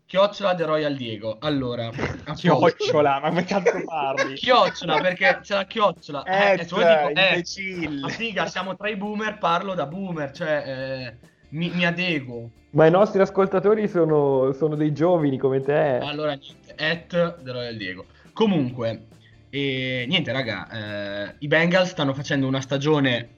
Chiocciola 0.10 0.56
The 0.56 0.66
Royal 0.66 0.96
Diego. 0.96 1.38
Allora. 1.40 1.92
Chiocciola, 2.34 3.20
ma 3.20 3.30
come 3.30 3.44
cazzo 3.44 3.80
parli? 3.86 4.34
Chiocciola, 4.34 5.00
perché 5.02 5.38
c'è 5.44 5.54
la 5.54 5.66
chiocciola. 5.66 6.24
Eh, 6.24 6.54
Eh, 6.54 6.66
se 6.66 6.76
vuoi 6.76 6.84
dico, 6.84 7.20
eh, 7.22 7.28
imbecille. 7.30 8.00
ma 8.00 8.08
figa, 8.08 8.48
siamo 8.48 8.76
tra 8.76 8.90
i 8.90 8.96
boomer, 8.96 9.38
parlo 9.38 9.76
da 9.76 9.86
boomer, 9.86 10.32
cioè 10.32 10.64
eh, 10.66 11.28
mi, 11.50 11.70
mi 11.70 11.86
adeguo. 11.86 12.50
Ma 12.72 12.88
i 12.88 12.90
nostri 12.90 13.22
ascoltatori 13.22 13.88
sono, 13.88 14.52
sono 14.54 14.74
dei 14.74 14.94
giovani 14.94 15.38
come 15.38 15.62
te. 15.62 16.00
Allora, 16.02 16.34
niente, 16.34 16.84
at 17.14 17.44
The 17.44 17.52
Royal 17.52 17.78
Diego. 17.78 18.06
Comunque, 18.34 19.06
e, 19.52 20.06
niente, 20.08 20.32
raga, 20.32 21.28
eh, 21.28 21.36
i 21.38 21.48
Bengals 21.48 21.90
stanno 21.90 22.16
facendo 22.16 22.48
una 22.48 22.62
stagione 22.62 23.30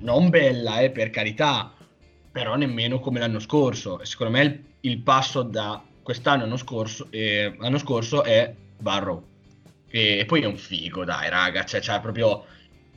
non 0.00 0.28
bella, 0.28 0.80
eh, 0.80 0.90
per 0.90 1.08
carità, 1.08 1.72
però 2.30 2.56
nemmeno 2.56 3.00
come 3.00 3.18
l'anno 3.18 3.38
scorso. 3.40 4.04
Secondo 4.04 4.36
me 4.36 4.42
il, 4.42 4.64
il 4.80 4.98
passo 4.98 5.42
da 5.42 5.82
quest'anno 6.02 6.42
all'anno 6.42 6.56
scorso, 6.56 7.06
eh, 7.10 7.54
l'anno 7.58 7.78
scorso 7.78 8.22
è 8.22 8.54
Barrow. 8.78 9.22
E, 9.88 10.24
poi 10.26 10.42
è 10.42 10.46
un 10.46 10.56
figo, 10.56 11.04
dai, 11.04 11.28
raga, 11.28 11.64
cioè, 11.64 11.80
c'è 11.80 12.00
proprio, 12.00 12.44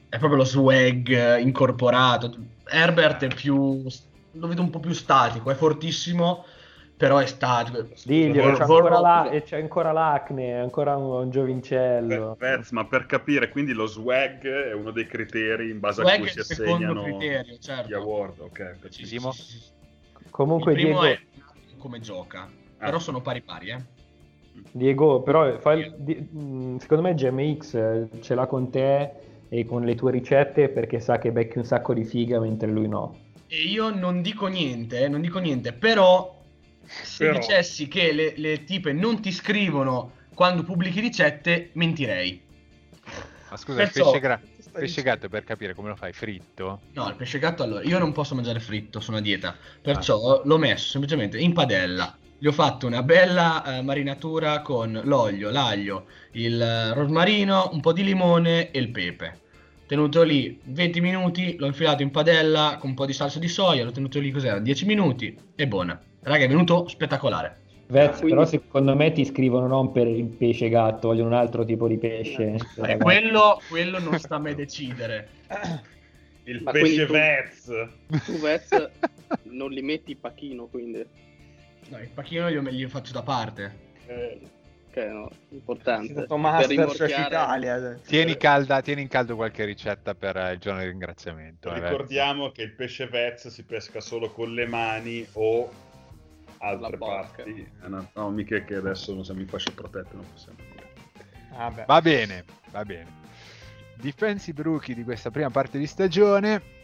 è 0.09 0.17
proprio 0.17 0.39
lo 0.39 0.45
swag 0.45 1.39
incorporato. 1.39 2.36
Herbert 2.65 3.23
è 3.23 3.34
più, 3.34 3.84
lo 4.31 4.47
vedo 4.47 4.61
un 4.61 4.69
po' 4.69 4.79
più 4.79 4.93
statico, 4.93 5.49
è 5.51 5.55
fortissimo, 5.55 6.45
però 6.96 7.18
è 7.18 7.26
statico. 7.26 7.86
Diglielo, 8.06 8.41
Vor- 8.50 8.58
c'è 8.58 8.66
vor- 8.66 8.82
ancora, 8.84 9.00
la- 9.00 9.30
e 9.30 9.44
c'è 9.44 9.60
ancora 9.60 9.91
l'acne, 9.91 10.48
è 10.50 10.54
ancora 10.54 10.96
un, 10.96 11.22
un 11.24 11.30
giovincello. 11.30 12.36
Vez, 12.39 12.72
ma 12.72 12.86
per 12.86 13.06
capire, 13.06 13.50
quindi 13.50 13.74
lo 13.74 13.86
swag 13.88 14.46
è 14.48 14.74
uno 14.74 14.91
dei 14.91 15.06
criteri 15.08 15.70
in 15.70 15.80
base 15.80 16.02
a 16.02 16.06
Swag 16.06 16.20
cui 16.20 16.28
è 16.28 16.32
si 16.32 16.39
assegnano 16.39 17.04
criterio, 17.04 17.58
certo. 17.60 17.89
gli 17.89 17.94
award. 17.94 18.39
Ok, 18.39 18.78
sì. 18.89 19.20
Comunque, 20.30 20.72
il 20.74 20.78
primo 20.82 21.02
Diego, 21.02 21.16
è 21.16 21.78
come 21.78 22.00
gioca, 22.00 22.41
Ah. 22.78 22.86
però 22.86 23.00
sono 23.00 23.22
pari 23.22 23.41
pari, 23.41 23.70
eh. 23.70 23.82
Diego, 24.72 25.22
però 25.22 25.60
fai- 25.60 25.94
di- 25.98 26.16
mh, 26.16 26.78
secondo 26.78 27.04
me 27.04 27.14
GMX 27.16 27.74
eh, 27.74 28.08
ce 28.22 28.36
l'ha 28.36 28.46
con 28.46 28.70
te 28.70 29.12
e 29.50 29.66
con 29.66 29.84
le 29.84 29.96
tue 29.96 30.12
ricette 30.12 30.70
perché 30.70 31.00
sa 31.00 31.18
che 31.18 31.32
becchi 31.32 31.58
un 31.58 31.64
sacco 31.66 31.94
di 31.94 32.04
figa 32.06 32.39
mentre 32.39 32.70
lui 32.70 32.88
no. 32.88 33.18
E 33.48 33.64
io 33.64 33.89
non 33.94 34.22
dico 34.22 34.48
niente, 34.48 35.04
eh, 35.04 35.08
non 35.08 35.22
dico 35.22 35.39
niente, 35.39 35.74
però 35.74 36.41
se 36.86 37.25
Però. 37.25 37.38
dicessi 37.39 37.88
che 37.88 38.11
le, 38.11 38.34
le 38.38 38.63
tipe 38.63 38.91
non 38.93 39.21
ti 39.21 39.31
scrivono 39.31 40.13
quando 40.34 40.63
pubblichi 40.63 40.99
ricette, 40.99 41.69
mentirei. 41.73 42.41
Ma 43.49 43.57
scusa, 43.57 43.81
il 43.84 43.88
Perciò- 43.91 44.05
pesce, 44.05 44.19
gra- 44.19 44.41
pesce 44.71 45.01
gatto 45.03 45.29
per 45.29 45.43
capire 45.43 45.73
come 45.75 45.89
lo 45.89 45.95
fai 45.95 46.11
fritto? 46.13 46.81
No, 46.93 47.07
il 47.07 47.15
pesce 47.15 47.38
gatto 47.39 47.61
allora, 47.63 47.84
io 47.84 47.99
non 47.99 48.11
posso 48.11 48.34
mangiare 48.34 48.59
fritto, 48.59 48.99
sono 48.99 49.17
a 49.17 49.21
dieta, 49.21 49.55
perciò 49.81 50.39
Ah. 50.39 50.41
l'ho 50.43 50.57
messo 50.57 50.89
semplicemente 50.89 51.38
in 51.38 51.53
padella. 51.53 52.17
Gli 52.39 52.47
ho 52.47 52.51
fatto 52.51 52.88
una 52.88 53.03
bella 53.03 53.77
eh, 53.77 53.81
marinatura 53.84 54.61
con 54.61 54.99
l'olio, 55.05 55.49
l'aglio, 55.51 56.07
il 56.31 56.91
rosmarino, 56.93 57.69
un 57.71 57.79
po' 57.79 57.93
di 57.93 58.03
limone 58.03 58.71
e 58.71 58.79
il 58.79 58.89
pepe. 58.89 59.39
Tenuto 59.86 60.23
lì 60.23 60.59
20 60.63 60.99
minuti, 60.99 61.55
l'ho 61.57 61.67
infilato 61.67 62.01
in 62.01 62.09
padella 62.11 62.77
con 62.79 62.89
un 62.89 62.95
po' 62.95 63.05
di 63.05 63.13
salsa 63.13 63.38
di 63.39 63.47
soia, 63.47 63.84
l'ho 63.86 63.91
tenuto 63.91 64.19
lì 64.19 64.31
cos'era, 64.31 64.59
10 64.59 64.86
minuti 64.86 65.38
e 65.55 65.67
buona. 65.67 66.01
Raga, 66.24 66.43
è 66.45 66.47
venuto 66.47 66.88
spettacolare. 66.88 67.57
Vez, 67.88 68.11
Quindi- 68.17 68.30
però 68.30 68.45
secondo 68.45 68.95
me 68.95 69.11
ti 69.11 69.26
scrivono 69.26 69.67
non 69.67 69.91
per 69.91 70.07
il 70.07 70.26
pesce 70.26 70.69
gatto, 70.69 71.09
vogliono 71.09 71.28
un 71.28 71.34
altro 71.36 71.63
tipo 71.65 71.88
di 71.88 71.97
pesce. 71.97 72.55
Eh, 72.84 72.97
quello, 72.97 73.59
quello 73.69 73.99
non 73.99 74.17
sta 74.19 74.36
a 74.36 74.39
me 74.39 74.55
decidere. 74.55 75.28
Il 76.45 76.61
Ma 76.61 76.71
pesce 76.71 77.05
tu- 77.05 77.11
Vez. 77.13 77.71
Tu 78.26 78.38
Vez 78.39 78.67
non 79.43 79.69
li 79.71 79.82
metti 79.82 80.13
pachino, 80.15 80.65
quindi. 80.65 81.05
No, 81.89 81.99
il 81.99 82.09
pacchino 82.13 82.49
glielo, 82.49 82.69
glielo 82.69 82.89
faccio 82.89 83.13
da 83.13 83.21
parte. 83.21 83.74
Eh, 84.07 84.39
Che 84.91 85.05
no, 85.05 85.30
importante. 85.49 86.11
stato 86.11 86.36
Per 86.36 86.67
rimorchiare- 86.67 87.28
Italia. 87.28 87.99
Tieni, 88.05 88.36
calda, 88.36 88.82
tieni 88.82 89.01
in 89.03 89.07
caldo 89.07 89.36
qualche 89.38 89.63
ricetta 89.63 90.15
per 90.15 90.36
eh, 90.36 90.51
il 90.53 90.59
giorno 90.59 90.82
di 90.82 90.88
ringraziamento. 90.88 91.74
eh, 91.74 91.80
Ricordiamo 91.80 92.49
che 92.51 92.63
il 92.63 92.71
pesce 92.74 93.07
Vez 93.07 93.47
si 93.47 93.63
pesca 93.63 94.01
solo 94.01 94.30
con 94.30 94.53
le 94.53 94.65
mani 94.67 95.26
o 95.34 95.69
altre 96.64 96.97
parti. 96.97 97.68
Eh, 97.84 98.30
mica 98.32 98.64
che 98.64 98.76
adesso 98.76 99.14
non 99.14 99.26
siamo 99.26 99.41
in 99.41 99.47
fasce 99.47 99.72
protette, 99.72 100.16
non 100.16 100.26
possiamo 100.32 100.57
dire. 100.57 100.91
Vabbè. 101.55 101.86
Va 101.86 102.01
bene, 102.01 102.45
va 102.72 102.84
bene. 102.84 103.22
Defensive 103.95 104.64
rookie 104.64 104.95
di 104.95 105.03
questa 105.03 105.30
prima 105.30 105.49
parte 105.49 105.78
di 105.78 105.86
stagione. 105.86 106.82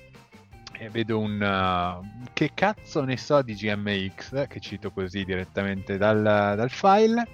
E 0.74 0.90
vedo 0.90 1.20
un... 1.20 1.42
uh, 1.42 2.30
che 2.34 2.52
cazzo 2.54 3.04
ne 3.04 3.18
so 3.18 3.42
di 3.42 3.54
GMX, 3.54 4.48
che 4.48 4.60
cito 4.60 4.92
così 4.92 5.26
direttamente 5.26 5.98
dal, 5.98 6.22
dal 6.22 6.70
file. 6.70 7.28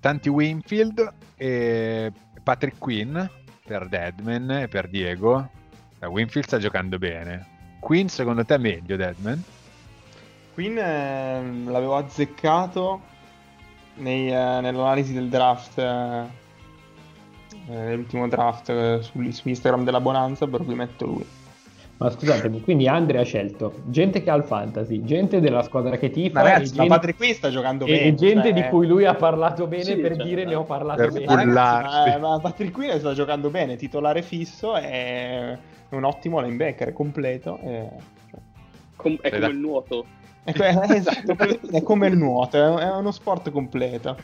Tanti 0.00 0.28
Winfield 0.28 1.12
e 1.36 2.12
Patrick 2.42 2.78
Quinn 2.78 3.18
per 3.64 3.88
Deadman 3.88 4.50
e 4.50 4.68
per 4.68 4.88
Diego. 4.88 5.48
La 6.00 6.08
Winfield 6.08 6.46
sta 6.46 6.58
giocando 6.58 6.98
bene. 6.98 7.76
Quinn 7.78 8.06
secondo 8.06 8.44
te 8.44 8.56
è 8.56 8.58
meglio 8.58 8.96
Deadman? 8.96 9.42
Queen 10.54 10.76
ehm, 10.78 11.70
l'avevo 11.70 11.96
azzeccato 11.96 13.00
nei, 13.96 14.28
eh, 14.28 14.60
nell'analisi 14.60 15.12
del 15.12 15.28
draft, 15.28 15.78
eh, 15.78 16.22
eh, 17.68 17.74
nell'ultimo 17.74 18.28
draft 18.28 18.68
eh, 18.68 18.98
su, 19.00 19.30
su 19.30 19.48
Instagram 19.48 19.84
della 19.84 20.00
Bonanza, 20.00 20.46
per 20.46 20.64
cui 20.64 20.74
metto 20.74 21.06
lui. 21.06 21.26
Ma 21.98 22.10
scusatemi, 22.10 22.62
quindi 22.62 22.88
Andre 22.88 23.20
ha 23.20 23.22
scelto 23.22 23.74
gente 23.84 24.24
che 24.24 24.30
ha 24.30 24.34
il 24.34 24.42
fantasy, 24.42 25.04
gente 25.04 25.38
della 25.38 25.62
squadra 25.62 25.96
che 25.96 26.10
tifa 26.10 26.40
Ma 26.42 26.48
ragazzi, 26.48 26.74
ma 26.74 26.82
gente, 26.82 26.88
Patrick 26.88 27.16
Queen 27.18 27.34
sta 27.34 27.48
giocando 27.48 27.84
bene. 27.84 28.00
e 28.00 28.14
gente 28.14 28.48
cioè- 28.48 28.52
di 28.52 28.68
cui 28.68 28.88
lui 28.88 29.04
ha 29.04 29.14
parlato 29.14 29.68
bene 29.68 29.84
Sì, 29.84 29.96
per 29.96 30.16
cioè, 30.16 30.24
dire 30.26 30.44
ne 30.44 30.54
ho 30.56 30.64
parlato 30.64 31.02
per 31.02 31.12
bene. 31.12 31.24
Ma 31.26 31.34
ragazzi, 31.36 32.18
ma, 32.18 32.28
ma 32.30 32.40
Patrick 32.40 32.72
Queen 32.72 32.98
sta 32.98 33.14
giocando 33.14 33.50
bene, 33.50 33.76
titolare 33.76 34.22
fisso, 34.22 34.74
è 34.74 35.56
un 35.90 36.02
ottimo 36.02 36.40
linebacker, 36.40 36.88
è 36.88 36.92
completo. 36.92 37.58
e- 37.62 37.88
cioè, 38.30 38.40
Com- 38.96 39.18
è 39.20 39.30
come 39.30 39.46
il 39.46 39.58
nuoto. 39.58 40.06
È, 40.44 40.52
esatto, 40.94 41.36
è 41.70 41.82
come 41.82 42.08
il 42.08 42.16
nuoto, 42.16 42.78
è, 42.78 42.90
uno 42.96 43.10
sport 43.10 43.50
completo. 43.50 44.16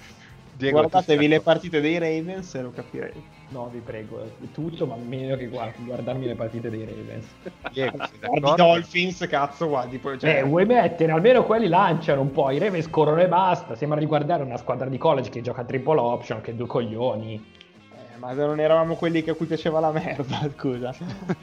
Diego, 0.58 0.78
Guardatevi 0.78 1.28
le 1.28 1.40
partite 1.40 1.80
dei 1.80 1.98
Ravens 1.98 2.52
e 2.56 2.62
lo 2.62 2.72
capirete. 2.72 3.36
No, 3.50 3.70
vi 3.72 3.78
prego, 3.78 4.24
è 4.24 4.50
tutto, 4.52 4.86
ma 4.86 4.96
meno 4.96 5.36
che 5.36 5.46
guard- 5.46 5.80
guardarmi 5.84 6.26
le 6.26 6.34
partite 6.34 6.68
dei 6.68 6.84
Ravens. 6.84 7.26
Diego, 7.72 7.96
Guardi? 8.20 8.56
Dolphins, 8.56 9.24
cazzo, 9.28 9.68
guardi 9.68 9.98
poi. 9.98 10.18
Cioè, 10.18 10.38
Eh, 10.38 10.42
vuoi 10.42 10.66
mettere? 10.66 11.12
Almeno 11.12 11.44
quelli 11.44 11.68
lanciano 11.68 12.22
un 12.22 12.32
po', 12.32 12.50
i 12.50 12.58
Ravens 12.58 12.90
corrono 12.90 13.22
e 13.22 13.28
basta. 13.28 13.76
Sembra 13.76 14.00
di 14.00 14.06
guardare 14.06 14.42
una 14.42 14.56
squadra 14.56 14.88
di 14.88 14.98
college 14.98 15.30
che 15.30 15.42
gioca 15.42 15.60
a 15.60 15.64
triple 15.64 16.00
option, 16.00 16.40
che 16.40 16.56
due 16.56 16.66
coglioni. 16.66 17.54
Eh, 18.18 18.20
ma 18.20 18.32
non 18.32 18.60
eravamo 18.60 18.96
quelli 18.96 19.22
che 19.22 19.30
a 19.30 19.34
cui 19.34 19.46
piaceva 19.46 19.80
la 19.80 19.92
merda, 19.92 20.50
scusa. 20.56 20.94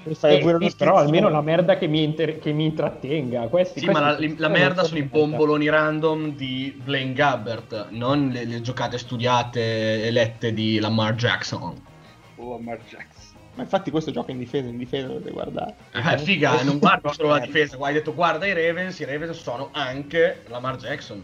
Eh, 0.04 0.14
sì, 0.14 0.42
uno 0.44 0.70
però 0.78 0.98
almeno 0.98 1.30
la 1.30 1.42
merda 1.42 1.78
che 1.78 1.88
mi, 1.88 2.04
inter- 2.04 2.40
che 2.40 2.52
mi 2.52 2.66
intrattenga. 2.66 3.48
Questi, 3.48 3.80
Sì, 3.80 3.86
ma 3.86 4.00
la, 4.00 4.16
questi- 4.16 4.38
la 4.38 4.50
merda 4.50 4.84
sono 4.84 5.00
i 5.00 5.04
bomboloni 5.04 5.70
random 5.70 6.36
di 6.36 6.80
Blaine 6.84 7.14
Gabbert, 7.14 7.88
non 7.92 8.30
le, 8.30 8.46
le 8.46 8.62
giocate 8.62 8.98
studiate 8.98 10.06
e 10.06 10.12
lette 10.12 10.54
di 10.54 10.80
Lamar 10.80 11.16
Jackson. 11.16 11.74
Oh, 12.38 12.52
Lamar 12.52 12.80
Jackson. 12.88 13.34
Ma 13.56 13.64
infatti 13.64 13.90
questo 13.90 14.12
gioca 14.12 14.32
in 14.32 14.38
difesa, 14.38 14.68
in 14.68 14.78
difesa 14.78 15.08
dovete 15.08 15.32
guardare. 15.32 15.76
Eh, 15.94 16.18
figa, 16.18 16.62
non 16.64 16.78
guardo 16.78 17.14
solo 17.14 17.30
la 17.30 17.40
difesa, 17.46 17.78
qua 17.78 17.88
hai 17.88 17.94
detto 17.94 18.14
guarda 18.14 18.46
i 18.46 18.54
Ravens, 18.54 19.00
i 19.00 19.06
Ravens 19.06 19.40
sono 19.40 19.70
anche 19.72 20.42
Lamar 20.50 20.76
Jackson. 20.76 21.24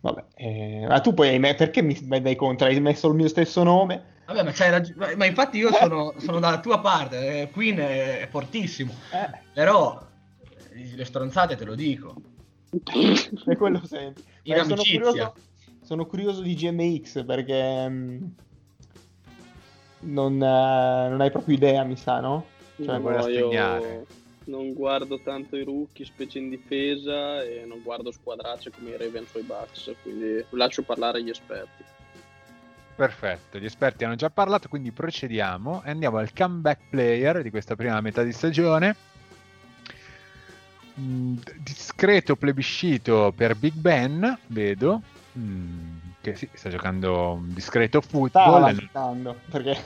Vabbè, 0.00 0.24
eh, 0.34 0.86
ma 0.86 1.00
tu 1.00 1.14
poi 1.14 1.28
hai 1.28 1.38
me- 1.38 1.54
perché 1.54 1.82
mi 1.82 1.94
dai 2.20 2.36
contro? 2.36 2.66
Hai 2.66 2.78
messo 2.80 3.08
il 3.08 3.14
mio 3.14 3.28
stesso 3.28 3.62
nome? 3.62 4.12
Vabbè, 4.26 4.42
ma 4.42 4.52
c'hai 4.52 4.70
ragione, 4.70 5.16
ma, 5.16 5.26
infatti 5.26 5.58
io 5.58 5.72
sono, 5.72 6.14
sono 6.18 6.40
dalla 6.40 6.60
tua 6.60 6.80
parte, 6.80 7.42
eh, 7.42 7.50
Queen 7.50 7.76
è, 7.76 8.20
è 8.20 8.28
fortissimo, 8.28 8.94
Eh, 9.12 9.38
però 9.52 10.02
eh, 10.70 10.96
le 10.96 11.04
stronzate 11.04 11.56
te 11.56 11.64
lo 11.64 11.74
dico. 11.74 12.14
è 13.46 13.56
quello 13.56 13.84
senti. 13.84 14.22
In 14.44 14.54
Eh, 14.54 14.62
sono, 14.62 14.74
amicizia. 14.74 15.00
curioso, 15.00 15.34
sono 15.82 16.06
curioso 16.06 16.40
di 16.40 16.54
GMX 16.54 17.24
perché 17.24 17.88
mm, 17.88 18.24
non, 20.00 20.34
eh, 20.42 21.08
non 21.08 21.20
hai 21.20 21.30
proprio 21.30 21.54
idea, 21.54 21.84
mi 21.84 21.96
sa, 21.96 22.20
no? 22.20 22.46
Cioè, 22.76 22.98
No, 22.98 23.00
vuole 23.00 23.32
io 23.32 24.06
non 24.46 24.72
guardo 24.74 25.20
tanto 25.20 25.56
i 25.56 25.64
rookie, 25.64 26.04
specie 26.04 26.38
in 26.38 26.50
difesa, 26.50 27.42
e 27.42 27.64
non 27.66 27.82
guardo 27.82 28.10
squadracce 28.10 28.70
come 28.70 28.90
i 28.90 28.96
Ravens 28.96 29.34
o 29.34 29.38
i 29.38 29.42
Bucks, 29.42 29.92
quindi 30.02 30.44
lascio 30.50 30.82
parlare 30.82 31.22
gli 31.22 31.30
esperti. 31.30 31.84
Perfetto, 32.96 33.58
gli 33.58 33.64
esperti 33.64 34.04
hanno 34.04 34.14
già 34.14 34.30
parlato, 34.30 34.68
quindi 34.68 34.92
procediamo 34.92 35.82
e 35.84 35.90
andiamo 35.90 36.18
al 36.18 36.32
comeback 36.32 36.82
player 36.90 37.42
di 37.42 37.50
questa 37.50 37.74
prima 37.74 38.00
metà 38.00 38.22
di 38.22 38.32
stagione. 38.32 38.94
Mm, 41.00 41.36
discreto 41.58 42.36
plebiscito 42.36 43.32
per 43.36 43.56
Big 43.56 43.72
Ben, 43.74 44.38
vedo, 44.46 45.02
mm, 45.36 45.96
che 46.20 46.36
sì, 46.36 46.48
sta 46.52 46.70
giocando 46.70 47.32
un 47.32 47.52
discreto 47.52 48.00
Stava 48.00 48.18
football. 48.18 48.66
è 48.66 48.70
aspettando, 48.70 49.36
perché... 49.50 49.76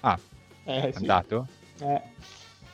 Ah, 0.00 0.18
Eh, 0.64 0.90
sì. 0.92 0.98
andato? 0.98 1.46
Eh. 1.80 2.02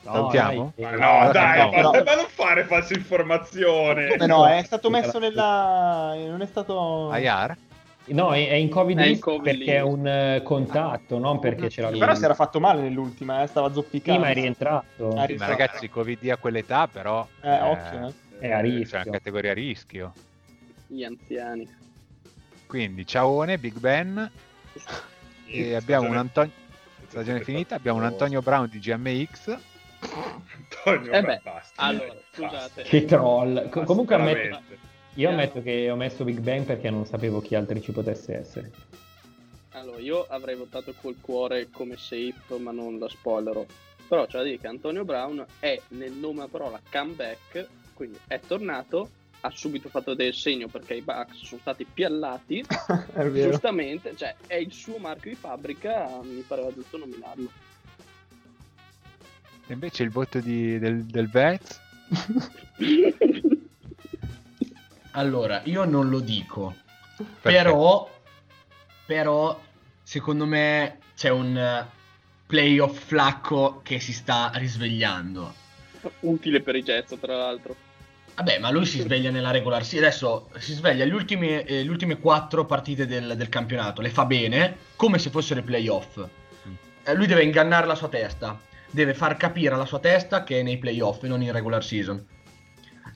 No, 0.03 0.12
Salutiamo? 0.12 0.73
dai, 0.77 0.85
Ma 0.85 0.91
no, 0.91 1.25
no, 1.25 1.33
dai, 1.33 1.59
no. 1.81 1.91
ma, 1.91 2.03
ma 2.03 2.15
non 2.15 2.27
fare 2.29 2.65
falsa 2.65 2.93
informazione. 2.93 4.09
Come 4.09 4.27
no, 4.27 4.47
è 4.47 4.62
stato 4.62 4.91
messo 4.91 5.19
nella... 5.19 6.12
non 6.15 6.43
è 6.43 6.47
stato... 6.47 7.11
IR? 7.15 7.57
No, 8.07 8.35
è, 8.35 8.49
è 8.49 8.55
in 8.55 8.69
Covid 8.69 8.99
È 8.99 9.19
Covid 9.19 9.43
perché 9.43 9.59
list. 9.59 9.71
è 9.71 9.81
un 9.81 10.07
eh, 10.07 10.41
contatto, 10.45 11.19
non 11.19 11.39
perché 11.39 11.69
c'era 11.69 11.89
lui. 11.89 11.99
Però 11.99 12.15
si 12.15 12.25
era 12.25 12.35
fatto 12.35 12.61
male 12.61 12.83
nell'ultima, 12.83 13.43
eh, 13.43 13.47
stava 13.47 13.73
zoppicando. 13.73 14.21
Sì, 14.21 14.27
ma 14.27 14.31
è 14.33 14.35
rientrato. 14.35 15.09
Ah, 15.11 15.15
Ma 15.15 15.27
Esatto. 15.29 15.51
ragazzi, 15.51 15.89
Covid 15.89 16.29
a 16.31 16.37
quell'età 16.37 16.87
però... 16.87 17.27
Eh, 17.41 17.61
occhio, 17.61 18.09
eh. 18.09 18.47
È 18.47 18.51
a 18.53 18.61
rischio. 18.61 18.87
Cioè, 18.87 19.03
una 19.05 19.13
categoria 19.13 19.51
a 19.53 19.55
rischio. 19.55 20.13
Gli 20.87 21.03
anziani. 21.03 21.69
Quindi, 22.67 23.07
ciaone, 23.07 23.57
Big 23.59 23.79
Ben, 23.79 24.31
e 25.47 25.75
abbiamo 25.75 26.09
un 26.09 26.17
Antonio... 26.17 26.53
Stagione 27.07 27.41
finita, 27.43 27.77
abbiamo 27.77 27.99
un 27.99 28.05
Antonio 28.05 28.41
Brown 28.43 28.69
di 28.69 28.79
GMX. 28.81 29.57
Antonio, 30.01 31.13
Eh 31.13 31.23
beh, 31.23 31.41
basta. 31.43 31.81
allora, 31.83 32.07
Basta. 32.09 32.23
scusate. 32.33 32.83
Che 32.83 33.05
troll. 33.05 33.69
Comunque 33.85 34.15
ammetto. 34.17 34.61
Io 35.15 35.29
ammetto 35.29 35.62
che 35.62 35.91
ho 35.91 35.97
messo 35.97 36.25
Big 36.25 36.41
Bang 36.41 36.65
perché 36.65 36.91
non 36.91 37.07
sapevo 37.07 37.41
chi 37.41 37.55
altri 37.55 37.81
ci 37.81 37.93
potesse 37.93 38.37
essere. 38.37 38.71
Allora, 39.71 39.99
io 40.01 40.25
avrei 40.29 40.57
votato 40.57 40.95
col 41.01 41.17
cuore 41.21 41.69
come 41.71 41.97
safe, 41.97 42.59
ma 42.59 42.71
non 42.71 42.99
la 42.99 43.09
spoilerò. 43.09 43.65
Però 44.09 44.27
c'è 44.27 44.39
da 44.39 44.45
dire 44.45 44.59
che 44.59 44.67
Antonio 44.67 45.05
Brown 45.05 45.45
è 45.59 45.81
nel 45.89 46.12
nome 46.12 46.43
a 46.43 46.49
parola 46.49 46.81
comeback, 46.91 47.67
quindi 47.95 48.19
è 48.27 48.39
tornato, 48.39 49.09
ha 49.41 49.51
subito 49.51 49.89
fatto 49.89 50.15
del 50.15 50.35
segno 50.35 50.69
perché 50.69 50.95
i 50.95 51.01
Bucks 51.03 51.43
sono 51.43 51.61
stati 51.61 51.85
piallati, 51.85 52.65
è 53.15 53.25
vero. 53.29 53.51
giustamente, 53.51 54.15
cioè 54.17 54.35
è 54.47 54.55
il 54.55 54.73
suo 54.73 54.99
marchio 54.99 55.31
di 55.31 55.37
fabbrica, 55.37 56.21
mi 56.23 56.45
pareva 56.47 56.73
giusto 56.73 56.99
nominarlo. 56.99 57.51
E 59.67 59.73
invece 59.73 60.03
il 60.03 60.11
voto 60.11 60.41
di- 60.41 60.79
del, 60.79 61.05
del 61.05 61.29
Vez? 61.29 61.81
Allora, 65.17 65.62
io 65.65 65.85
non 65.85 66.09
lo 66.09 66.21
dico, 66.21 66.75
Perfetto. 67.17 67.39
però, 67.43 68.11
però 69.07 69.61
secondo 70.03 70.45
me 70.45 70.99
c'è 71.17 71.31
un 71.31 71.87
playoff 72.47 72.99
flacco 72.99 73.81
che 73.83 74.01
si 74.01 74.12
sta 74.12 74.51
risvegliando. 74.55 75.55
Utile 76.21 76.61
per 76.61 76.77
i 76.77 76.83
Jets, 76.83 77.17
tra 77.21 77.37
l'altro. 77.37 77.77
Vabbè, 78.35 78.59
ma 78.59 78.71
lui 78.71 78.85
si 78.85 79.01
sveglia 79.01 79.31
nella 79.31 79.53
regular 79.53 79.85
season. 79.85 80.09
Adesso 80.09 80.49
si 80.59 80.73
sveglia 80.73 81.05
le 81.05 81.15
ultime, 81.15 81.65
eh, 81.65 81.85
le 81.85 81.91
ultime 81.91 82.19
quattro 82.19 82.65
partite 82.67 83.07
del, 83.07 83.35
del 83.37 83.49
campionato, 83.49 84.03
le 84.03 84.11
fa 84.11 84.25
bene, 84.25 84.77
come 84.97 85.19
se 85.19 85.31
fossero 85.31 85.61
i 85.61 85.62
playoff. 85.62 86.27
Eh, 87.05 87.15
lui 87.15 87.27
deve 87.27 87.45
ingannare 87.45 87.87
la 87.87 87.95
sua 87.95 88.09
testa, 88.09 88.59
deve 88.91 89.15
far 89.15 89.37
capire 89.37 89.75
alla 89.75 89.87
sua 89.87 90.01
testa 90.01 90.43
che 90.43 90.59
è 90.59 90.62
nei 90.62 90.79
playoff 90.79 91.23
e 91.23 91.29
non 91.29 91.43
in 91.43 91.53
regular 91.53 91.85
season. 91.85 92.27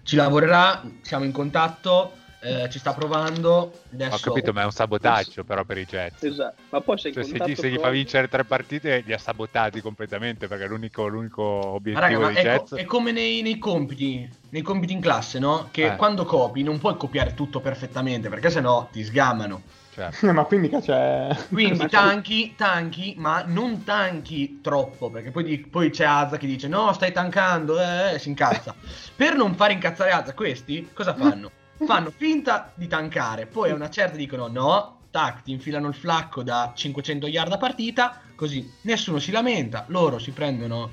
Ci 0.08 0.16
lavorerà, 0.16 0.82
siamo 1.02 1.24
in 1.26 1.32
contatto, 1.32 2.12
eh, 2.40 2.68
ci 2.70 2.78
sta 2.78 2.92
provando. 2.92 3.72
Adesso... 3.92 4.14
Ho 4.14 4.18
capito, 4.18 4.52
ma 4.52 4.62
è 4.62 4.64
un 4.64 4.70
sabotaggio 4.70 5.44
però 5.44 5.64
per 5.64 5.78
i 5.78 5.84
Jets. 5.84 6.22
Esatto. 6.22 6.62
Ma 6.70 6.80
poi 6.80 6.98
Cioè, 6.98 7.12
se, 7.24 7.36
gli, 7.44 7.54
se 7.54 7.70
gli 7.70 7.78
fa 7.78 7.90
vincere 7.90 8.28
tre 8.28 8.44
partite, 8.44 9.02
li 9.04 9.12
ha 9.12 9.18
sabotati 9.18 9.80
completamente 9.80 10.46
perché 10.46 10.64
è 10.64 10.68
l'unico, 10.68 11.06
l'unico 11.06 11.42
Ma 11.42 11.68
obiettivo 11.72 12.00
raga, 12.00 12.18
ma 12.18 12.26
dei 12.28 12.36
è, 12.36 12.56
co- 12.58 12.64
Jets. 12.64 12.74
è 12.74 12.84
come 12.84 13.12
nei, 13.12 13.42
nei 13.42 13.58
compiti, 13.58 14.28
nei 14.50 14.62
compiti 14.62 14.92
in 14.92 15.00
classe, 15.00 15.38
no? 15.38 15.68
Che 15.70 15.84
Eh. 15.84 15.96
quando 15.96 16.24
copi 16.24 16.62
non 16.62 16.78
puoi 16.78 16.96
copiare 16.96 17.34
tutto 17.34 17.60
perfettamente, 17.60 18.28
perché 18.28 18.50
sennò 18.50 18.88
ti 18.90 19.02
sgamano. 19.04 19.62
Cioè, 19.98 20.32
ma 20.32 20.44
qui 20.44 20.58
mica 20.58 20.80
c'è... 20.80 21.36
Quindi 21.50 21.78
Ma- 21.78 21.88
tanchi, 21.88 22.54
tanchi, 22.56 23.14
ma 23.16 23.42
non 23.44 23.82
tanchi 23.82 24.60
troppo, 24.62 25.10
perché 25.10 25.32
poi, 25.32 25.42
di- 25.42 25.58
poi 25.58 25.90
c'è 25.90 26.04
Azza 26.04 26.36
che 26.36 26.46
dice 26.46 26.68
no, 26.68 26.92
stai 26.92 27.10
tankando, 27.10 27.80
eh, 27.80 28.14
eh", 28.14 28.18
si 28.20 28.28
incazza. 28.28 28.74
per 29.16 29.34
non 29.34 29.56
fare 29.56 29.72
incazzare 29.72 30.12
Azza, 30.12 30.34
questi 30.34 30.88
cosa 30.92 31.14
fanno? 31.18 31.50
Fanno 31.84 32.10
finta 32.10 32.72
di 32.74 32.86
tankare, 32.86 33.46
poi 33.46 33.70
a 33.70 33.74
una 33.74 33.90
certa 33.90 34.16
dicono 34.16 34.48
no, 34.48 34.98
tac, 35.10 35.42
ti 35.42 35.52
infilano 35.52 35.88
il 35.88 35.94
flacco 35.94 36.42
da 36.42 36.72
500 36.74 37.26
yard 37.26 37.52
a 37.52 37.56
partita, 37.56 38.20
così 38.34 38.68
nessuno 38.82 39.18
si 39.18 39.30
lamenta, 39.30 39.84
loro 39.88 40.18
si 40.18 40.32
prendono 40.32 40.90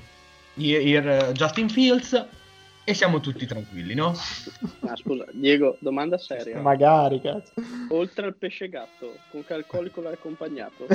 il, 0.54 0.64
il 0.64 1.30
Justin 1.32 1.68
Fields 1.68 2.26
e 2.84 2.94
siamo 2.94 3.18
tutti 3.18 3.46
tranquilli, 3.46 3.94
no? 3.94 4.14
Ma 4.80 4.94
scusa, 4.96 5.24
Diego, 5.32 5.76
domanda 5.80 6.18
seria. 6.18 6.60
Magari, 6.60 7.20
cazzo. 7.20 7.54
Oltre 7.88 8.26
al 8.26 8.36
pesce 8.36 8.68
gatto, 8.68 9.16
con 9.30 9.44
che 9.44 9.54
alcolico 9.54 10.00
l'hai 10.00 10.12
accompagnato? 10.12 10.86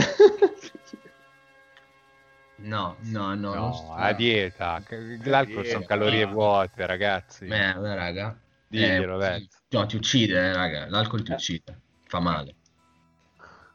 No, 2.63 2.95
no, 2.99 3.33
no. 3.33 3.53
no, 3.55 3.93
a 3.95 4.13
dieta. 4.13 4.83
L'alcol 5.23 5.65
sono 5.65 5.83
calorie 5.83 6.25
vuote, 6.25 6.85
ragazzi. 6.85 7.45
Eh, 7.45 7.47
beh, 7.47 7.95
raga. 7.95 8.37
Diglielo, 8.71 9.21
Eh. 9.23 9.47
No, 9.69 9.85
ti 9.85 9.95
uccide, 9.97 10.33
eh, 10.39 10.53
raga. 10.53 10.87
L'alcol 10.89 11.23
ti 11.23 11.31
uccide. 11.31 11.79
Fa 12.05 12.19
male. 12.19 12.55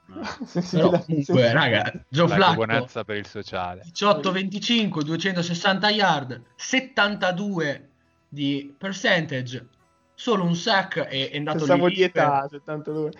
Sì, 0.47 0.63
sì, 0.63 0.77
Però 0.77 0.91
la- 0.93 1.01
comunque, 1.01 1.53
raga, 1.53 1.93
Joe 2.09 2.29
La 2.29 2.35
Flacco 2.37 2.55
buonanza 2.55 3.05
per 3.05 3.17
il 3.17 3.27
sociale. 3.27 3.83
18-25, 3.93 5.03
260 5.03 5.91
yard, 5.91 6.43
72 6.55 7.89
di 8.29 8.73
percentage, 8.79 9.69
solo 10.15 10.45
un 10.45 10.55
sack 10.55 11.09
e 11.11 11.31
è 11.31 11.37
andato 11.37 11.59
Pensavo 11.59 11.87
lì 11.87 11.95
di 11.97 12.03
età, 12.03 12.41
per, 12.43 12.51
72. 12.51 13.13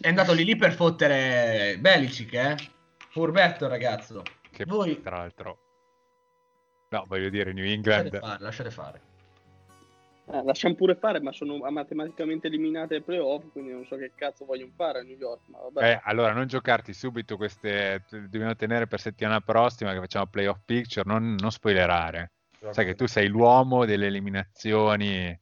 è 0.00 0.08
andato 0.08 0.32
lì 0.32 0.44
lì 0.44 0.56
per 0.56 0.72
fottere 0.72 1.76
Belicic, 1.78 2.32
eh? 2.32 2.56
Furbetto, 3.10 3.68
ragazzo. 3.68 4.22
Che 4.50 4.64
Voi- 4.64 5.00
tra 5.02 5.18
l'altro... 5.18 5.58
No, 6.90 7.04
voglio 7.06 7.28
dire, 7.28 7.52
New 7.52 7.64
Lasciate 7.64 7.98
England... 7.98 8.18
fare, 8.18 8.42
lasciate 8.42 8.70
fare. 8.70 9.00
Eh, 10.30 10.42
lasciamo 10.44 10.74
pure 10.74 10.94
fare, 10.94 11.20
ma 11.20 11.32
sono 11.32 11.56
matematicamente 11.70 12.48
eliminate 12.48 12.96
ai 12.96 13.02
playoff, 13.02 13.44
quindi 13.50 13.72
non 13.72 13.86
so 13.86 13.96
che 13.96 14.12
cazzo 14.14 14.44
vogliono 14.44 14.72
fare 14.76 14.98
a 14.98 15.02
New 15.02 15.16
York. 15.16 15.40
Ma 15.46 15.58
vabbè. 15.58 15.90
Eh, 15.92 16.00
allora, 16.04 16.32
non 16.32 16.46
giocarti 16.46 16.92
subito 16.92 17.36
queste... 17.36 18.04
Dobbiamo 18.10 18.54
tenere 18.54 18.86
per 18.86 19.00
settimana 19.00 19.40
prossima 19.40 19.92
che 19.92 20.00
facciamo 20.00 20.26
playoff 20.26 20.60
picture, 20.64 21.08
non, 21.08 21.34
non 21.38 21.50
spoilerare. 21.50 22.32
Sai 22.70 22.84
che 22.84 22.94
tu 22.94 23.06
sei 23.06 23.28
l'uomo 23.28 23.84
delle 23.84 24.06
eliminazioni 24.06 25.38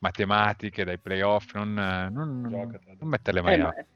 matematiche 0.00 0.84
dai 0.84 0.98
playoff, 0.98 1.54
non, 1.54 1.72
non, 1.72 2.40
non 2.42 3.08
metterle 3.08 3.40
Eh, 3.40 3.42
mai 3.42 3.58
ma, 3.58 3.74
eh, 3.74 3.86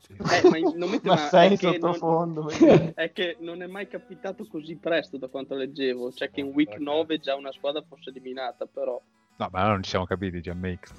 ma 0.48 0.58
non 0.74 0.90
mette- 0.90 1.00
Ma 1.06 1.14
ma 1.14 1.16
sei 1.16 1.48
non- 1.48 1.56
sottofondo. 1.58 2.48
è 2.94 3.12
che 3.12 3.36
non 3.40 3.62
è 3.62 3.66
mai 3.66 3.88
capitato 3.88 4.46
così 4.46 4.76
presto 4.76 5.16
da 5.16 5.28
quanto 5.28 5.54
leggevo, 5.54 6.12
cioè 6.12 6.30
che 6.30 6.40
in 6.40 6.46
week 6.54 6.76
9 6.78 7.18
già 7.18 7.34
una 7.36 7.52
squadra 7.52 7.82
fosse 7.82 8.10
eliminata, 8.10 8.66
però 8.66 9.00
No, 9.36 9.48
ma 9.50 9.66
non 9.66 9.82
ci 9.82 9.90
siamo 9.90 10.04
capiti, 10.06 10.40
GMX. 10.40 10.90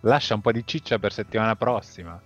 Lascia 0.00 0.34
un 0.34 0.40
po' 0.40 0.52
di 0.52 0.64
ciccia 0.66 0.98
per 0.98 1.12
settimana 1.12 1.54
prossima. 1.56 2.20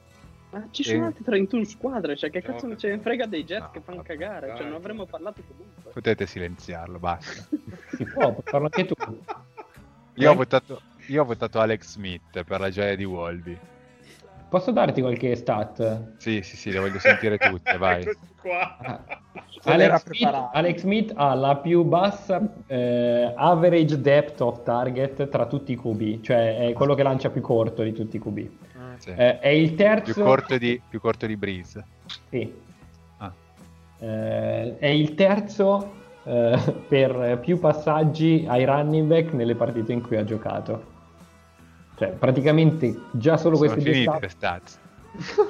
Ma 0.50 0.66
ci 0.70 0.82
sono 0.84 1.04
Eh. 1.04 1.06
altre 1.06 1.24
31 1.24 1.64
squadre, 1.64 2.16
cioè 2.16 2.30
che 2.30 2.42
cazzo 2.42 2.66
No. 2.66 2.72
ne 2.72 2.78
ce 2.78 2.88
ne 2.90 2.98
frega 2.98 3.26
dei 3.26 3.44
Jets 3.44 3.62
No, 3.64 3.70
che 3.70 3.80
fanno 3.80 3.96
vabbè, 3.98 4.08
cagare, 4.08 4.54
cioè 4.56 4.64
non 4.64 4.74
avremmo 4.74 5.06
parlato 5.06 5.42
comunque. 5.46 5.90
Potete 5.92 6.26
silenziarlo, 6.26 6.98
basta. 6.98 7.46
Si 7.96 8.04
può, 8.04 8.32
puoi 8.32 8.42
farlo 8.44 8.68
anche 8.70 8.84
tu. 8.84 8.94
Io 10.16 10.28
ho 10.28 10.32
Eh? 10.32 10.36
votato, 10.36 10.82
io 11.06 11.22
ho 11.22 11.24
votato 11.24 11.58
Alex 11.58 11.92
Smith 11.92 12.42
per 12.44 12.60
la 12.60 12.68
gioia 12.70 12.94
di 12.94 13.04
Wolby. 13.04 13.58
Posso 14.52 14.70
darti 14.70 15.00
qualche 15.00 15.34
stat? 15.34 16.16
Sì, 16.18 16.42
sì, 16.42 16.58
sì, 16.58 16.70
le 16.72 16.78
voglio 16.78 16.98
sentire 16.98 17.38
tutte, 17.38 17.74
vai. 17.80 18.04
Qua. 18.38 18.76
Ah. 18.82 19.00
Alex 19.62 20.04
Smith. 20.04 20.48
Alex 20.52 20.80
Smith 20.80 21.12
ha 21.14 21.32
la 21.32 21.56
più 21.56 21.84
bassa 21.84 22.52
eh, 22.66 23.32
average 23.34 23.98
depth 23.98 24.42
of 24.42 24.62
target 24.62 25.26
tra 25.30 25.46
tutti 25.46 25.72
i 25.72 25.76
QB, 25.76 26.20
cioè 26.20 26.68
è 26.68 26.72
quello 26.74 26.92
che 26.92 27.02
lancia 27.02 27.30
più 27.30 27.40
corto 27.40 27.82
di 27.82 27.94
tutti 27.94 28.16
i 28.16 28.20
QB. 28.20 28.48
Sì. 28.98 29.14
Eh, 29.16 29.38
è 29.38 29.48
il 29.48 29.74
terzo. 29.74 30.12
Più 30.12 30.22
corto 30.22 30.58
di, 30.58 30.78
più 30.86 31.00
corto 31.00 31.24
di 31.24 31.36
Breeze. 31.38 31.82
Sì. 32.28 32.52
Ah. 33.16 33.32
Eh, 34.00 34.76
è 34.76 34.88
il 34.88 35.14
terzo 35.14 35.92
eh, 36.24 36.58
per 36.86 37.38
più 37.40 37.58
passaggi 37.58 38.44
ai 38.46 38.66
running 38.66 39.08
back 39.08 39.32
nelle 39.32 39.54
partite 39.54 39.94
in 39.94 40.02
cui 40.02 40.18
ha 40.18 40.24
giocato. 40.24 40.91
Cioè, 41.94 42.08
praticamente 42.10 43.06
già 43.12 43.36
solo 43.36 43.56
Sono 43.56 43.68
questi 43.68 43.84
due 43.90 43.98
finite 44.00 44.18
le 44.20 44.28
stat. 44.28 44.70
stats. 44.70 44.80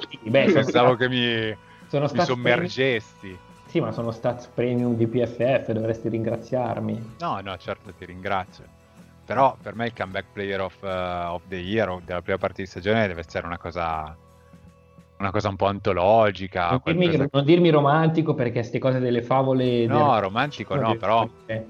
Sì, 0.09 0.29
beh, 0.29 0.47
sono 0.49 0.63
Pensavo 0.63 0.95
che 0.95 1.09
mi, 1.09 1.57
sono 1.87 2.09
mi 2.11 2.19
sommergessi. 2.21 3.37
Sì, 3.65 3.79
ma 3.79 3.91
sono 3.91 4.11
stats 4.11 4.47
premium 4.47 4.95
di 4.95 5.07
PFF, 5.07 5.71
dovresti 5.71 6.09
ringraziarmi. 6.09 7.15
No, 7.19 7.39
no, 7.41 7.57
certo, 7.57 7.91
ti 7.97 8.05
ringrazio. 8.05 8.65
Però 9.25 9.55
per 9.61 9.73
me 9.73 9.85
il 9.85 9.93
comeback 9.95 10.25
player 10.33 10.61
of, 10.61 10.77
uh, 10.81 11.33
of 11.33 11.41
the 11.47 11.55
year 11.55 11.89
o 11.89 12.01
della 12.05 12.21
prima 12.21 12.37
parte 12.37 12.61
di 12.61 12.67
stagione 12.67 13.07
deve 13.07 13.21
essere 13.21 13.47
una 13.47 13.57
cosa 13.57 14.15
una 15.17 15.31
cosa 15.31 15.47
un 15.47 15.55
po' 15.55 15.67
antologica. 15.67 16.69
Non 16.69 16.81
dirmi, 16.83 17.27
non 17.31 17.45
dirmi 17.45 17.69
romantico 17.69 18.33
perché 18.33 18.59
queste 18.59 18.79
cose 18.79 18.99
delle 18.99 19.21
favole... 19.21 19.85
No, 19.87 20.11
del- 20.11 20.21
romantico 20.21 20.75
no, 20.75 20.95
però 20.99 21.25
Eh, 21.45 21.65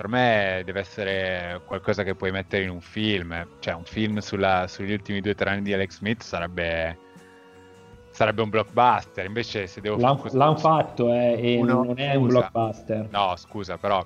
per 0.00 0.08
me 0.08 0.62
deve 0.64 0.80
essere 0.80 1.60
qualcosa 1.66 2.02
che 2.04 2.14
puoi 2.14 2.30
mettere 2.30 2.62
in 2.62 2.70
un 2.70 2.80
film. 2.80 3.46
Cioè, 3.58 3.74
un 3.74 3.84
film 3.84 4.16
sulla- 4.20 4.66
sugli 4.66 4.92
ultimi 4.94 5.20
due 5.20 5.32
o 5.32 5.34
tre 5.34 5.50
anni 5.50 5.60
di 5.60 5.74
Alex 5.74 5.96
Smith 5.98 6.22
sarebbe 6.22 6.96
sarebbe 8.10 8.40
un 8.40 8.48
blockbuster. 8.48 9.26
Invece, 9.26 9.66
se 9.66 9.82
devo 9.82 9.98
L'han, 9.98 10.16
fare 10.18 10.36
l'han 10.38 10.56
fatto 10.58 11.12
eh, 11.12 11.38
e 11.38 11.56
Uno- 11.58 11.84
non 11.84 11.98
è 11.98 12.14
un 12.14 12.30
scusa. 12.30 12.38
blockbuster. 12.50 13.08
No, 13.10 13.34
scusa, 13.36 13.76
però 13.76 14.02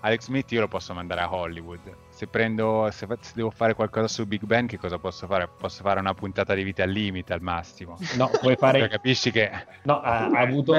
Alex 0.00 0.22
Smith 0.24 0.50
io 0.50 0.60
lo 0.62 0.68
posso 0.68 0.92
mandare 0.94 1.20
a 1.20 1.32
Hollywood. 1.32 1.94
Se 2.18 2.26
prendo 2.26 2.88
se, 2.90 3.06
se 3.20 3.32
devo 3.36 3.50
fare 3.50 3.74
qualcosa 3.74 4.08
su 4.08 4.26
Big 4.26 4.42
Ben, 4.42 4.66
che 4.66 4.76
cosa 4.76 4.98
posso 4.98 5.28
fare? 5.28 5.48
Posso 5.56 5.84
fare 5.84 6.00
una 6.00 6.14
puntata 6.14 6.52
di 6.52 6.64
vita 6.64 6.82
al 6.82 6.90
limite 6.90 7.32
al 7.32 7.40
massimo. 7.40 7.96
No, 8.16 8.28
puoi 8.40 8.56
Cioè, 8.58 8.58
fare... 8.58 8.88
capisci 8.88 9.30
che 9.30 9.48
No, 9.84 10.00
ha, 10.00 10.26
ha 10.26 10.40
avuto 10.40 10.74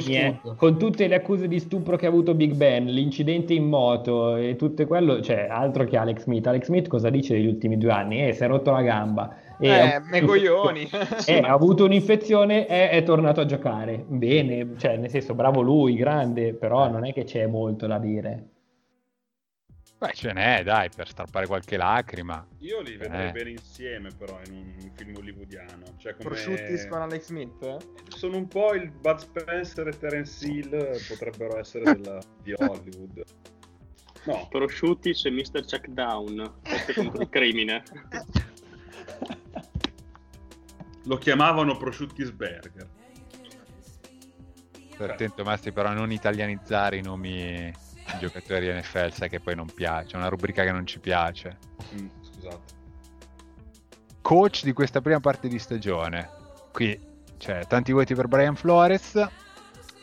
sì, 0.00 0.14
eh, 0.14 0.40
con 0.56 0.78
tutte 0.78 1.06
le 1.06 1.16
accuse 1.16 1.46
di 1.46 1.60
stupro 1.60 1.96
che 1.98 2.06
ha 2.06 2.08
avuto 2.08 2.32
Big 2.34 2.54
Ben, 2.54 2.86
l'incidente 2.86 3.52
in 3.52 3.68
moto 3.68 4.34
e 4.36 4.56
tutto 4.56 4.86
quello, 4.86 5.20
cioè 5.20 5.46
altro 5.50 5.84
che 5.84 5.98
Alex 5.98 6.22
Smith. 6.22 6.46
Alex 6.46 6.64
Smith 6.64 6.88
cosa 6.88 7.10
dice 7.10 7.34
degli 7.34 7.46
ultimi 7.48 7.76
due 7.76 7.92
anni? 7.92 8.26
Eh, 8.26 8.32
si 8.32 8.42
è 8.44 8.46
rotto 8.46 8.70
la 8.70 8.80
gamba. 8.80 9.36
E 9.58 9.70
ha 9.70 9.76
Eh, 9.76 9.92
avuto 9.96 10.08
me 10.10 10.20
coglioni. 10.22 10.88
Eh, 11.26 11.38
ha 11.40 11.52
avuto 11.52 11.84
un'infezione 11.84 12.66
e 12.66 12.88
è 12.88 13.02
tornato 13.02 13.42
a 13.42 13.44
giocare. 13.44 14.02
Bene, 14.08 14.70
cioè 14.78 14.96
nel 14.96 15.10
senso 15.10 15.34
bravo 15.34 15.60
lui, 15.60 15.96
grande, 15.96 16.54
però 16.54 16.88
non 16.88 17.04
è 17.04 17.12
che 17.12 17.24
c'è 17.24 17.46
molto 17.46 17.86
da 17.86 17.98
dire. 17.98 18.44
Beh, 19.98 20.12
ce 20.14 20.32
n'è, 20.32 20.62
dai, 20.62 20.88
per 20.94 21.08
strappare 21.08 21.46
qualche 21.48 21.76
lacrima. 21.76 22.46
Io 22.58 22.80
li 22.80 22.96
vedrei 22.96 23.28
Eh. 23.28 23.32
bene 23.32 23.50
insieme, 23.50 24.10
però, 24.16 24.38
in 24.46 24.52
un 24.54 24.90
film 24.94 25.16
hollywoodiano. 25.16 25.82
Cioè, 25.96 26.14
come... 26.14 26.28
Prosciuttis 26.28 26.86
con 26.86 27.00
Alex 27.02 27.24
Smith? 27.24 27.62
eh? 27.64 27.78
Sono 28.08 28.36
un 28.36 28.46
po' 28.46 28.74
il 28.74 28.90
Bud 28.92 29.16
Spencer 29.18 29.88
e 29.88 29.98
Terence 29.98 30.46
Hill, 30.46 30.98
potrebbero 31.08 31.58
essere 31.58 31.82
della- 31.98 32.20
di 32.42 32.54
Hollywood. 32.56 33.24
No, 34.26 34.46
Prosciutti 34.48 35.14
se 35.14 35.30
Mr. 35.30 35.64
Checkdown, 35.64 36.58
questo 36.62 36.92
contro 36.94 37.22
il 37.22 37.28
crimine. 37.28 37.82
lo 41.04 41.16
chiamavano 41.16 41.76
Prosciuttis 41.76 42.30
Burger. 42.30 42.86
Attento, 44.98 45.44
Masti, 45.44 45.72
però 45.72 45.88
a 45.90 45.92
non 45.94 46.10
italianizzare 46.12 46.96
i 46.96 47.02
nomi 47.02 47.72
giocatori 48.18 48.68
NFL, 48.72 49.10
sai 49.12 49.28
che 49.28 49.40
poi 49.40 49.54
non 49.54 49.66
piace. 49.72 50.14
È 50.14 50.16
una 50.18 50.28
rubrica 50.28 50.62
che 50.64 50.72
non 50.72 50.86
ci 50.86 50.98
piace. 50.98 51.58
Mm, 52.00 52.06
scusate. 52.20 52.76
Coach 54.22 54.62
di 54.64 54.72
questa 54.72 55.00
prima 55.00 55.20
parte 55.20 55.48
di 55.48 55.58
stagione. 55.58 56.28
Qui 56.72 56.98
c'è 57.38 57.66
tanti 57.66 57.92
voti 57.92 58.14
per 58.14 58.28
Brian 58.28 58.56
Flores, 58.56 59.26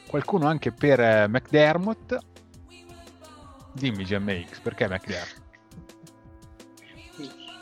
qualcuno 0.08 0.48
anche 0.48 0.72
per 0.72 1.00
eh, 1.00 1.28
McDermott. 1.28 2.18
Dimmi 3.74 4.04
GMX, 4.04 4.60
perché 4.62 4.88
McDermott? 4.88 5.44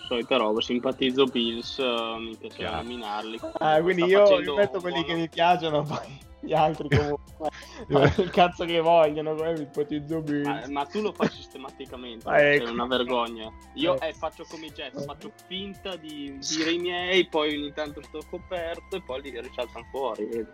Solita 0.07 0.37
roba, 0.37 0.61
simpatizzo 0.61 1.25
Bills, 1.25 1.79
eh, 1.79 2.15
mi 2.19 2.35
piace 2.37 2.57
Chiaro. 2.57 2.75
nominarli. 2.77 3.39
Ah, 3.59 3.81
quindi 3.81 4.03
io 4.03 4.39
io 4.41 4.55
metto 4.55 4.79
quelli 4.79 5.01
buon- 5.01 5.07
che 5.07 5.13
mi 5.15 5.29
piacciono, 5.29 5.81
poi 5.81 6.19
gli 6.43 6.53
altri 6.53 6.89
comunque. 6.89 7.49
il 8.23 8.29
cazzo 8.31 8.65
che 8.65 8.79
vogliono, 8.79 9.33
come 9.35 9.53
mi 9.53 9.61
ipotizzo 9.61 10.23
Ma, 10.43 10.63
ma 10.69 10.85
tu 10.85 11.01
lo 11.01 11.11
fai 11.13 11.29
sistematicamente, 11.29 12.27
Ah, 12.27 12.41
ecco. 12.41 12.67
è 12.67 12.69
una 12.69 12.85
vergogna. 12.85 13.51
Io 13.75 13.99
Eh. 13.99 14.09
eh, 14.09 14.13
faccio 14.13 14.45
come 14.49 14.67
i 14.67 14.71
Jets, 14.71 15.05
faccio 15.05 15.31
finta 15.47 15.95
di 15.95 16.37
dire 16.39 16.71
i 16.71 16.77
miei, 16.79 17.27
poi 17.27 17.55
ogni 17.57 17.73
tanto 17.73 18.01
sto 18.03 18.19
coperto 18.29 18.95
e 18.97 19.01
poi 19.01 19.21
li 19.21 19.41
risaltano 19.41 19.85
fuori. 19.91 20.29
Eh, 20.29 20.45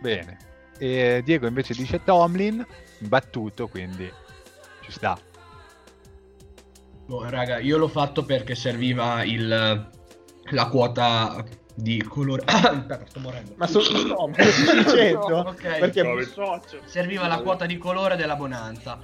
Bene. 0.00 0.36
E 0.78 1.22
Diego 1.24 1.46
invece 1.46 1.74
dice 1.74 2.02
Tomlin, 2.04 2.64
battuto, 3.00 3.66
quindi 3.68 4.10
ci 4.82 4.92
sta. 4.92 5.18
Boh, 7.06 7.28
raga, 7.28 7.58
io 7.58 7.78
l'ho 7.78 7.88
fatto 7.88 8.24
perché 8.24 8.54
serviva 8.54 9.24
il, 9.24 9.90
la 10.50 10.68
quota 10.68 11.44
di 11.80 12.02
colore. 12.02 12.42
Aspetta, 12.46 13.00
sto 13.06 13.20
morendo. 13.20 13.52
Ma 13.56 13.66
su 13.66 13.78
no, 14.06 14.26
ma 14.28 14.44
lo 14.44 14.50
stai 14.50 14.84
dicendo? 14.84 15.54
Perché. 15.78 16.28
Serviva 16.86 17.26
la 17.26 17.38
quota 17.38 17.66
di 17.66 17.78
colore 17.78 18.16
della 18.16 18.34
bonanza. 18.36 18.98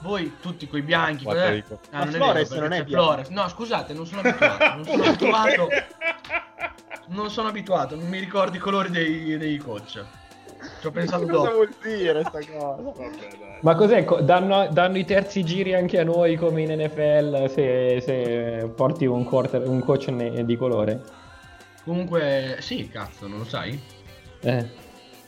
Voi 0.00 0.36
tutti 0.40 0.66
quei 0.66 0.82
bianchi. 0.82 1.24
Quota 1.24 1.48
eh? 1.50 1.64
Ah, 1.90 1.98
Ma 1.98 2.04
non 2.04 2.14
è 2.14 2.16
Flores 2.18 2.48
vero, 2.50 2.60
non 2.62 2.72
è. 2.72 2.84
Flores. 2.84 3.28
No, 3.28 3.48
scusate, 3.48 3.92
non 3.92 4.06
sono 4.06 4.20
abituato. 4.20 4.74
Non 4.74 4.84
sono 4.84 5.02
abituato. 5.08 5.68
Non 7.08 7.30
sono 7.30 7.48
abituato, 7.48 7.96
non 7.96 8.08
mi 8.08 8.18
ricordo 8.18 8.56
i 8.56 8.60
colori 8.60 8.90
dei, 8.90 9.36
dei 9.36 9.56
coach. 9.58 10.04
Ci 10.80 10.86
ho 10.86 10.90
pensato 10.92 11.26
Cosa 11.26 11.36
dopo. 11.36 11.50
vuol 11.54 11.74
dire 11.82 12.20
sta 12.20 12.38
cosa? 12.38 12.76
Vabbè, 12.80 13.10
dai. 13.10 13.58
Ma 13.62 13.74
cos'è? 13.74 14.04
Co- 14.04 14.20
Danno, 14.20 14.68
danno 14.70 14.96
i 14.98 15.04
terzi 15.04 15.44
giri 15.44 15.74
anche 15.74 15.98
a 15.98 16.04
noi 16.04 16.36
come 16.36 16.62
in 16.62 16.80
NFL 16.80 17.48
se, 17.50 18.00
se 18.00 18.70
porti 18.74 19.04
un, 19.06 19.24
quarter- 19.24 19.66
un 19.66 19.80
coach 19.84 20.06
ne- 20.08 20.44
di 20.44 20.56
colore? 20.56 21.00
Comunque, 21.84 22.58
sì, 22.60 22.88
cazzo, 22.88 23.26
non 23.26 23.38
lo 23.38 23.44
sai? 23.44 23.78
Eh. 24.40 24.66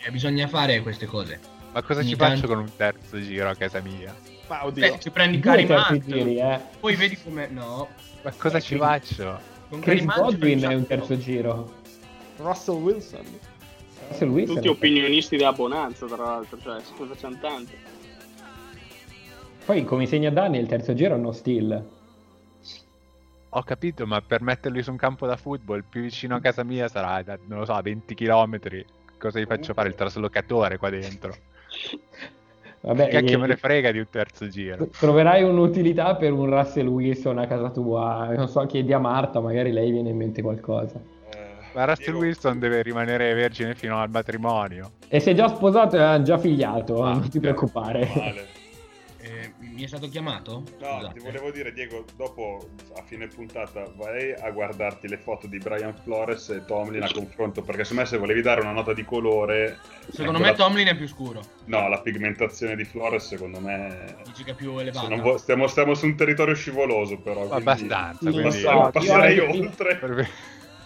Eh, 0.07 0.11
bisogna 0.11 0.47
fare 0.49 0.81
queste 0.83 1.07
cose. 1.07 1.41
Ma 1.73 1.83
cosa 1.83 2.01
Ogni 2.01 2.11
ci 2.11 2.17
tanto- 2.17 2.35
faccio 2.37 2.47
con 2.49 2.59
un 2.59 2.71
terzo 2.77 3.21
giro 3.21 3.49
a 3.49 3.55
casa 3.57 3.81
mia? 3.81 4.15
Ma 4.49 4.65
oddio. 4.67 4.93
Beh, 4.93 4.99
ci 5.01 5.11
prendi 5.11 5.41
Due 5.41 5.51
Cari 5.51 5.67
terzi 5.67 5.93
Hunt, 5.95 6.05
giri, 6.05 6.39
eh. 6.39 6.61
poi 6.79 6.95
vedi 6.95 7.19
come... 7.23 7.49
No. 7.49 7.89
Ma 8.23 8.31
cosa 8.37 8.59
Eh, 8.59 8.61
ci 8.61 8.77
quindi- 8.77 8.85
faccio? 8.87 9.41
Con 9.71 9.81
Chris 9.81 10.05
Godwin 10.05 10.61
fai 10.61 10.73
è 10.73 10.77
un 10.77 10.87
terzo 10.87 11.19
giro. 11.19 11.73
Russell 12.37 12.77
Wilson. 12.77 13.25
Russell 14.09 14.29
Wilson 14.29 14.55
Tutti 14.57 14.69
opinionisti 14.69 15.37
della 15.37 15.53
Bonanza, 15.53 16.07
tra 16.07 16.17
l'altro, 16.25 16.59
cioè, 16.63 16.81
se 16.83 16.93
facciamo 17.07 17.39
tanto. 17.41 17.73
Poi 19.65 19.85
come 19.85 20.03
insegna 20.03 20.31
Danny 20.31 20.59
il 20.59 20.67
terzo 20.67 20.93
giro 20.95 21.15
è 21.15 21.19
uno 21.19 21.33
steal. 21.33 21.83
Ho 23.57 23.63
capito, 23.63 24.05
ma 24.05 24.21
per 24.21 24.43
metterli 24.43 24.83
su 24.83 24.91
un 24.91 24.97
campo 24.97 25.27
da 25.27 25.37
football 25.37 25.85
più 25.89 26.01
vicino 26.01 26.35
a 26.35 26.41
casa 26.41 26.65
mia 26.65 26.89
sarà, 26.89 27.23
da- 27.23 27.39
non 27.47 27.61
lo 27.61 27.65
so, 27.65 27.73
a 27.73 27.83
20 27.83 28.15
km. 28.15 28.59
Cosa 29.17 29.39
gli 29.39 29.45
faccio 29.47 29.73
fare? 29.75 29.89
Il 29.89 29.95
traslocatore 29.95 30.77
qua 30.77 30.91
dentro? 30.91 31.33
Vabbè, 32.83 33.05
Che 33.05 33.11
cacchio 33.13 33.37
eh, 33.37 33.41
me 33.41 33.47
ne 33.47 33.57
frega 33.57 33.93
di 33.93 33.99
un 33.99 34.09
terzo 34.11 34.49
giro? 34.49 34.89
Troverai 34.99 35.45
un'utilità 35.45 36.17
per 36.17 36.33
un 36.33 36.51
Russell 36.51 36.89
Wilson 36.89 37.39
a 37.39 37.47
casa 37.47 37.71
tua. 37.71 38.33
Non 38.37 38.49
so, 38.49 38.67
chiedi 38.67 38.93
a 38.93 38.99
Marta, 38.99 39.41
magari 39.41 39.71
lei 39.71 39.91
viene 39.93 40.11
in 40.11 40.17
mente 40.17 40.43
qualcosa. 40.43 41.01
Eh, 41.31 41.39
Ma 41.73 41.85
Russell 41.85 42.15
Wilson 42.15 42.59
deve 42.59 42.83
rimanere 42.83 43.33
vergine 43.35 43.75
fino 43.75 43.99
al 44.01 44.11
matrimonio. 44.11 44.91
E 45.09 45.21
si 45.21 45.31
è 45.31 45.35
già 45.35 45.47
sposato 45.49 45.97
e 45.97 46.03
ha 46.03 46.21
già 46.21 46.37
figliato, 46.39 47.03
Ah, 47.05 47.13
non 47.13 47.29
ti 47.31 47.39
preoccupare. 47.39 48.11
Male. 48.15 48.63
Mi 49.75 49.83
è 49.83 49.87
stato 49.89 50.09
chiamato? 50.09 50.62
No, 50.79 50.99
Scusate. 50.99 51.18
ti 51.18 51.25
volevo 51.25 51.51
dire, 51.51 51.72
Diego, 51.72 52.05
dopo 52.16 52.68
a 52.97 53.03
fine 53.03 53.27
puntata 53.27 53.91
vai 53.97 54.33
a 54.33 54.49
guardarti 54.51 55.09
le 55.09 55.18
foto 55.18 55.49
di 55.49 55.59
Brian 55.59 55.93
Flores 55.93 56.49
e 56.51 56.64
Tomlin 56.64 57.03
a 57.03 57.11
confronto, 57.12 57.61
perché 57.62 57.83
secondo 57.83 58.03
me 58.03 58.09
se 58.09 58.18
volevi 58.18 58.41
dare 58.41 58.61
una 58.61 58.70
nota 58.70 58.93
di 58.93 59.05
colore... 59.05 59.79
Secondo 60.12 60.39
ecco 60.39 60.49
me 60.49 60.55
Tomlin 60.55 60.87
è 60.87 60.97
più 60.97 61.09
scuro. 61.09 61.43
No, 61.64 61.89
la 61.89 62.01
pigmentazione 62.01 62.77
di 62.77 62.85
Flores 62.85 63.27
secondo 63.27 63.59
me... 63.59 64.14
Dici 64.25 64.45
che 64.45 64.53
è 64.53 64.55
più 64.55 64.79
elevata. 64.79 65.09
non 65.09 65.20
vo- 65.20 65.39
stiamo, 65.39 65.66
stiamo 65.66 65.95
su 65.95 66.07
un 66.07 66.14
territorio 66.14 66.55
scivoloso 66.55 67.18
però. 67.18 67.41
quindi 67.41 67.57
Abbastanza, 67.57 68.31
quindi... 68.31 68.51
So, 68.53 68.91
passerei 68.93 69.35
io- 69.35 69.51
oltre. 69.51 69.97
Per- 69.97 70.29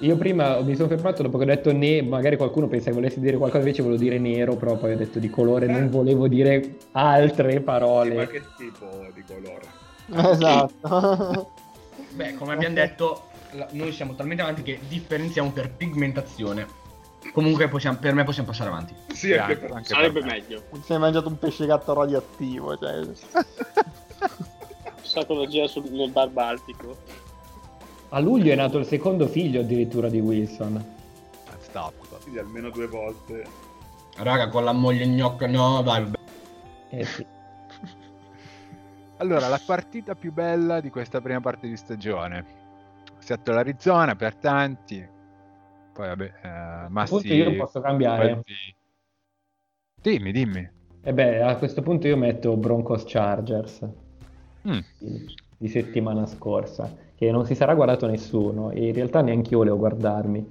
Io 0.00 0.16
prima 0.16 0.60
mi 0.60 0.76
sono 0.76 0.88
fermato 0.88 1.22
dopo 1.22 1.38
che 1.38 1.44
ho 1.44 1.46
detto 1.46 1.72
ne, 1.72 2.02
magari 2.02 2.36
qualcuno 2.36 2.68
pensa 2.68 2.90
che 2.90 2.94
volessi 2.94 3.18
dire 3.18 3.36
qualcosa, 3.36 3.64
invece 3.64 3.82
volevo 3.82 4.00
dire 4.00 4.18
nero, 4.18 4.54
però 4.54 4.76
poi 4.76 4.92
ho 4.92 4.96
detto 4.96 5.18
di 5.18 5.28
colore, 5.28 5.66
non 5.66 5.90
volevo 5.90 6.28
dire 6.28 6.76
altre 6.92 7.52
Sì, 7.52 7.60
parole. 7.60 8.14
ma 8.14 8.26
che 8.26 8.42
tipo 8.56 8.86
di 9.12 9.24
colore? 9.26 9.66
Esatto. 10.30 11.50
Beh, 12.14 12.34
come 12.34 12.52
abbiamo 12.52 12.74
detto, 12.76 13.28
noi 13.72 13.92
siamo 13.92 14.14
talmente 14.14 14.42
avanti 14.42 14.62
che 14.62 14.78
differenziamo 14.86 15.50
per 15.50 15.70
pigmentazione. 15.72 16.66
Comunque 17.32 17.66
possiamo- 17.68 17.98
per 17.98 18.14
me 18.14 18.22
possiamo 18.22 18.48
passare 18.48 18.70
avanti. 18.70 18.94
Sì, 19.12 19.32
anche 19.32 19.52
anche- 19.52 19.56
per... 19.66 19.72
anche 19.72 19.88
Sarebbe 19.88 20.20
per 20.20 20.28
me. 20.28 20.32
meglio. 20.32 20.62
si 20.84 20.92
è 20.92 20.98
mangiato 20.98 21.26
un 21.28 21.38
pesce 21.40 21.66
gatto 21.66 21.92
radioattivo. 21.92 22.76
Cioè... 22.78 23.00
Sacologia 25.02 25.66
sul, 25.66 25.90
nel 25.90 26.10
bar 26.10 26.28
baltico. 26.28 26.96
A 28.10 28.20
luglio 28.20 28.52
è 28.52 28.56
nato 28.56 28.78
il 28.78 28.86
secondo 28.86 29.26
figlio 29.26 29.60
addirittura 29.60 30.08
di 30.08 30.20
Wilson. 30.20 30.96
Stop. 31.58 32.22
Quindi 32.22 32.38
almeno 32.38 32.70
due 32.70 32.86
volte. 32.86 33.44
Raga, 34.16 34.48
con 34.48 34.64
la 34.64 34.72
moglie 34.72 35.06
gnocca, 35.06 35.46
no, 35.46 35.82
dai. 35.82 36.10
Eh 36.90 37.04
sì. 37.04 37.26
Allora, 39.18 39.48
la 39.48 39.60
partita 39.64 40.14
più 40.14 40.32
bella 40.32 40.80
di 40.80 40.90
questa 40.90 41.20
prima 41.20 41.40
parte 41.40 41.68
di 41.68 41.76
stagione. 41.76 42.44
Seattle 43.18 43.58
Arizona 43.58 44.16
per 44.16 44.36
tanti. 44.36 45.06
Poi 45.92 46.06
vabbè, 46.06 46.32
eh, 46.42 46.88
Massi... 46.88 47.12
punto 47.12 47.34
io 47.34 47.56
posso 47.56 47.80
cambiare. 47.80 48.42
Dimmi, 50.00 50.32
dimmi. 50.32 50.70
E 51.02 51.12
beh, 51.12 51.42
a 51.42 51.56
questo 51.56 51.82
punto 51.82 52.06
io 52.06 52.16
metto 52.16 52.56
Broncos 52.56 53.04
Chargers 53.06 53.86
Mm. 54.66 54.78
di 55.56 55.68
settimana 55.68 56.26
scorsa, 56.26 56.94
che 57.18 57.32
non 57.32 57.44
si 57.44 57.56
sarà 57.56 57.74
guardato 57.74 58.06
nessuno 58.06 58.70
e 58.70 58.86
in 58.86 58.94
realtà 58.94 59.20
neanche 59.22 59.50
io 59.50 59.58
volevo 59.58 59.76
guardarmi. 59.76 60.46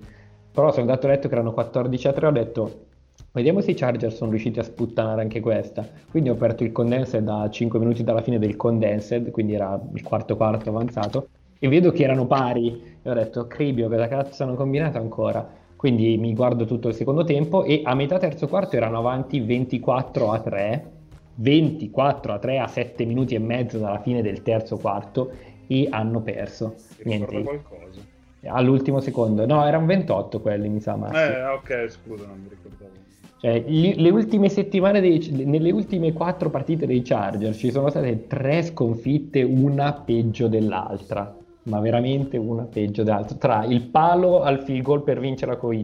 Però 0.51 0.69
sono 0.71 0.81
andato 0.81 1.07
a 1.07 1.11
letto 1.11 1.29
che 1.29 1.33
erano 1.33 1.53
14 1.53 2.07
a 2.09 2.13
3, 2.13 2.27
ho 2.27 2.31
detto 2.31 2.85
vediamo 3.31 3.61
se 3.61 3.71
i 3.71 3.73
Chargers 3.73 4.15
sono 4.15 4.31
riusciti 4.31 4.59
a 4.59 4.63
sputtanare 4.63 5.21
anche 5.21 5.39
questa. 5.39 5.87
Quindi 6.11 6.29
ho 6.29 6.33
aperto 6.33 6.65
il 6.65 6.73
condensed 6.73 7.25
a 7.29 7.49
5 7.49 7.79
minuti 7.79 8.03
dalla 8.03 8.21
fine 8.21 8.37
del 8.37 8.57
condensed, 8.57 9.31
quindi 9.31 9.53
era 9.53 9.79
il 9.93 10.03
quarto 10.03 10.35
quarto 10.35 10.69
avanzato, 10.69 11.29
e 11.57 11.69
vedo 11.69 11.91
che 11.91 12.03
erano 12.03 12.25
pari. 12.25 12.97
E 13.01 13.09
ho 13.09 13.13
detto, 13.13 13.47
Cribio, 13.47 13.87
cosa 13.87 14.09
cazzo 14.09 14.43
hanno 14.43 14.55
combinato 14.55 14.97
ancora? 14.97 15.47
Quindi 15.77 16.17
mi 16.17 16.33
guardo 16.33 16.65
tutto 16.65 16.89
il 16.89 16.95
secondo 16.95 17.23
tempo 17.23 17.63
e 17.63 17.81
a 17.83 17.93
metà 17.93 18.17
terzo 18.17 18.47
quarto 18.47 18.75
erano 18.75 18.97
avanti 18.97 19.39
24 19.39 20.31
a 20.31 20.39
3, 20.39 20.91
24 21.35 22.33
a 22.33 22.39
3 22.39 22.59
a 22.59 22.67
7 22.67 23.05
minuti 23.05 23.35
e 23.35 23.39
mezzo 23.39 23.77
dalla 23.77 23.99
fine 23.99 24.23
del 24.23 24.41
terzo 24.41 24.77
quarto 24.77 25.31
e 25.67 25.87
hanno 25.89 26.21
perso. 26.21 26.75
Niente, 27.03 27.43
qualcosa. 27.43 28.01
all'ultimo 28.45 28.99
secondo. 29.01 29.45
No, 29.45 29.65
erano 29.65 29.85
28 29.85 30.39
quelli, 30.41 30.69
mi 30.69 30.79
sa, 30.79 30.95
Massi. 30.95 31.31
Eh, 31.31 31.43
ok, 31.45 31.89
scusa, 31.89 32.25
non 32.25 32.39
mi 32.41 32.49
ricordavo. 32.49 32.91
Cioè, 33.39 33.63
gli- 33.67 33.95
le 33.97 34.09
ultime 34.09 34.49
settimane, 34.49 34.99
dei- 34.99 35.45
nelle 35.45 35.71
ultime 35.71 36.11
quattro 36.13 36.49
partite 36.49 36.87
dei 36.87 37.03
Chargers 37.03 37.57
ci 37.57 37.69
sono 37.71 37.89
state 37.89 38.25
tre 38.25 38.63
sconfitte, 38.63 39.43
una 39.43 39.93
peggio 39.93 40.47
dell'altra, 40.47 41.35
ma 41.63 41.79
veramente 41.79 42.37
una 42.37 42.63
peggio 42.63 43.03
dell'altra. 43.03 43.35
Tra 43.37 43.65
il 43.65 43.81
palo 43.89 44.41
al 44.41 44.63
field 44.63 44.81
goal 44.81 45.03
per 45.03 45.19
vincere 45.19 45.57
con 45.57 45.75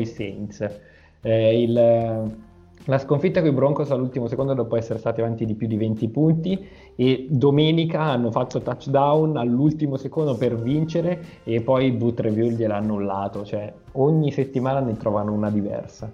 i 0.00 0.06
Saints, 0.06 0.66
eh, 1.20 1.62
il- 1.62 2.30
la 2.86 2.98
sconfitta 2.98 3.40
con 3.40 3.50
i 3.50 3.52
Broncos 3.52 3.90
all'ultimo 3.90 4.26
secondo 4.26 4.54
dopo 4.54 4.76
essere 4.76 4.98
stati 4.98 5.20
avanti 5.20 5.44
di 5.44 5.54
più 5.54 5.66
di 5.68 5.76
20 5.76 6.08
punti 6.08 6.68
e 6.96 7.26
domenica 7.30 8.00
hanno 8.00 8.30
fatto 8.30 8.60
touchdown 8.60 9.36
all'ultimo 9.36 9.96
secondo 9.96 10.36
per 10.36 10.56
vincere 10.56 11.22
e 11.44 11.60
poi 11.60 11.92
Boot 11.92 12.20
Review 12.20 12.48
gliel'ha 12.50 12.76
annullato, 12.76 13.44
cioè 13.44 13.72
ogni 13.92 14.32
settimana 14.32 14.80
ne 14.80 14.96
trovano 14.96 15.32
una 15.32 15.50
diversa. 15.50 16.12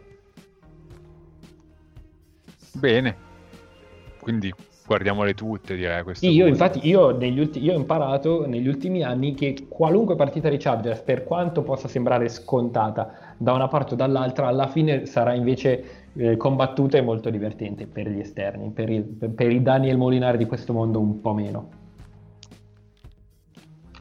Bene. 2.72 3.16
Quindi 4.20 4.52
guardiamole 4.86 5.34
tutte, 5.34 5.74
direi. 5.74 5.98
a 5.98 6.02
questo 6.02 6.24
Sì, 6.24 6.32
io 6.32 6.46
punto. 6.46 6.64
infatti 6.64 6.88
io, 6.88 7.10
negli 7.16 7.38
ulti- 7.40 7.62
io 7.62 7.74
ho 7.74 7.76
imparato 7.76 8.46
negli 8.46 8.68
ultimi 8.68 9.02
anni 9.02 9.34
che 9.34 9.66
qualunque 9.68 10.16
partita 10.16 10.48
dei 10.48 10.58
Chargers, 10.58 11.00
per 11.00 11.24
quanto 11.24 11.62
possa 11.62 11.88
sembrare 11.88 12.28
scontata 12.28 13.34
da 13.36 13.52
una 13.52 13.68
parte 13.68 13.94
o 13.94 13.96
dall'altra, 13.96 14.46
alla 14.46 14.66
fine 14.66 15.06
sarà 15.06 15.34
invece 15.34 16.06
eh, 16.18 16.36
combattuta 16.36 16.98
e 16.98 17.00
molto 17.00 17.30
divertente 17.30 17.86
per 17.86 18.08
gli 18.08 18.18
esterni, 18.18 18.70
per, 18.70 18.90
il- 18.90 19.04
per- 19.04 19.30
per 19.30 19.50
i 19.52 19.62
Daniel 19.62 19.96
Molinari 19.96 20.36
di 20.36 20.46
questo 20.46 20.72
mondo 20.72 21.00
un 21.00 21.20
po' 21.20 21.32
meno. 21.32 21.70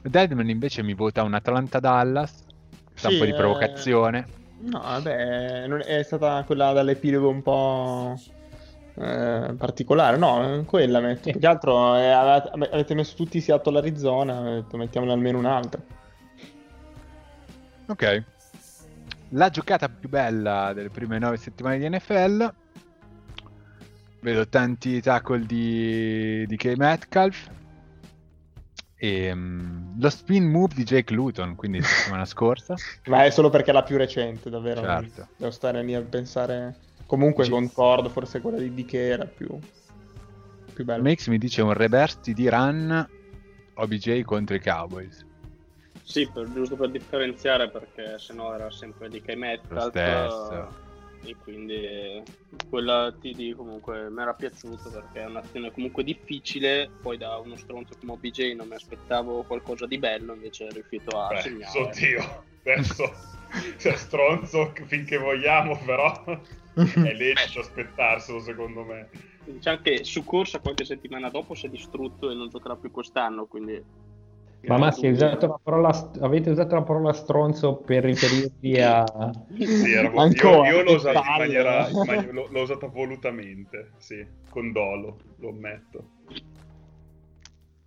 Deadman 0.01 0.49
invece 0.49 0.83
mi 0.83 0.93
vota 0.93 1.23
un 1.23 1.33
Atlanta-Dallas. 1.33 2.45
Sta 2.93 3.07
un 3.09 3.13
Sì, 3.13 3.19
po' 3.19 3.25
di 3.25 3.31
eh, 3.31 3.35
provocazione. 3.35 4.27
No, 4.61 4.79
vabbè, 4.79 5.65
è 5.83 6.03
stata 6.03 6.43
quella 6.45 6.71
dall'epilogo 6.71 7.29
un 7.29 7.43
po' 7.43 8.15
eh, 8.95 9.53
particolare. 9.55 10.17
No, 10.17 10.63
quella 10.65 10.99
metto. 10.99 11.29
Più 11.29 11.39
che 11.39 11.45
altro 11.47 11.95
eh, 11.95 12.09
avete, 12.09 12.95
messo 12.95 13.15
tutti 13.15 13.39
Seattle 13.39 13.77
Arizona, 13.77 14.65
mettiamone 14.73 15.11
almeno 15.11 15.37
un'altra. 15.37 15.79
Ok. 17.87 18.23
La 19.31 19.49
giocata 19.49 19.89
più 19.89 20.07
bella 20.07 20.71
delle 20.73 20.89
prime 20.89 21.19
nove 21.19 21.37
settimane 21.37 21.77
di 21.77 21.89
NFL. 21.89 22.53
Vedo 24.21 24.47
tanti 24.47 25.01
tackle 25.01 25.45
di, 25.45 26.45
di 26.47 26.55
K. 26.55 26.73
Metcalf. 26.75 27.49
E 28.95 29.33
mm, 29.33 29.99
lo 29.99 30.09
spin 30.09 30.49
move 30.49 30.73
di 30.73 30.83
Jake 30.83 31.13
Luton, 31.13 31.55
quindi 31.55 31.81
settimana 31.81 32.25
scorsa. 32.25 32.75
Ma 33.05 33.25
è 33.25 33.29
solo 33.29 33.49
perché 33.49 33.71
è 33.71 33.73
la 33.73 33.83
più 33.83 33.97
recente, 33.97 34.49
davvero. 34.49 34.81
Certo. 34.81 35.27
Devo 35.35 35.51
stare 35.51 35.83
lì 35.83 35.93
a 35.93 36.01
pensare. 36.01 36.75
Comunque 37.05 37.43
Sì. 37.43 37.51
concordo, 37.51 38.09
forse 38.09 38.41
quella 38.41 38.57
di 38.57 38.73
DK 38.73 38.93
era 38.93 39.25
più, 39.25 39.47
più 40.73 40.83
bella. 40.83 41.01
Mix 41.03 41.27
mi 41.27 41.37
dice 41.37 41.61
un 41.61 41.73
reverse 41.73 42.19
TD 42.21 42.47
run 42.49 43.09
OBJ 43.75 44.21
contro 44.23 44.55
i 44.55 44.59
Cowboys. 44.59 45.26
Sì, 46.07 46.25
per- 46.31 46.49
giusto 46.53 46.77
per 46.77 46.89
differenziare 46.89 47.69
perché 47.69 48.17
sennò 48.17 48.53
era 48.53 48.71
sempre 48.71 49.09
di 49.09 49.21
K 49.21 49.27
Lo 49.27 49.35
Metcalf 49.35 49.89
stesso. 49.89 50.73
e 51.25 51.35
quindi 51.37 52.23
quella 52.69 53.11
TD 53.11 53.53
comunque 53.53 54.09
mi 54.09 54.21
era 54.21 54.33
piaciuto 54.33 54.89
perché 54.89 55.19
è 55.19 55.25
un'azione 55.25 55.69
comunque 55.69 56.05
difficile, 56.05 56.89
poi 57.01 57.17
da 57.17 57.35
uno 57.35 57.57
stronzo 57.57 57.93
come 57.99 58.13
OBJ 58.13 58.53
non 58.55 58.69
mi 58.69 58.75
aspettavo 58.75 59.43
qualcosa 59.43 59.85
di 59.85 59.97
bello, 59.97 60.33
invece 60.33 60.67
è 60.67 60.71
riuscito 60.71 61.19
a 61.19 61.27
Beh, 61.27 61.41
segnare. 61.41 61.77
oddio, 61.77 62.45
adesso 62.63 63.13
cioè, 63.77 63.97
stronzo 63.97 64.73
finché 64.85 65.17
vogliamo, 65.17 65.77
però 65.83 66.23
è 66.73 67.13
lecito 67.13 67.59
aspettarselo 67.59 68.39
secondo 68.39 68.85
me. 68.85 69.09
Diciamo 69.43 69.81
che 69.81 70.05
su 70.05 70.23
corsa 70.23 70.59
qualche 70.59 70.85
settimana 70.85 71.29
dopo 71.29 71.53
si 71.53 71.65
è 71.65 71.69
distrutto 71.69 72.31
e 72.31 72.33
non 72.33 72.47
giocherà 72.47 72.77
più 72.77 72.91
quest'anno, 72.91 73.45
quindi... 73.45 74.05
Ma 74.67 74.77
Massi, 74.77 75.07
usato 75.07 75.47
la 75.47 75.59
parola 75.61 75.93
st- 75.93 76.21
avete 76.21 76.49
usato 76.49 76.75
la 76.75 76.81
parola 76.83 77.13
stronzo 77.13 77.77
per 77.77 78.03
riferirvi 78.03 78.79
a... 78.81 79.03
Sì, 79.57 79.91
era- 79.91 80.09
io, 80.09 80.19
Ancora, 80.19 80.69
io 80.69 80.77
l'ho 80.83 80.89
che 80.89 80.95
usato 80.95 81.17
in 81.17 81.35
maniera, 81.37 81.87
in 81.87 82.03
mani- 82.05 82.31
l'ho, 82.31 82.47
l'ho 82.49 82.61
usata 82.61 82.87
volutamente, 82.87 83.91
sì, 83.97 84.25
con 84.49 84.71
dolo, 84.71 85.17
lo 85.39 85.49
ammetto. 85.49 86.09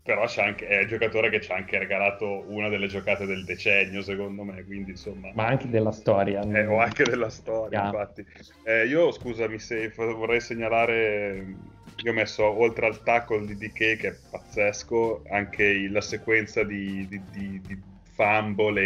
Però 0.03 0.25
c'è 0.25 0.43
anche, 0.43 0.67
è 0.67 0.79
il 0.81 0.89
giocatore 0.89 1.29
che 1.29 1.41
ci 1.43 1.53
ha 1.53 1.57
anche 1.57 1.79
regalato 1.79 2.45
una 2.49 2.69
delle 2.71 2.87
giocate 2.87 3.27
del 3.27 3.45
decennio, 3.45 4.01
secondo 4.03 4.43
me, 4.45 4.65
quindi 4.65 4.93
insomma... 4.93 5.31
ma 5.35 5.47
anche 5.47 5.69
della 5.69 5.93
storia. 5.93 6.41
Eh, 6.43 6.67
o 6.67 6.79
anche 6.81 7.05
della 7.05 7.29
storia, 7.29 7.83
Ah. 7.83 7.87
infatti. 7.89 8.25
Eh, 8.65 8.87
io, 8.87 9.13
scusami, 9.13 9.59
se 9.59 9.93
vorrei 9.95 10.41
segnalare, 10.41 11.55
io 12.03 12.11
ho 12.11 12.15
messo 12.15 12.45
oltre 12.45 12.87
al 12.87 13.03
tackle 13.03 13.47
di 13.47 13.57
DK, 13.57 13.97
che 13.97 14.09
è 14.09 14.15
pazzesco, 14.31 15.23
anche 15.31 15.89
la 15.91 16.01
sequenza 16.01 16.63
di, 16.65 17.07
di, 17.09 17.21
di- 17.31 17.61
di 17.67 17.79
fumble 18.13 18.81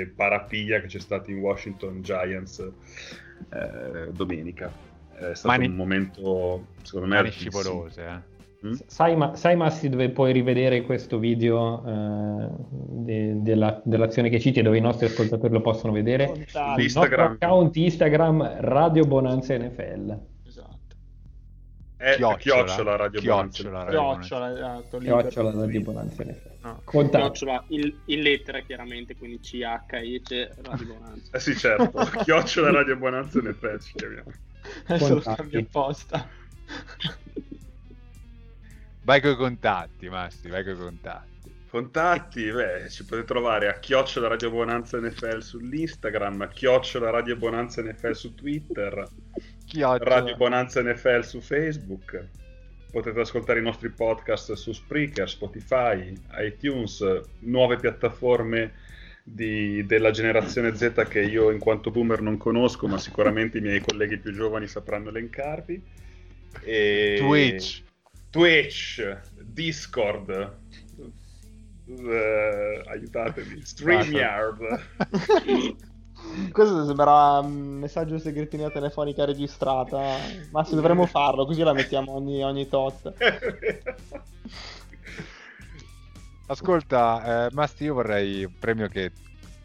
e 0.00 0.06
parapiglia 0.14 0.80
che 0.80 0.86
c'è 0.86 1.00
stato 1.00 1.30
in 1.30 1.38
Washington 1.38 2.00
Giants 2.02 2.58
eh, 2.60 4.10
domenica. 4.12 4.70
È 5.14 5.34
stato 5.34 5.48
Mani- 5.48 5.66
un 5.66 5.74
momento, 5.74 6.66
secondo 6.82 7.06
me, 7.08 7.16
Mani 7.16 7.30
scivolose, 7.30 8.02
eh. 8.02 8.36
Mm? 8.66 8.72
Sai, 8.86 9.14
ma- 9.14 9.36
sai, 9.36 9.54
Massi 9.54 9.88
dove 9.88 10.10
puoi 10.10 10.32
rivedere 10.32 10.82
questo 10.82 11.18
video 11.20 11.84
eh, 11.86 12.48
de- 12.70 13.42
della- 13.42 13.80
dell'azione 13.84 14.28
che 14.30 14.40
citi 14.40 14.58
e 14.58 14.62
dove 14.62 14.78
i 14.78 14.80
nostri 14.80 15.06
ascoltatori 15.06 15.52
lo 15.52 15.60
possono 15.60 15.92
vedere? 15.92 16.26
Contati. 16.26 16.80
Il 16.80 16.84
Instagram. 16.86 17.28
nostro 17.30 17.46
account 17.46 17.76
Instagram 17.76 18.56
Radio 18.60 19.04
Bonanza 19.04 19.56
NFL. 19.56 20.18
È 21.98 22.14
Chiocciola, 22.14 22.64
chiocciola 22.64 22.96
Radio 22.96 23.20
chiocciola, 23.20 23.86
Chiocciola, 23.88 24.52
esatto. 24.52 24.98
Chiocciola 24.98 25.50
Radio 25.50 25.80
Bonanza 25.80 26.22
NFL. 26.22 26.56
No. 26.62 26.82
Chiocciola 26.84 27.64
in, 27.68 27.92
in 28.04 28.20
lettere 28.20 28.64
chiaramente, 28.64 29.16
quindi 29.16 29.40
CH, 29.40 29.82
Radio 29.88 30.94
Bonanza. 30.94 31.36
Eh 31.36 31.40
sì, 31.40 31.56
certo, 31.56 31.90
chiocciola 32.22 32.70
Radio 32.70 32.96
Bonanza 32.96 33.40
effetti 33.40 33.84
ci 33.84 33.92
chiamiamo. 33.96 34.30
Adesso 34.86 35.14
lo 35.14 35.20
scambio 35.20 35.58
apposta. 35.58 36.28
Vai 39.02 39.20
coi 39.20 39.34
contatti, 39.34 40.08
Massi, 40.08 40.48
vai 40.48 40.62
coi 40.62 40.76
contatti. 40.76 41.52
Contatti, 41.68 42.48
beh, 42.48 42.88
ci 42.90 43.04
potete 43.04 43.26
trovare 43.26 43.68
a 43.68 43.78
chiocciola 43.80 44.28
Radio 44.28 44.50
Bonanza 44.50 45.00
NFL 45.00 45.38
sull'Instagram, 45.40 46.42
a 46.42 46.48
chiocciola 46.48 47.10
Radio 47.10 47.34
Bonanza 47.34 47.82
NFL 47.82 48.12
su 48.12 48.34
Twitter, 48.34 49.04
Chiocciola. 49.68 49.98
Radio 49.98 50.34
Bonanza 50.36 50.82
NFL 50.82 51.20
su 51.20 51.40
Facebook. 51.40 52.26
Potete 52.90 53.20
ascoltare 53.20 53.60
i 53.60 53.62
nostri 53.62 53.90
podcast 53.90 54.54
su 54.54 54.72
Spreaker, 54.72 55.28
Spotify, 55.28 56.10
iTunes, 56.38 57.04
nuove 57.40 57.76
piattaforme 57.76 58.72
di- 59.22 59.84
della 59.84 60.10
generazione 60.10 60.74
Z 60.74 61.06
che 61.06 61.20
io 61.20 61.50
in 61.50 61.58
quanto 61.58 61.90
boomer 61.90 62.22
non 62.22 62.38
conosco, 62.38 62.88
ma 62.88 62.96
sicuramente 62.96 63.58
i 63.58 63.60
miei 63.60 63.80
colleghi 63.80 64.16
più 64.16 64.32
giovani 64.32 64.66
sapranno 64.66 65.10
elencarvi. 65.10 65.82
E... 66.62 67.16
Twitch. 67.18 67.82
Twitch, 68.30 69.20
Discord, 69.42 70.56
eh, 71.86 72.82
aiutatemi, 72.86 73.60
StreamYard. 73.62 74.80
Questo 76.52 76.84
sembra 76.86 77.38
un 77.40 77.78
messaggio 77.78 78.18
segreteria 78.18 78.70
telefonica 78.70 79.24
registrata. 79.24 80.16
Ma 80.50 80.64
se 80.64 80.74
dovremmo 80.74 81.06
farlo, 81.06 81.46
così 81.46 81.62
la 81.62 81.72
mettiamo 81.72 82.12
ogni, 82.12 82.42
ogni 82.42 82.68
tot. 82.68 83.12
Ascolta, 86.46 87.46
eh, 87.46 87.54
Masti, 87.54 87.84
io 87.84 87.94
vorrei 87.94 88.44
un 88.44 88.58
premio 88.58 88.88
che 88.88 89.04
è 89.06 89.12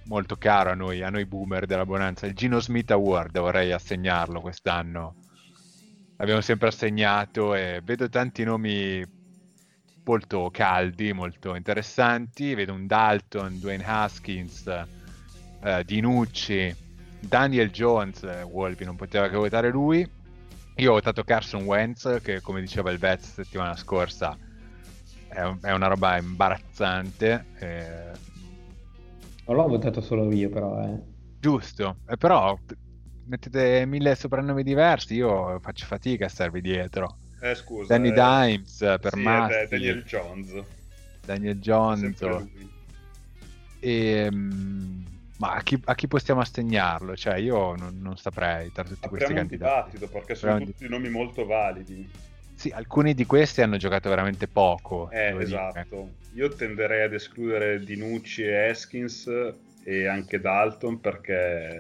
molto 0.06 0.36
caro 0.36 0.72
a 0.72 0.74
noi, 0.74 1.02
a 1.02 1.10
noi 1.10 1.26
boomer 1.26 1.66
della 1.66 1.86
Bonanza, 1.86 2.26
il 2.26 2.36
Gino 2.36 2.60
Smith 2.60 2.92
Award, 2.92 3.40
vorrei 3.40 3.72
assegnarlo 3.72 4.42
quest'anno. 4.42 5.16
L'abbiamo 6.18 6.42
sempre 6.42 6.68
assegnato 6.68 7.56
e 7.56 7.82
vedo 7.84 8.10
tanti 8.10 8.44
nomi 8.44 9.04
molto 10.06 10.50
caldi, 10.52 11.14
molto 11.14 11.56
interessanti. 11.56 12.54
Vedo 12.54 12.74
un 12.74 12.86
Dalton, 12.86 13.60
Dwayne 13.60 13.84
Haskins, 13.86 14.86
eh, 15.64 15.84
Dinucci, 15.86 16.74
Daniel 17.20 17.70
Jones, 17.72 18.24
eh, 18.24 18.42
Wolby 18.44 18.86
non 18.86 18.96
poteva 18.96 19.30
che 19.30 19.36
votare 19.38 19.70
lui. 19.70 20.06
Io 20.78 20.90
ho 20.92 20.94
votato 20.96 21.24
Carson 21.24 21.64
Wentz, 21.64 22.20
che 22.22 22.42
come 22.42 22.62
diceva 22.62 22.92
il 22.92 22.98
Vets 22.98 23.34
settimana 23.34 23.76
scorsa 23.76 24.38
è, 25.28 25.42
un- 25.42 25.60
è 25.62 25.72
una 25.72 25.88
roba 25.88 26.18
imbarazzante. 26.18 27.48
eh, 27.60 28.12
Non 29.46 29.56
l'ho 29.58 29.68
votato 29.68 30.02
solo 30.02 30.32
io, 30.32 30.50
però, 30.50 30.82
eh. 30.84 31.00
giusto, 31.40 31.98
eh, 32.08 32.18
però 32.18 32.58
mettete 33.26 33.86
mille 33.86 34.16
soprannomi 34.16 34.64
diversi, 34.64 35.16
io 35.16 35.60
faccio 35.60 35.86
fatica 35.86 36.26
a 36.26 36.30
starvi 36.30 36.62
dietro. 36.62 37.18
Eh, 37.42 37.56
scusa. 37.56 37.98
Danny 37.98 38.10
eh, 38.10 38.14
Dimes 38.14 38.78
per 39.00 39.12
sì, 39.14 39.20
Masti, 39.22 39.68
Daniel 39.70 40.04
Jones. 40.04 40.64
Daniel 41.26 41.60
Jones. 41.60 42.22
E, 43.80 44.30
mm, 44.32 45.06
ma 45.44 45.56
a 45.56 45.62
chi, 45.62 45.78
a 45.84 45.94
chi 45.96 46.08
possiamo 46.08 46.40
assegnarlo? 46.40 47.18
Cioè, 47.18 47.36
io 47.36 47.76
non, 47.76 48.00
non 48.02 48.16
saprei 48.16 48.72
tra 48.72 48.84
tutti 48.84 49.10
questi 49.10 49.26
Apriamo 49.32 49.42
un 49.42 49.48
candidati. 49.50 49.90
dibattito 49.92 50.08
perché 50.08 50.36
sono 50.36 50.54
Apriamo 50.54 50.72
tutti 50.72 50.88
nomi 50.90 51.10
molto 51.10 51.46
validi. 51.46 52.10
Sì, 52.56 52.70
alcuni 52.70 53.14
di 53.14 53.26
questi 53.26 53.62
hanno 53.62 53.76
giocato 53.76 54.08
veramente 54.08 54.48
poco. 54.48 55.10
Eh, 55.10 55.26
devo 55.28 55.38
dire. 55.40 55.44
esatto. 55.44 56.10
Io 56.36 56.48
tenderei 56.54 57.04
ad 57.04 57.14
escludere 57.14 57.80
Dinucci 57.84 58.44
e 58.44 58.70
Eskins 58.70 59.28
e 59.84 60.08
anche 60.08 60.40
Dalton 60.40 61.02
perché... 61.02 61.78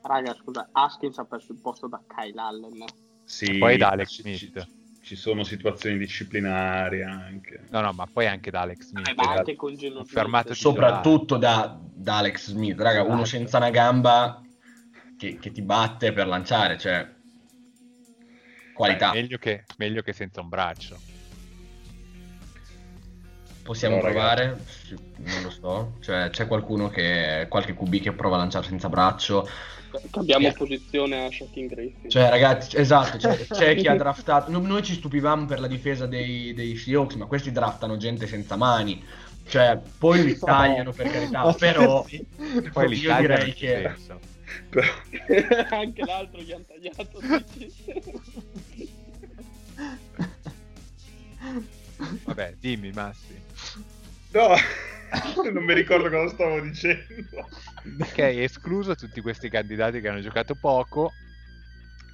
Raga, 0.00 0.32
scusa, 0.34 0.68
Haskins 0.72 1.18
ha 1.18 1.24
perso 1.24 1.52
il 1.52 1.58
posto 1.60 1.88
da 1.88 2.00
Kyle 2.06 2.40
Allen. 2.40 2.84
Sì, 3.24 3.58
Poi 3.58 3.76
da 3.76 3.90
Alex 3.90 4.08
ci- 4.08 4.22
Smith. 4.22 4.68
Ci, 5.06 5.14
sono 5.14 5.44
situazioni 5.44 5.98
disciplinari 5.98 7.04
anche. 7.04 7.60
No, 7.70 7.80
no, 7.80 7.92
ma 7.92 8.08
poi 8.12 8.26
anche 8.26 8.50
da 8.50 8.62
Alex 8.62 8.86
Smith. 8.86 9.06
Eh, 9.06 9.14
Confermato 9.92 10.52
Smith. 10.52 10.56
Soprattutto 10.56 11.36
da, 11.36 11.78
da 11.80 12.16
Alex 12.18 12.48
Smith, 12.48 12.80
raga, 12.80 13.02
uno 13.02 13.22
Esatto. 13.22 13.26
senza 13.26 13.58
una 13.58 13.70
gamba 13.70 14.42
che, 15.16 15.38
che 15.38 15.52
ti 15.52 15.62
batte 15.62 16.12
per 16.12 16.26
lanciare, 16.26 16.76
cioè 16.76 17.08
qualità. 18.74 19.12
Beh, 19.12 19.20
meglio, 19.20 19.38
che, 19.38 19.64
meglio 19.76 20.02
che 20.02 20.12
senza 20.12 20.40
un 20.40 20.48
braccio. 20.48 20.98
Possiamo 23.62 23.96
No, 23.96 24.02
provare? 24.02 24.58
Sì, 24.66 24.96
Non 25.18 25.42
lo 25.42 25.50
so, 25.50 25.98
cioè 26.00 26.30
c'è 26.30 26.48
qualcuno 26.48 26.88
che 26.88 27.46
qualche 27.48 27.74
QB 27.74 28.00
che 28.00 28.12
prova 28.12 28.34
a 28.34 28.38
lanciare 28.38 28.66
senza 28.66 28.88
braccio. 28.88 29.48
Cambiamo 30.10 30.46
Eh. 30.48 30.52
posizione 30.52 31.24
a 31.26 31.30
Shaquille 31.30 31.66
Griffin. 31.68 32.10
Cioè, 32.10 32.28
ragazzi, 32.28 32.76
esatto, 32.76 33.16
c'è, 33.18 33.46
c'è 33.48 33.74
chi 33.76 33.86
ha 33.86 33.94
draftato. 33.96 34.50
no- 34.50 34.58
Noi 34.60 34.82
ci 34.82 34.94
stupivamo 34.94 35.46
per 35.46 35.60
la 35.60 35.66
difesa 35.66 36.06
dei, 36.06 36.52
dei 36.54 36.76
Seahawks, 36.76 37.14
ma 37.14 37.26
questi 37.26 37.52
draftano 37.52 37.96
gente 37.96 38.26
senza 38.26 38.56
mani. 38.56 39.02
Cioè, 39.48 39.80
poi 39.98 40.24
li 40.24 40.36
tagliano 40.40 40.92
per 40.92 41.10
carità, 41.10 41.52
però 41.58 42.04
sì. 42.06 42.24
Poi 42.72 42.88
li 42.88 42.98
io 42.98 43.16
direi 43.16 43.52
che. 43.52 43.94
Però- 44.70 44.86
anche 45.70 46.04
l'altro 46.04 46.40
gli 46.40 46.52
hanno 46.52 46.64
tagliato. 46.66 47.20
Vabbè, 52.24 52.54
dimmi, 52.60 52.92
Massi. 52.92 53.40
No, 54.32 54.48
non 55.52 55.64
mi 55.64 55.72
ricordo 55.74 56.10
cosa 56.10 56.28
stavo 56.34 56.60
dicendo. 56.60 57.48
Ok, 58.00 58.18
escluso 58.18 58.94
tutti 58.94 59.20
questi 59.20 59.48
candidati 59.48 60.00
che 60.00 60.08
hanno 60.08 60.20
giocato 60.20 60.54
poco. 60.54 61.12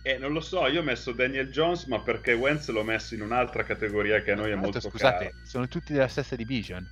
Eh, 0.04 0.18
non 0.18 0.32
lo 0.32 0.40
so, 0.40 0.66
io 0.66 0.80
ho 0.80 0.82
messo 0.82 1.12
Daniel 1.12 1.50
Jones, 1.50 1.84
ma 1.84 2.00
perché 2.00 2.32
Wentz 2.32 2.68
l'ho 2.70 2.82
messo 2.82 3.14
in 3.14 3.22
un'altra 3.22 3.62
categoria 3.62 4.20
che 4.20 4.32
a 4.32 4.34
noi 4.34 4.48
è 4.48 4.52
Tra 4.52 4.60
molto 4.60 4.80
scusate, 4.80 5.24
cara. 5.26 5.36
sono 5.44 5.68
tutti 5.68 5.92
della 5.92 6.08
stessa 6.08 6.34
division. 6.34 6.84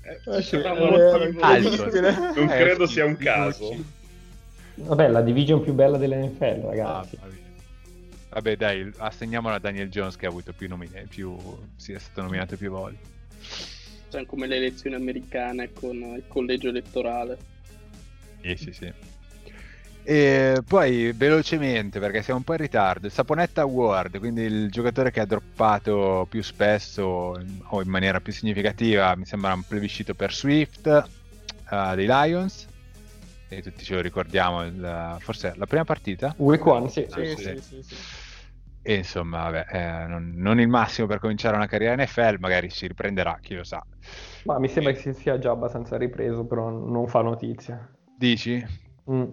Eh, 0.00 0.20
Eh, 0.38 0.42
sì. 0.42 0.56
Non 0.56 2.48
Eh, 2.50 2.56
credo 2.56 2.86
sia 2.86 3.04
un 3.04 3.16
caso. 3.16 3.76
Vabbè, 4.76 5.08
la 5.08 5.20
division 5.20 5.62
più 5.62 5.72
bella 5.74 5.98
dell'NFL, 5.98 6.62
ragazzi. 6.62 7.16
Ah, 7.16 7.20
vabbè. 7.20 7.42
Vabbè, 8.30 8.56
dai, 8.56 8.90
assegniamolo 8.96 9.54
a 9.54 9.58
Daniel 9.60 9.88
Jones 9.88 10.16
che 10.16 10.26
ha 10.26 10.28
avuto 10.28 10.52
più 10.52 10.66
nomine, 10.68 11.06
più 11.08 11.36
sì, 11.76 11.92
è 11.92 11.98
stato 11.98 12.22
nominato 12.22 12.56
più 12.56 12.70
volte. 12.70 13.12
Cioè, 14.10 14.26
come 14.26 14.46
le 14.46 14.56
elezioni 14.56 14.96
americane 14.96 15.72
con 15.72 15.94
il 15.94 16.24
collegio 16.26 16.68
elettorale. 16.70 17.52
Sì, 18.44 18.56
sì, 18.56 18.72
sì. 18.72 18.94
E 20.06 20.62
poi 20.66 21.12
velocemente, 21.14 21.98
perché 21.98 22.22
siamo 22.22 22.38
un 22.40 22.44
po' 22.44 22.52
in 22.52 22.58
ritardo, 22.58 23.06
il 23.06 23.12
Saponetta 23.12 23.62
Award, 23.62 24.18
quindi 24.18 24.42
il 24.42 24.70
giocatore 24.70 25.10
che 25.10 25.20
ha 25.20 25.24
droppato 25.26 26.26
più 26.28 26.42
spesso 26.42 27.02
o 27.02 27.80
in 27.80 27.88
maniera 27.88 28.20
più 28.20 28.32
significativa, 28.32 29.16
mi 29.16 29.24
sembra 29.24 29.54
un 29.54 29.64
plebiscito 29.64 30.14
per 30.14 30.32
Swift 30.34 30.86
eh, 30.86 31.92
dei 31.94 32.06
Lions. 32.06 32.66
E 33.48 33.62
tutti 33.62 33.84
ce 33.84 33.94
lo 33.94 34.00
ricordiamo, 34.02 34.64
il- 34.64 35.16
forse 35.20 35.54
la 35.56 35.66
prima 35.66 35.84
partita. 35.84 36.34
Week 36.38 36.64
one, 36.66 36.88
sì. 36.88 37.06
Sì, 37.08 37.24
sì. 37.36 37.60
sì, 37.60 37.82
sì. 37.82 37.94
E 38.86 38.94
insomma, 38.96 39.44
vabbè, 39.44 39.64
eh, 39.70 40.06
non, 40.06 40.32
non 40.36 40.60
il 40.60 40.68
massimo 40.68 41.06
per 41.06 41.18
cominciare 41.18 41.56
una 41.56 41.66
carriera 41.66 41.94
NFL, 41.94 42.36
magari 42.38 42.68
si 42.68 42.86
riprenderà, 42.86 43.38
chi 43.40 43.54
lo 43.54 43.64
sa. 43.64 43.82
Ma 44.42 44.58
mi 44.58 44.68
sembra 44.68 44.92
che 44.92 44.98
si 45.00 45.12
sia 45.12 45.38
già 45.38 45.50
abbastanza 45.50 45.96
ripreso, 45.98 46.46
però 46.46 46.70
non 46.70 47.06
fa 47.08 47.20
notizia. 47.20 47.93
Dici? 48.16 48.64
Mm. 49.10 49.30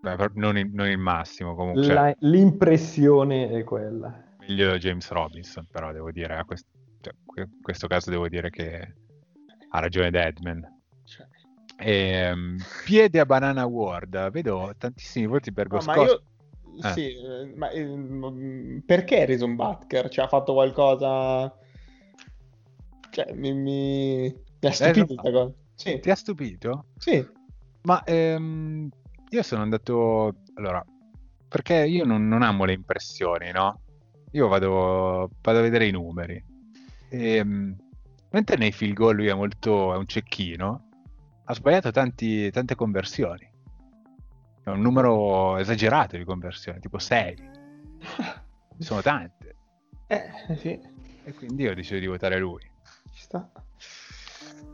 Beh, 0.00 0.16
non, 0.34 0.58
il, 0.58 0.70
non 0.70 0.88
il 0.88 0.98
massimo 0.98 1.54
comunque. 1.54 1.82
cioè, 1.82 1.94
La- 1.94 2.14
l'impressione 2.20 3.50
è 3.50 3.64
quella. 3.64 4.22
meglio 4.40 4.76
James 4.76 5.08
Robinson, 5.10 5.66
però 5.70 5.92
devo 5.92 6.10
dire, 6.10 6.36
a 6.36 6.44
quest- 6.44 6.66
cioè, 7.00 7.14
in 7.36 7.60
questo 7.62 7.86
caso 7.86 8.10
devo 8.10 8.28
dire 8.28 8.50
che 8.50 8.94
ha 9.70 9.78
ragione 9.78 10.10
Deadman. 10.10 10.60
Cioè, 11.04 11.26
Ehm, 11.76 12.56
piede 12.84 13.18
a 13.18 13.26
Banana 13.26 13.62
Award, 13.62 14.30
vedo 14.30 14.72
tantissimi 14.78 15.26
voti 15.26 15.52
per 15.52 15.68
no, 15.68 15.80
ma 15.82 15.94
Goskowski. 15.94 16.12
io... 16.12 16.22
Eh. 16.82 16.92
Sì, 16.92 17.14
eh, 17.16 17.52
ma 17.56 17.70
eh, 17.70 18.82
perché 18.84 19.22
Harrison 19.22 19.54
Butker? 19.54 20.08
Cioè, 20.08 20.24
ha 20.24 20.28
fatto 20.28 20.52
qualcosa... 20.52 21.52
Cioè, 23.10 23.32
mi, 23.32 23.52
mi... 23.52 24.22
mi 24.22 24.68
ha 24.68 24.70
stupito 24.72 25.06
questa 25.14 25.30
cosa. 25.30 25.52
Sì, 25.74 25.98
Ti 26.00 26.10
ha 26.10 26.14
stupito? 26.14 26.86
sì. 26.98 27.42
Ma 27.84 28.02
ehm, 28.04 28.88
io 29.30 29.42
sono 29.42 29.62
andato... 29.62 30.36
Allora, 30.54 30.84
perché 31.48 31.84
io 31.86 32.04
non, 32.04 32.26
non 32.28 32.42
amo 32.42 32.64
le 32.64 32.72
impressioni, 32.72 33.50
no? 33.52 33.80
Io 34.32 34.48
vado, 34.48 35.30
vado 35.40 35.58
a 35.58 35.62
vedere 35.62 35.86
i 35.86 35.90
numeri. 35.92 36.42
Ehm, 37.10 37.76
mentre 38.30 38.56
nei 38.56 38.72
field 38.72 38.94
goal 38.94 39.16
lui 39.16 39.26
è 39.28 39.34
molto... 39.34 39.92
è 39.92 39.96
un 39.96 40.06
cecchino, 40.06 40.88
ha 41.44 41.54
sbagliato 41.54 41.90
tanti- 41.90 42.50
tante 42.50 42.74
conversioni. 42.74 43.50
È 44.62 44.70
un 44.70 44.80
numero 44.80 45.58
esagerato 45.58 46.16
di 46.16 46.24
conversioni, 46.24 46.80
tipo 46.80 46.98
6. 46.98 47.50
Sono 48.78 49.02
tante. 49.02 49.56
Eh, 50.06 50.56
sì, 50.56 50.80
E 51.24 51.32
quindi 51.34 51.64
io 51.64 51.74
deciso 51.74 51.98
di 51.98 52.06
votare 52.06 52.38
lui. 52.38 52.62
ci 53.12 53.22
sta. 53.22 53.50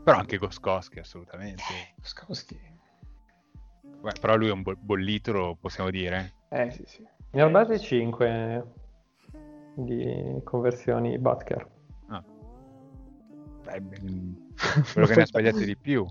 Però 0.03 0.17
anche 0.17 0.37
Goskowski, 0.37 0.99
assolutamente. 0.99 1.61
Skowski. 2.01 2.70
Beh, 4.01 4.13
però 4.19 4.35
lui 4.35 4.47
è 4.47 4.51
un 4.51 4.63
bo- 4.63 4.75
bollito, 4.79 5.31
lo 5.31 5.57
possiamo 5.59 5.89
dire. 5.89 6.33
Eh, 6.49 6.71
sì, 6.71 6.83
sì. 6.85 7.07
Ne 7.31 7.43
ho 7.43 7.49
base 7.49 7.79
5 7.79 8.63
di 9.75 10.41
conversioni 10.43 11.17
Butker. 11.17 11.67
Ah. 12.07 12.23
Beh, 13.63 13.79
mm, 13.79 14.33
quello 14.93 15.07
che 15.07 15.15
ne 15.15 15.21
ha 15.21 15.25
sbagliati 15.25 15.65
di 15.65 15.77
più. 15.77 16.05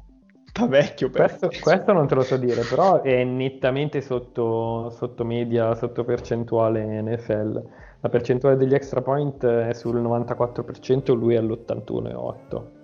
Sta 0.45 0.67
vecchio 0.67 1.11
per 1.11 1.27
Questo, 1.27 1.51
questo 1.61 1.93
non 1.93 2.07
te 2.09 2.15
lo 2.15 2.23
so 2.23 2.37
dire, 2.37 2.63
però 2.63 3.03
è 3.03 3.23
nettamente 3.23 4.01
sotto, 4.01 4.91
sotto 4.91 5.25
media, 5.25 5.75
sotto 5.75 6.05
percentuale 6.05 7.03
NFL. 7.03 7.69
La 8.01 8.09
percentuale 8.09 8.57
degli 8.57 8.75
extra 8.75 9.03
point 9.03 9.45
è 9.45 9.73
sul 9.75 10.01
94%, 10.01 11.15
lui 11.15 11.35
è 11.35 11.39
all'81,8%. 11.39 12.79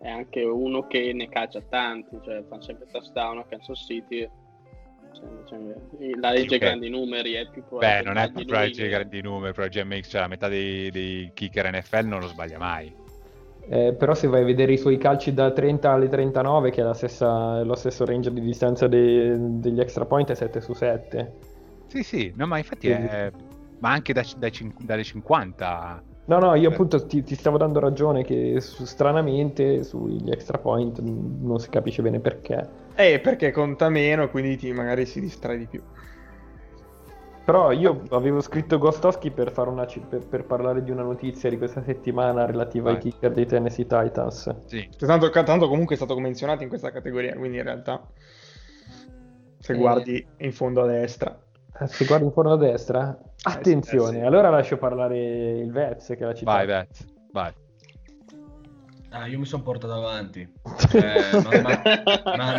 È 0.00 0.08
anche 0.08 0.42
uno 0.42 0.86
che 0.86 1.12
ne 1.12 1.28
caccia 1.28 1.60
tanti, 1.68 2.18
cioè 2.22 2.44
fa 2.48 2.60
sempre 2.60 2.86
touchdown 2.90 3.38
a 3.38 3.44
Kansas 3.48 3.84
City. 3.84 4.28
Cioè, 5.12 5.28
cioè, 5.46 5.58
la 6.20 6.30
legge 6.30 6.56
Ok. 6.56 6.60
grandi 6.60 6.88
numeri 6.88 7.32
è 7.32 7.48
più 7.50 7.62
Beh, 7.62 7.68
probabile 7.68 8.02
non 8.04 8.14
che 8.14 8.20
è 8.22 8.30
proprio 8.30 8.54
lui 8.54 8.64
legge 8.66 8.82
che- 8.84 8.88
grandi 8.88 9.20
numeri, 9.22 9.52
però 9.54 9.66
GMX, 9.66 10.08
cioè 10.08 10.20
la 10.20 10.28
metà 10.28 10.48
dei, 10.48 10.90
dei 10.90 11.30
kicker 11.34 11.70
NFL 11.72 12.06
non 12.06 12.20
lo 12.20 12.28
sbaglia 12.28 12.58
mai. 12.58 12.94
Eh, 13.70 13.92
però 13.98 14.14
se 14.14 14.28
vai 14.28 14.42
a 14.42 14.44
vedere 14.44 14.72
i 14.72 14.78
suoi 14.78 14.96
calci 14.96 15.34
da 15.34 15.50
30 15.52 15.90
alle 15.92 16.08
39, 16.08 16.70
che 16.70 16.80
è 16.80 16.84
la 16.84 16.94
stessa- 16.94 17.62
lo 17.62 17.74
stesso 17.74 18.04
range 18.06 18.32
di 18.32 18.40
distanza 18.40 18.86
de- 18.86 19.36
degli 19.38 19.80
extra 19.80 20.06
point, 20.06 20.30
è 20.30 20.34
7 20.34 20.60
su 20.60 20.72
7. 20.72 21.34
Sì, 21.86 22.02
sì, 22.02 22.32
no, 22.36 22.46
ma 22.46 22.56
infatti 22.58 22.88
è... 22.88 23.30
Ma 23.80 23.90
anche 23.90 24.12
da- 24.12 24.22
cin- 24.22 24.74
dalle 24.78 25.04
50... 25.04 26.02
No, 26.28 26.38
no, 26.38 26.54
io 26.54 26.68
appunto 26.68 27.06
ti, 27.06 27.22
ti 27.22 27.34
stavo 27.34 27.56
dando 27.56 27.80
ragione 27.80 28.22
che 28.22 28.60
su- 28.60 28.84
stranamente 28.84 29.82
sugli 29.82 30.30
extra 30.30 30.58
point 30.58 31.00
non 31.00 31.58
si 31.58 31.70
capisce 31.70 32.02
bene 32.02 32.20
perché. 32.20 32.86
Eh, 32.94 33.20
perché 33.20 33.50
conta 33.50 33.88
meno, 33.88 34.28
quindi 34.28 34.56
ti- 34.56 34.72
magari 34.72 35.06
si 35.06 35.20
distrae 35.20 35.56
di 35.56 35.66
più. 35.66 35.82
Però 37.44 37.72
io 37.72 38.02
avevo 38.10 38.42
scritto 38.42 38.76
Gostowski 38.76 39.30
per, 39.30 39.50
fare 39.52 39.70
una 39.70 39.86
ci- 39.86 40.00
per, 40.06 40.26
per 40.26 40.44
parlare 40.44 40.82
di 40.82 40.90
una 40.90 41.02
notizia 41.02 41.48
di 41.48 41.56
questa 41.56 41.82
settimana 41.82 42.44
relativa 42.44 42.90
ai 42.90 42.96
Vai. 42.96 43.04
kicker 43.04 43.32
dei 43.32 43.46
Tennessee 43.46 43.86
Titans. 43.86 44.54
Sì, 44.66 44.86
Tanto, 44.98 45.30
tanto 45.30 45.66
comunque 45.68 45.94
è 45.94 45.96
stato 45.98 46.18
menzionato 46.18 46.62
in 46.62 46.68
questa 46.68 46.90
categoria, 46.92 47.34
quindi 47.36 47.56
in 47.56 47.62
realtà 47.62 48.06
se 49.60 49.72
Eh. 49.72 49.76
guardi 49.76 50.26
in 50.38 50.52
fondo 50.52 50.82
a 50.82 50.86
destra. 50.86 51.38
Eh, 51.80 51.86
Se 51.86 52.04
guardi 52.04 52.24
in 52.26 52.32
fondo 52.32 52.52
a 52.52 52.56
destra, 52.56 53.16
attenzione, 53.42 54.16
eh 54.18 54.20
sì. 54.20 54.26
allora 54.26 54.50
lascio 54.50 54.76
parlare 54.78 55.58
il 55.58 55.70
Vez 55.70 56.06
che 56.06 56.24
l'ha 56.24 56.34
citato. 56.34 56.56
vai 56.56 56.66
Vez, 56.66 57.06
vai. 57.32 57.52
Ah, 59.10 59.26
io 59.26 59.38
mi 59.38 59.46
sono 59.46 59.62
portato 59.62 59.94
avanti. 59.94 60.40
Eh, 60.92 61.40
ma- 61.42 61.60
ma- 61.62 62.58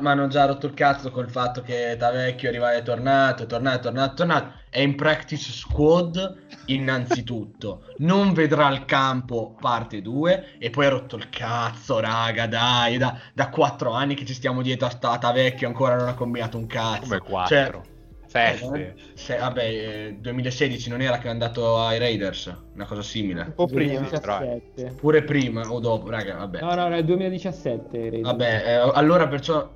ma 0.00 0.10
hanno 0.10 0.26
già- 0.28 0.46
rotto 0.46 0.66
il 0.66 0.72
cazzo 0.72 1.10
col 1.10 1.28
fatto 1.28 1.60
che 1.60 1.96
Tavecchio 1.98 2.48
arriva 2.48 2.72
è 2.72 2.82
tornato, 2.82 3.42
è 3.42 3.46
tornato, 3.46 3.76
è 3.76 3.80
tornato, 3.82 4.12
è 4.12 4.16
tornato. 4.16 4.52
È 4.70 4.80
in 4.80 4.94
practice 4.94 5.52
squad 5.52 6.44
innanzitutto. 6.66 7.82
Non 7.98 8.32
vedrà 8.32 8.70
il 8.72 8.86
campo 8.86 9.54
parte 9.60 10.00
2 10.00 10.56
e 10.58 10.70
poi 10.70 10.86
ha 10.86 10.90
rotto 10.90 11.16
il 11.16 11.28
cazzo, 11.28 12.00
raga, 12.00 12.46
dai, 12.46 12.96
da, 12.96 13.18
da 13.34 13.50
4 13.50 13.92
anni 13.92 14.14
che 14.14 14.24
ci 14.24 14.32
stiamo 14.34 14.62
dietro 14.62 14.86
a 14.86 14.90
sta 14.90 15.18
Tavecchio 15.18 15.66
ancora 15.68 15.96
non 15.96 16.08
ha 16.08 16.14
combinato 16.14 16.56
un 16.56 16.66
cazzo. 16.66 17.00
Come 17.02 17.18
4? 17.18 17.46
Cioè, 17.54 17.80
7? 18.26 18.78
eh, 18.78 18.94
se- 19.14 19.36
vabbè, 19.38 19.62
eh, 19.64 20.16
2016 20.18 20.88
non 20.90 21.00
era 21.00 21.18
che 21.18 21.28
è 21.28 21.30
andato 21.30 21.78
ai 21.78 21.98
Raiders, 21.98 22.54
una 22.74 22.84
cosa 22.86 23.02
simile. 23.02 23.42
Un 23.42 23.54
po' 23.54 23.66
prima. 23.66 24.00
2017. 24.00 24.94
Pure 24.98 25.22
prima 25.22 25.62
o 25.70 25.78
dopo, 25.80 26.10
raga, 26.10 26.36
vabbè. 26.36 26.60
No, 26.60 26.74
no, 26.74 26.88
nel 26.88 27.04
2017. 27.04 27.98
Raiders. 27.98 28.22
Vabbè, 28.22 28.62
eh, 28.66 28.90
allora 28.94 29.28
perciò 29.28 29.70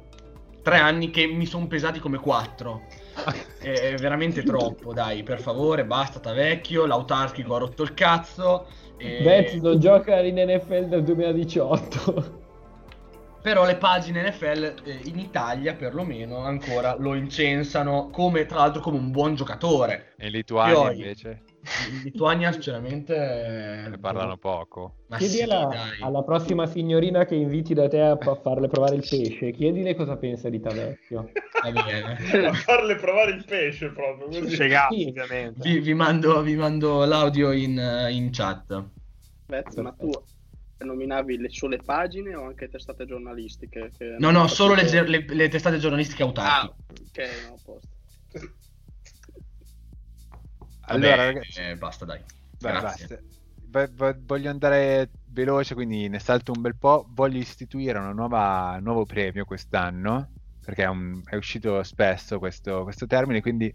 tre 0.62 0.76
anni 0.76 1.10
che 1.10 1.26
mi 1.26 1.46
sono 1.46 1.66
pesati 1.66 1.98
come 2.00 2.18
quattro. 2.18 2.82
È, 3.60 3.68
è 3.70 3.94
veramente 3.96 4.42
troppo, 4.42 4.94
dai, 4.94 5.22
per 5.22 5.38
favore, 5.40 5.84
basta, 5.84 6.32
vecchio. 6.32 6.86
L'autarchico 6.86 7.54
ha 7.54 7.58
rotto 7.58 7.82
il 7.82 7.92
cazzo. 7.92 8.66
e- 8.96 9.20
Vez 9.22 9.52
non 9.54 9.78
gioca 9.78 10.18
in 10.20 10.36
NFL 10.36 10.84
dal 10.86 11.02
2018. 11.02 12.39
Però 13.42 13.64
le 13.64 13.76
pagine 13.76 14.28
NFL 14.28 14.74
eh, 14.84 15.00
in 15.04 15.18
Italia, 15.18 15.74
perlomeno, 15.74 16.44
ancora 16.44 16.94
lo 16.98 17.14
incensano 17.14 18.10
come, 18.10 18.44
tra 18.44 18.58
l'altro, 18.58 18.82
come 18.82 18.98
un 18.98 19.10
buon 19.10 19.34
giocatore. 19.34 20.14
E 20.18 20.26
in 20.26 20.32
Lituania 20.32 20.74
Poi- 20.74 20.94
invece 20.96 21.42
In 21.90 22.02
Lituania, 22.02 22.52
sinceramente, 22.52 23.86
ne 23.88 23.98
parlano 23.98 24.36
poco. 24.36 24.94
Ma 25.08 25.16
Chiedi 25.16 25.34
sì, 25.34 25.42
alla, 25.42 25.70
alla 26.00 26.22
prossima 26.22 26.66
signorina 26.66 27.24
che 27.24 27.34
inviti 27.34 27.74
da 27.74 27.88
te 27.88 28.00
a 28.00 28.16
farle 28.42 28.68
provare 28.68 28.96
il 28.96 29.06
pesce, 29.08 29.50
chiedile 29.50 29.94
cosa 29.94 30.16
pensa 30.16 30.48
di 30.48 30.60
Tavecchio. 30.60 31.32
A 31.60 32.52
farle 32.54 32.94
provare 32.96 33.32
il 33.32 33.44
pesce 33.44 33.90
proprio 33.90 34.28
così. 34.28 34.54
Ciegato, 34.56 34.94
Sì. 34.94 35.08
ovviamente. 35.08 35.68
Vi, 35.68 35.78
vi 35.80 35.94
mando, 35.94 36.40
vi 36.42 36.56
mando 36.56 37.04
l'audio 37.04 37.52
in, 37.52 37.78
eh, 37.78 38.12
in 38.12 38.30
chat. 38.30 38.82
Vez, 39.46 39.74
ma 39.76 39.92
tu 39.92 40.10
nominavi 40.84 41.38
le 41.38 41.50
sole 41.50 41.78
pagine 41.78 42.34
o 42.34 42.46
anche 42.46 42.68
testate 42.68 43.06
giornalistiche? 43.06 43.92
che 43.96 44.16
No, 44.18 44.30
no, 44.30 44.46
solo 44.46 44.74
le, 44.74 45.06
le- 45.06 45.24
le 45.26 45.48
testate 45.48 45.78
giornalistiche 45.78 46.22
Ah, 46.22 46.26
autarchiche. 46.26 46.74
ok, 46.88 47.42
no, 47.42 47.54
a 47.54 47.58
posto. 47.64 47.88
Allora, 50.82 51.14
Vabbè, 51.14 51.26
ragazzi, 51.26 51.60
eh, 51.60 51.76
basta, 51.76 52.04
dai. 52.04 52.18
Beh, 52.18 52.58
Grazie. 52.58 53.06
basta. 53.06 53.20
V- 53.62 54.24
voglio 54.24 54.50
andare 54.50 55.12
veloce, 55.26 55.74
quindi 55.74 56.08
ne 56.08 56.18
salto 56.18 56.52
un 56.52 56.60
bel 56.60 56.76
po'. 56.76 57.06
Voglio 57.10 57.38
istituire 57.38 57.98
una 57.98 58.12
nuova, 58.12 58.74
un 58.76 58.82
nuovo 58.82 59.06
premio 59.06 59.44
quest'anno, 59.44 60.32
perché 60.60 60.82
è, 60.82 60.86
un- 60.88 61.22
è 61.24 61.36
uscito 61.36 61.82
spesso 61.84 62.38
questo, 62.38 62.82
questo 62.82 63.06
termine, 63.06 63.40
quindi 63.40 63.72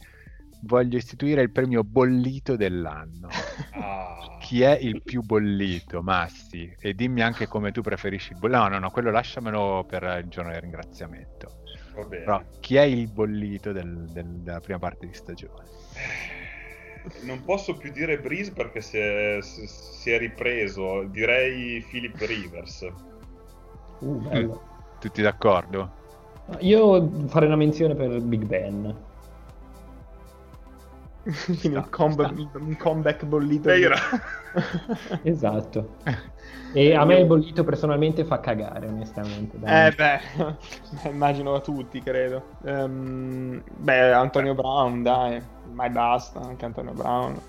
voglio 0.66 0.98
istituire 0.98 1.42
il 1.42 1.52
premio 1.52 1.84
bollito 1.84 2.56
dell'anno. 2.56 3.28
Ah. 3.72 4.38
Chi 4.40 4.62
è 4.62 4.78
il 4.80 5.02
più 5.02 5.22
bollito, 5.22 6.02
Massi? 6.02 6.74
E 6.80 6.94
dimmi 6.94 7.22
anche 7.22 7.48
come 7.48 7.72
tu 7.72 7.82
preferisci 7.82 8.34
il 8.34 8.40
bollito. 8.40 8.60
No, 8.60 8.68
no, 8.68 8.80
no, 8.80 8.90
quello 8.92 9.12
lasciamelo 9.12 9.86
per 9.88 10.04
il 10.24 10.30
giorno 10.30 10.52
del 10.52 10.62
ringraziamento. 10.62 11.64
Va 11.96 12.04
bene. 12.04 12.24
Però 12.24 12.44
chi 12.60 12.76
è 12.76 12.82
il 12.82 13.08
bollito 13.12 13.72
del- 13.72 14.10
del- 14.12 14.42
della 14.42 14.60
prima 14.60 14.80
parte 14.80 15.08
di 15.08 15.14
stagione? 15.14 15.64
Non 17.24 17.44
posso 17.44 17.76
più 17.78 17.92
dire 17.92 18.20
Breeze 18.20 18.52
perché 18.52 18.82
si 18.82 18.98
è, 18.98 19.38
si- 19.42 19.68
si 19.68 20.12
è 20.12 20.18
ripreso. 20.18 21.04
Direi 21.04 21.84
Philip 21.90 22.16
Rivers. 22.20 22.88
Uh, 24.00 24.16
bello. 24.28 24.62
Tutti 25.00 25.22
d'accordo? 25.22 26.04
Io 26.60 27.28
farei 27.28 27.48
una 27.48 27.58
menzione 27.58 27.96
per 27.96 28.20
Big 28.22 28.44
Ben. 28.44 28.96
Quindi 31.60 31.76
un, 31.78 31.90
comb- 31.90 32.54
un 32.60 32.78
comeback 32.78 33.26
bollito. 33.26 33.70
Era- 33.70 33.98
Esatto. 35.24 35.96
E 36.72 36.94
a 36.94 37.04
me 37.06 37.20
il 37.20 37.26
bollito 37.26 37.64
personalmente 37.64 38.24
fa 38.26 38.40
cagare, 38.40 38.88
onestamente. 38.88 39.58
dai. 39.58 39.88
Eh 39.88 39.92
beh, 39.96 41.10
immagino 41.10 41.56
a 41.56 41.62
tutti, 41.62 42.02
credo. 42.02 42.44
Ehm, 42.64 43.64
beh, 43.78 44.14
Antonio 44.14 44.54
Brown, 44.54 45.02
dai, 45.02 45.42
mai 45.72 45.90
basta, 45.90 46.40
anche 46.42 46.66
Antonio 46.66 46.92
Brown. 46.94 47.42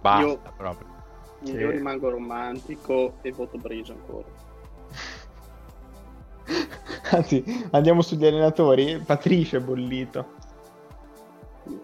Basta 0.00 0.26
Io- 0.26 0.40
proprio. 0.56 0.88
Io 1.42 1.52
Sì. 1.52 1.66
rimango 1.66 2.10
romantico 2.10 3.14
e 3.22 3.32
voto 3.32 3.58
Breeze 3.58 3.92
ancora. 3.92 4.28
Anzi, 7.12 7.44
andiamo 7.72 8.02
sugli 8.02 8.24
allenatori. 8.26 8.98
Patricio 9.04 9.56
è 9.56 9.60
bollito. 9.60 10.38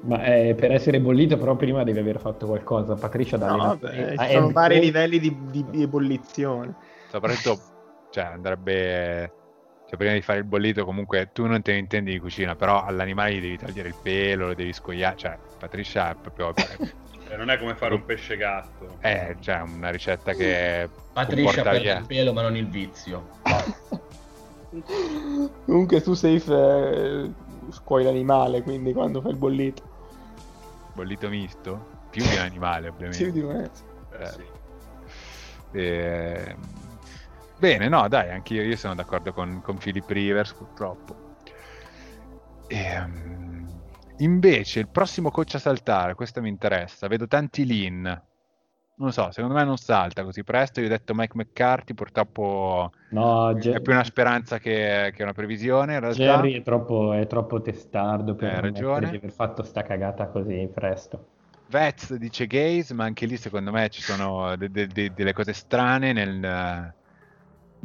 Ma 0.03 0.25
eh, 0.25 0.55
per 0.55 0.73
essere 0.73 1.01
bollito, 1.01 1.37
però, 1.37 1.57
prima 1.57 1.85
devi 1.85 1.99
aver 1.99 2.21
fatto 2.21 2.47
qualcosa. 2.47 2.95
Patricia 2.95 3.37
da 3.37 3.47
No, 3.47 3.63
a 3.73 3.79
ci 3.79 4.33
sono 4.33 4.51
vari 4.51 4.81
livelli 4.81 5.19
di, 5.19 5.37
di- 5.51 5.67
di 5.69 5.83
ebollizione. 5.83 6.75
Soprattutto, 7.09 8.09
cioè, 8.11 8.25
andrebbe. 8.25 9.33
Cioè, 9.89 9.97
prima 9.97 10.15
di 10.15 10.23
fare 10.23 10.41
il 10.41 10.45
bollito, 10.45 10.85
comunque 10.85 11.31
tu 11.33 11.47
non 11.47 11.63
te 11.63 11.73
ne 11.73 11.79
intendi 11.79 12.13
di 12.13 12.19
cucina, 12.19 12.57
però 12.57 12.83
all'animale 12.83 13.35
gli 13.35 13.41
devi 13.41 13.59
togliere 13.59 13.89
il 13.89 13.97
pelo, 14.03 14.49
lo 14.49 14.55
devi 14.55 14.73
scoiare. 14.73 15.17
Cioè, 15.17 15.39
Patricia 15.59 16.11
è 16.11 16.17
proprio. 16.21 16.53
Eh, 17.29 17.37
non 17.37 17.51
è 17.51 17.59
come 17.59 17.75
fare 17.75 17.95
un 17.95 18.05
pesce 18.05 18.37
gatto. 18.37 18.97
È 19.01 19.37
cioè, 19.41 19.61
una 19.61 19.91
ricetta 19.91 20.35
che. 20.35 20.89
Patricia 21.13 21.63
perde 21.63 21.81
via. 21.81 21.99
il 21.99 22.07
pelo, 22.07 22.33
ma 22.33 22.43
non 22.43 22.57
il 22.57 22.69
vizio. 22.69 23.29
Comunque 25.65 26.03
tu 26.03 26.15
safe 26.15 26.53
eh, 26.53 27.31
scuoi 27.71 28.05
l'animale, 28.05 28.63
quindi 28.63 28.93
quando 28.93 29.21
fai 29.21 29.33
il 29.33 29.39
bollito. 29.39 29.83
Bollito 30.95 31.29
misto? 31.29 31.85
Più 32.11 32.23
di 32.23 32.29
un 32.35 32.41
animale, 32.41 32.89
ovviamente. 32.89 33.25
Sì, 33.25 33.33
di 33.33 33.43
me. 33.43 33.71
Eh, 34.19 34.27
sì. 34.27 35.79
Eh, 35.79 36.57
Bene, 37.59 37.89
no, 37.89 38.07
dai, 38.07 38.31
anche 38.31 38.53
io, 38.53 38.63
io 38.63 38.77
sono 38.77 38.95
d'accordo 38.95 39.33
con, 39.33 39.61
con 39.63 39.79
Philip 39.79 40.09
Rivers, 40.11 40.53
purtroppo. 40.53 41.17
Ehm, 42.67 43.81
invece, 44.19 44.81
il 44.81 44.89
prossimo 44.91 45.31
coach 45.31 45.55
a 45.55 45.59
saltare, 45.59 46.15
questo 46.15 46.43
mi 46.43 46.51
interessa. 46.51 47.09
Vedo 47.09 47.27
tanti 47.27 47.65
lean. 47.65 48.23
Non 48.99 49.13
so, 49.13 49.31
secondo 49.31 49.55
me 49.55 49.65
non 49.65 49.77
salta 49.77 50.25
così 50.25 50.43
presto. 50.43 50.81
Io 50.81 50.87
ho 50.87 50.89
detto 50.91 51.15
Mike 51.15 51.37
McCarthy, 51.37 51.93
purtroppo 51.93 52.93
No, 53.11 53.51
è 53.51 53.59
Ge- 53.59 53.81
più 53.81 53.93
una 53.93 54.05
speranza 54.05 54.59
che, 54.59 55.13
che 55.15 55.23
una 55.23 55.35
previsione. 55.35 55.95
In 55.95 56.01
realtà, 56.01 56.23
Jerry 56.23 56.55
è 56.55 56.63
troppo, 56.63 57.13
è 57.13 57.27
troppo 57.27 57.61
testardo 57.61 58.35
per 58.35 58.63
ragione. 58.63 59.11
di 59.11 59.17
aver 59.17 59.33
fatto 59.33 59.63
sta 59.63 59.83
cagata 59.83 60.29
così 60.29 60.69
presto. 60.73 61.27
Vez 61.69 62.15
dice 62.15 62.47
Gaze, 62.47 62.95
ma 62.95 63.05
anche 63.05 63.27
lì 63.27 63.37
secondo 63.37 63.71
me 63.71 63.89
ci 63.91 64.01
sono 64.01 64.57
de- 64.57 64.71
de- 64.71 64.87
de- 64.87 65.13
delle 65.13 65.33
cose 65.33 65.53
strane 65.53 66.13
nel, 66.13 66.95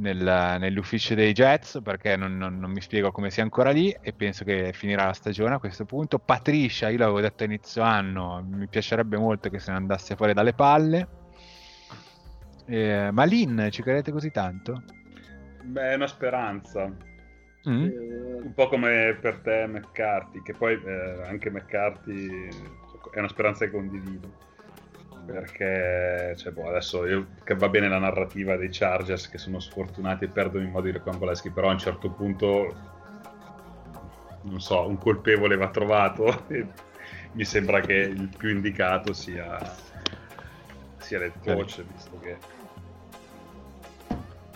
nel- 0.02 0.58
nell'ufficio 0.60 1.14
dei 1.16 1.32
Jets 1.32 1.80
perché 1.84 2.16
non, 2.18 2.38
non- 2.38 2.60
non 2.60 2.72
mi 2.72 2.82
spiego 2.82 3.12
come 3.12 3.30
sia 3.30 3.44
ancora 3.44 3.72
lì 3.72 3.96
e 4.02 4.14
penso 4.14 4.44
che 4.44 4.74
finirà 4.74 5.06
la 5.06 5.14
stagione 5.14 5.56
a 5.56 5.60
questo 5.60 5.86
punto. 5.86 6.20
Patricia, 6.20 6.90
io 6.90 6.98
l'avevo 6.98 7.22
detto 7.22 7.44
a 7.44 7.46
inizio 7.46 7.82
anno, 7.84 8.44
mi 8.46 8.68
piacerebbe 8.68 9.18
molto 9.18 9.50
che 9.50 9.60
se 9.60 9.72
ne 9.72 9.78
andasse 9.78 10.16
fuori 10.16 10.34
dalle 10.34 10.54
palle. 10.54 11.08
Eh, 12.66 13.10
ma 13.12 13.24
Lin, 13.24 13.70
ci 13.72 13.82
credete 13.82 14.12
così 14.12 14.32
tanto? 14.32 14.84
Beh, 15.64 15.92
è 15.92 15.96
una 15.96 16.08
speranza. 16.08 16.88
Mm? 17.70 17.84
Eh, 17.86 18.40
Un 18.44 18.54
po' 18.56 18.68
come 18.70 19.18
per 19.22 19.38
te 19.40 19.68
McCarthy, 19.68 20.42
che 20.42 20.54
poi 20.54 20.82
eh, 20.84 21.24
anche 21.28 21.52
McCarthy 21.52 22.48
è 23.12 23.20
una 23.20 23.28
speranza 23.28 23.66
che 23.66 23.72
condivido. 23.72 24.50
Perché 25.26 26.34
cioè, 26.38 26.52
boh, 26.52 26.68
adesso 26.70 27.06
io- 27.06 27.28
che 27.44 27.56
va 27.56 27.70
bene 27.70 27.88
la 27.88 28.00
narrativa 28.00 28.56
dei 28.58 28.70
Chargers 28.72 29.30
che 29.30 29.38
sono 29.38 29.60
sfortunati 29.60 30.26
e 30.26 30.30
perdono 30.30 30.64
in 30.66 30.72
modo 30.72 30.88
irrecamboleschi, 30.88 31.52
però 31.52 31.70
a 31.70 31.74
un 31.74 31.80
certo 31.80 32.10
punto, 32.12 32.76
non 34.42 34.60
so, 34.60 34.88
un 34.88 34.98
colpevole 34.98 35.56
va 35.56 35.70
trovato 35.70 36.48
e 36.50 36.66
mi 37.34 37.46
sembra 37.46 37.82
che 37.82 37.94
il 37.94 38.30
più 38.36 38.50
indicato 38.50 39.14
sia, 39.14 39.62
sia 40.98 41.20
l'head 41.20 41.40
coach, 41.42 41.84
visto 41.86 42.20
che 42.20 42.38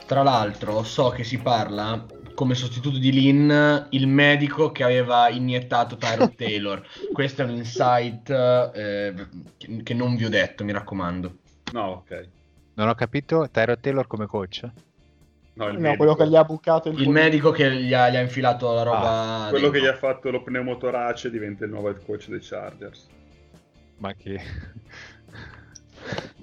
Tra 0.05 0.21
l'altro, 0.21 0.83
so 0.83 1.09
che 1.09 1.23
si 1.23 1.39
parla 1.39 2.05
come 2.35 2.53
sostituto 2.53 2.97
di 2.99 3.11
Lin 3.11 3.87
il 3.91 4.07
medico 4.07 4.71
che 4.71 4.83
aveva 4.83 5.29
iniettato 5.29 5.95
Tyrod 5.97 6.35
Taylor. 6.37 6.85
Questo 7.11 7.41
è 7.41 7.45
un 7.45 7.51
insight 7.51 8.29
eh, 8.29 9.13
che- 9.83 9.93
non 9.93 10.15
vi 10.15 10.25
ho 10.25 10.29
detto, 10.29 10.63
mi 10.63 10.71
raccomando. 10.71 11.37
No, 11.73 11.83
ok. 12.05 12.27
Non 12.75 12.89
ho 12.89 12.93
capito, 12.93 13.49
Tyrod 13.49 13.79
Taylor 13.79 14.05
come 14.05 14.25
coach? 14.27 14.69
No, 15.53 15.67
il 15.67 15.73
No, 15.75 15.79
medico. 15.79 15.95
quello 15.95 16.15
che 16.15 16.27
gli 16.27 16.35
ha 16.35 16.43
bucato 16.43 16.89
il, 16.89 16.99
Il 16.99 17.09
medico 17.09 17.51
che 17.51 17.73
gli 17.73 17.93
ha, 17.93 18.09
gli 18.09 18.17
ha 18.17 18.21
infilato 18.21 18.73
la 18.73 18.83
roba. 18.83 19.45
Ah, 19.45 19.49
Quello 19.49 19.69
che 19.69 19.79
gli 19.79 19.85
ha 19.87 19.95
fatto 19.95 20.29
lo 20.29 20.43
pneumotorace 20.43 21.29
diventa 21.31 21.63
il 21.63 21.71
nuovo 21.71 21.87
head 21.87 22.03
coach 22.05 22.27
dei 22.27 22.39
Chargers. 22.41 23.07
Ma 23.97 24.13
che... 24.13 24.41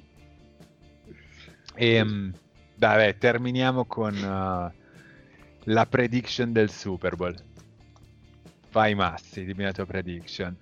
Ehm, 1.74 2.32
vabbè, 2.76 3.16
terminiamo 3.18 3.84
con 3.86 4.14
uh, 4.14 4.70
la 5.65 5.87
prediction 5.87 6.53
del 6.53 6.71
Super 6.71 7.17
Bowl. 7.17 7.35
Vai 8.73 8.95
Massi, 8.95 9.45
dimmi 9.45 9.65
la 9.65 9.73
tua 9.73 9.87
prediction. 9.87 10.57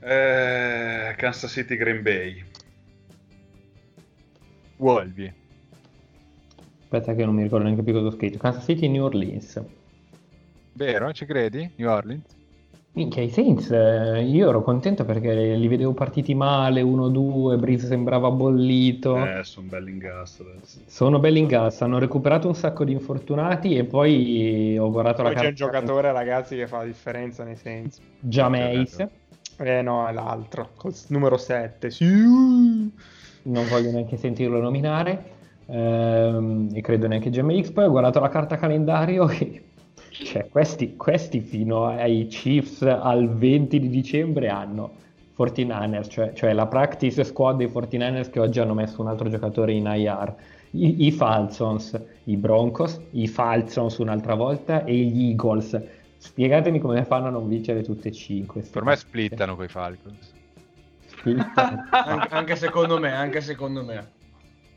Eh, 0.00 1.14
Kansas 1.16 1.50
City 1.50 1.76
Green 1.76 2.02
Bay. 2.02 2.44
Wolvi. 4.76 5.32
Aspetta 6.82 7.14
che 7.14 7.24
non 7.24 7.34
mi 7.34 7.42
ricordo 7.42 7.64
neanche 7.64 7.82
più 7.82 7.92
cosa 7.92 8.06
ho 8.06 8.12
scritto. 8.12 8.38
Kansas 8.38 8.64
City 8.64 8.88
New 8.88 9.02
Orleans. 9.02 9.60
Vero? 10.74 11.12
Ci 11.12 11.26
credi? 11.26 11.72
New 11.76 11.88
Orleans? 11.88 12.35
Minchia, 12.96 13.22
i 13.22 13.28
Saints, 13.28 13.70
eh, 13.70 14.22
io 14.22 14.48
ero 14.48 14.62
contento 14.62 15.04
perché 15.04 15.54
li 15.54 15.68
vedevo 15.68 15.92
partiti 15.92 16.34
male, 16.34 16.80
1-2, 16.80 17.58
Breeze 17.58 17.88
sembrava 17.88 18.30
bollito. 18.30 19.18
Eh, 19.22 19.44
sono 19.44 19.66
belli 19.68 19.90
in 19.90 19.98
gas 19.98 20.40
adesso. 20.40 20.80
Sono 20.86 21.18
belli 21.18 21.40
in 21.40 21.46
gas, 21.46 21.82
hanno 21.82 21.98
recuperato 21.98 22.48
un 22.48 22.54
sacco 22.54 22.84
di 22.84 22.92
infortunati 22.92 23.76
e 23.76 23.84
poi 23.84 24.78
ho 24.78 24.90
guardato 24.90 25.20
la 25.22 25.28
Poi 25.28 25.36
c'è 25.36 25.48
un 25.48 25.54
carta- 25.54 25.78
giocatore, 25.78 26.10
ragazzi, 26.10 26.56
che 26.56 26.66
fa 26.66 26.78
la 26.78 26.84
differenza 26.84 27.44
nei 27.44 27.56
sensi. 27.56 28.00
Jameis, 28.18 29.06
Eh 29.58 29.82
no, 29.82 30.06
è 30.06 30.12
l'altro, 30.14 30.70
col 30.76 30.94
numero 31.08 31.36
7. 31.36 31.90
Sì. 31.90 32.02
non 33.44 33.68
voglio 33.68 33.90
neanche 33.90 34.16
sentirlo 34.16 34.58
nominare, 34.58 35.22
ehm, 35.66 36.70
e 36.72 36.80
credo 36.80 37.08
neanche 37.08 37.28
Jameis. 37.28 37.70
Poi 37.72 37.84
ho 37.84 37.90
guardato 37.90 38.20
la 38.20 38.30
carta 38.30 38.56
calendario 38.56 39.28
e 39.38 39.64
cioè, 40.24 40.48
questi, 40.48 40.96
questi 40.96 41.40
fino 41.40 41.86
ai 41.86 42.26
Chiefs 42.26 42.82
al 42.82 43.28
20 43.28 43.78
di 43.78 43.88
dicembre 43.88 44.48
hanno 44.48 45.04
49ers, 45.36 46.08
cioè, 46.08 46.32
cioè 46.32 46.52
la 46.54 46.66
practice 46.66 47.22
squad 47.24 47.58
dei 47.58 47.66
49ers 47.66 48.30
che 48.30 48.40
oggi 48.40 48.58
hanno 48.58 48.74
messo 48.74 49.02
un 49.02 49.08
altro 49.08 49.28
giocatore 49.28 49.72
in 49.72 49.84
IR. 49.86 50.34
I, 50.70 51.06
i 51.06 51.12
Falcons, 51.12 52.00
i 52.24 52.36
Broncos, 52.36 53.00
i 53.10 53.28
Falcons 53.28 53.98
un'altra 53.98 54.34
volta 54.34 54.84
e 54.84 54.94
gli 54.94 55.28
Eagles. 55.30 55.80
Spiegatemi 56.16 56.80
come 56.80 57.04
fanno 57.04 57.26
a 57.26 57.30
non 57.30 57.46
vincere 57.46 57.82
tutte 57.82 58.08
e 58.08 58.12
cinque. 58.12 58.62
Per 58.62 58.82
me 58.82 58.96
splittano 58.96 59.54
quei 59.54 59.68
Falcons. 59.68 60.32
Splittano. 61.06 61.84
Anche, 61.90 62.34
anche 62.34 62.56
secondo 62.56 62.98
me, 62.98 63.12
anche 63.12 63.40
secondo 63.40 63.84
me. 63.84 64.14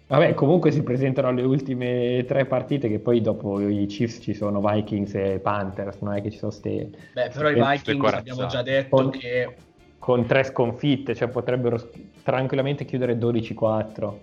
Vabbè, 0.09 0.33
comunque 0.33 0.71
si 0.71 0.81
presentano 0.81 1.27
alle 1.27 1.43
ultime 1.43 2.25
tre 2.27 2.47
partite 2.47 2.89
che 2.89 2.97
poi 2.97 3.21
dopo 3.21 3.59
i 3.59 3.85
Chiefs 3.85 4.23
ci 4.23 4.33
sono 4.33 4.59
Vikings 4.59 5.13
e 5.13 5.39
Panthers, 5.39 5.99
non 5.99 6.15
è 6.15 6.21
che 6.23 6.31
ci 6.31 6.39
sono 6.39 6.49
ste... 6.51 6.89
Beh, 7.13 7.29
però 7.29 7.47
i 7.51 7.53
Vikings 7.53 8.13
abbiamo 8.13 8.47
già 8.47 8.63
detto 8.63 8.95
Con- 8.95 9.09
che 9.11 9.55
con 9.99 10.25
tre 10.25 10.43
sconfitte, 10.45 11.13
cioè 11.13 11.27
potrebbero 11.27 11.91
tranquillamente 12.23 12.85
chiudere 12.85 13.19
12-4. 13.19 14.19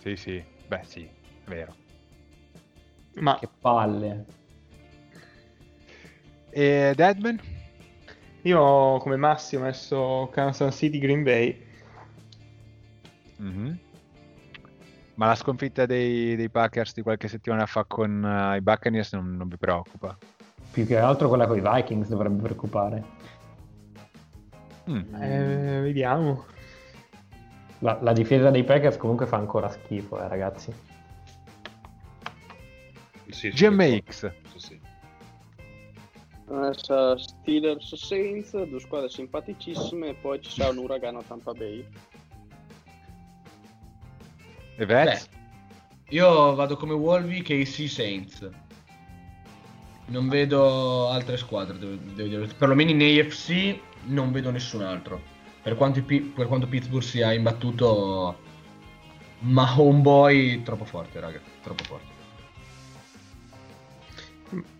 Sì, 0.00 0.16
sì. 0.16 0.42
Beh, 0.66 0.80
sì, 0.82 1.04
è 1.04 1.48
vero. 1.48 1.74
Ma 3.14 3.38
Che 3.38 3.48
palle. 3.60 4.24
E 6.50 6.92
Deadman? 6.96 7.38
io 8.42 8.96
come 8.98 9.14
Massi 9.14 9.54
ho 9.54 9.60
messo 9.60 10.28
Kansas 10.32 10.74
City 10.76 10.98
Green 10.98 11.22
Bay. 11.22 11.56
Mhm. 13.36 13.78
Ma 15.20 15.26
la 15.26 15.34
sconfitta 15.34 15.84
dei, 15.84 16.34
dei 16.34 16.48
Packers 16.48 16.94
di 16.94 17.02
qualche 17.02 17.28
settimana 17.28 17.66
fa 17.66 17.84
con 17.84 18.24
eh, 18.24 18.56
i 18.56 18.62
Buccaneers 18.62 19.12
non, 19.12 19.36
non 19.36 19.48
vi 19.48 19.58
preoccupa? 19.58 20.16
Più 20.72 20.86
che 20.86 20.96
altro 20.96 21.28
quella 21.28 21.46
con 21.46 21.58
i 21.58 21.60
Vikings 21.62 22.08
dovrebbe 22.08 22.40
preoccupare. 22.40 23.04
Mm. 24.88 25.14
Eh, 25.14 25.80
vediamo. 25.82 26.46
La, 27.80 27.98
la 28.00 28.14
difesa 28.14 28.48
dei 28.48 28.64
Packers 28.64 28.96
comunque 28.96 29.26
fa 29.26 29.36
ancora 29.36 29.68
schifo, 29.68 30.18
eh, 30.18 30.26
ragazzi. 30.26 30.72
Sì, 33.28 33.32
sì, 33.32 33.48
GMX. 33.50 34.32
Sì, 34.56 34.80
Steelers 37.18 37.94
Saints, 37.94 38.62
due 38.62 38.80
squadre 38.80 39.10
simpaticissime, 39.10 40.08
e 40.08 40.14
poi 40.14 40.40
ci 40.40 40.50
sarà 40.50 40.70
un 40.70 40.78
uragano 40.78 41.18
a 41.18 41.22
Tampa 41.22 41.52
Bay. 41.52 41.86
E 44.80 44.86
Vez? 44.86 45.28
io 46.08 46.54
vado 46.54 46.74
come 46.78 46.94
Wolvi 46.94 47.42
che 47.42 47.52
i 47.52 47.66
Sea 47.66 47.86
Saints. 47.86 48.48
Non 50.06 50.26
vedo 50.30 51.10
altre 51.10 51.36
squadre, 51.36 51.78
devo, 51.78 51.96
devo 52.14 52.28
dire. 52.28 52.46
perlomeno 52.56 52.90
in 52.90 53.02
AFC 53.02 53.78
non 54.04 54.32
vedo 54.32 54.50
nessun 54.50 54.80
altro. 54.80 55.20
Per 55.62 55.76
quanto, 55.76 56.02
per 56.02 56.46
quanto 56.46 56.66
Pittsburgh 56.66 57.02
sia 57.02 57.34
imbattuto, 57.34 58.38
ma 59.40 59.78
Homeboy 59.78 60.62
troppo 60.62 60.86
forte, 60.86 61.20
raga, 61.20 61.40
troppo 61.62 61.84
forte. 61.84 62.18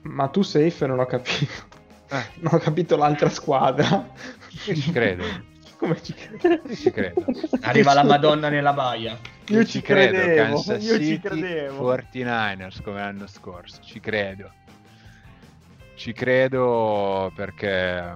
Ma 0.03 0.29
tu 0.29 0.41
safe 0.41 0.87
non 0.87 0.99
ho 0.99 1.05
capito. 1.05 1.79
Eh. 2.09 2.25
Non 2.41 2.55
ho 2.55 2.59
capito 2.59 2.97
l'altra 2.97 3.29
squadra. 3.29 4.09
Io 4.67 4.75
ci 4.75 4.91
credo. 4.91 5.25
Come 5.81 6.03
ci 6.03 6.13
credo? 6.13 6.75
Ci 6.75 6.91
credo. 6.91 7.25
Arriva 7.63 7.95
la 7.95 8.05
Madonna 8.05 8.51
nella 8.51 8.75
baia. 8.75 9.19
Io 9.47 9.65
ci 9.65 9.81
credevo, 9.81 10.53
Kansas 10.53 10.85
io 10.85 10.99
ci 10.99 11.05
City 11.05 11.21
credevo. 11.21 11.95
49ers 11.95 12.83
come 12.83 12.99
l'anno 13.01 13.27
scorso, 13.27 13.81
ci 13.83 13.99
credo. 13.99 14.53
Ci 15.95 16.13
credo 16.13 17.33
perché 17.35 18.15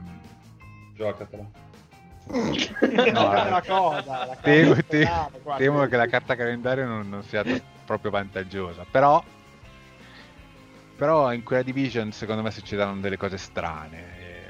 Giocatela. 0.95 1.49
No, 2.27 3.32
la 3.32 3.62
cosa, 3.66 4.27
la 4.27 4.36
temo, 4.43 4.69
cosa 4.70 4.82
te- 4.82 4.99
penale, 4.99 5.41
guarda. 5.43 5.65
temo 5.65 5.86
che 5.86 5.97
la 5.97 6.07
carta 6.07 6.36
calendario 6.36 6.86
non, 6.86 7.09
non 7.09 7.23
sia 7.23 7.43
proprio 7.86 8.11
vantaggiosa. 8.11 8.85
Però, 8.91 9.24
però 10.97 11.32
in 11.32 11.43
quella 11.43 11.62
division 11.62 12.12
secondo 12.12 12.43
me 12.43 12.51
succedono 12.51 13.01
delle 13.01 13.16
cose 13.16 13.39
strane. 13.39 14.19
E, 14.19 14.43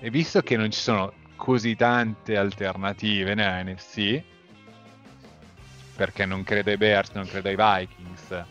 e 0.00 0.10
visto 0.10 0.40
che 0.42 0.56
non 0.56 0.68
ci 0.72 0.80
sono 0.80 1.12
così 1.42 1.74
tante 1.74 2.36
alternative 2.36 3.34
nella 3.34 3.64
NFC, 3.64 4.22
perché 5.96 6.24
non 6.24 6.44
credo 6.44 6.70
ai 6.70 6.76
Bears, 6.76 7.10
non 7.14 7.26
credo 7.26 7.48
ai 7.48 7.56
Vikings, 7.56 8.44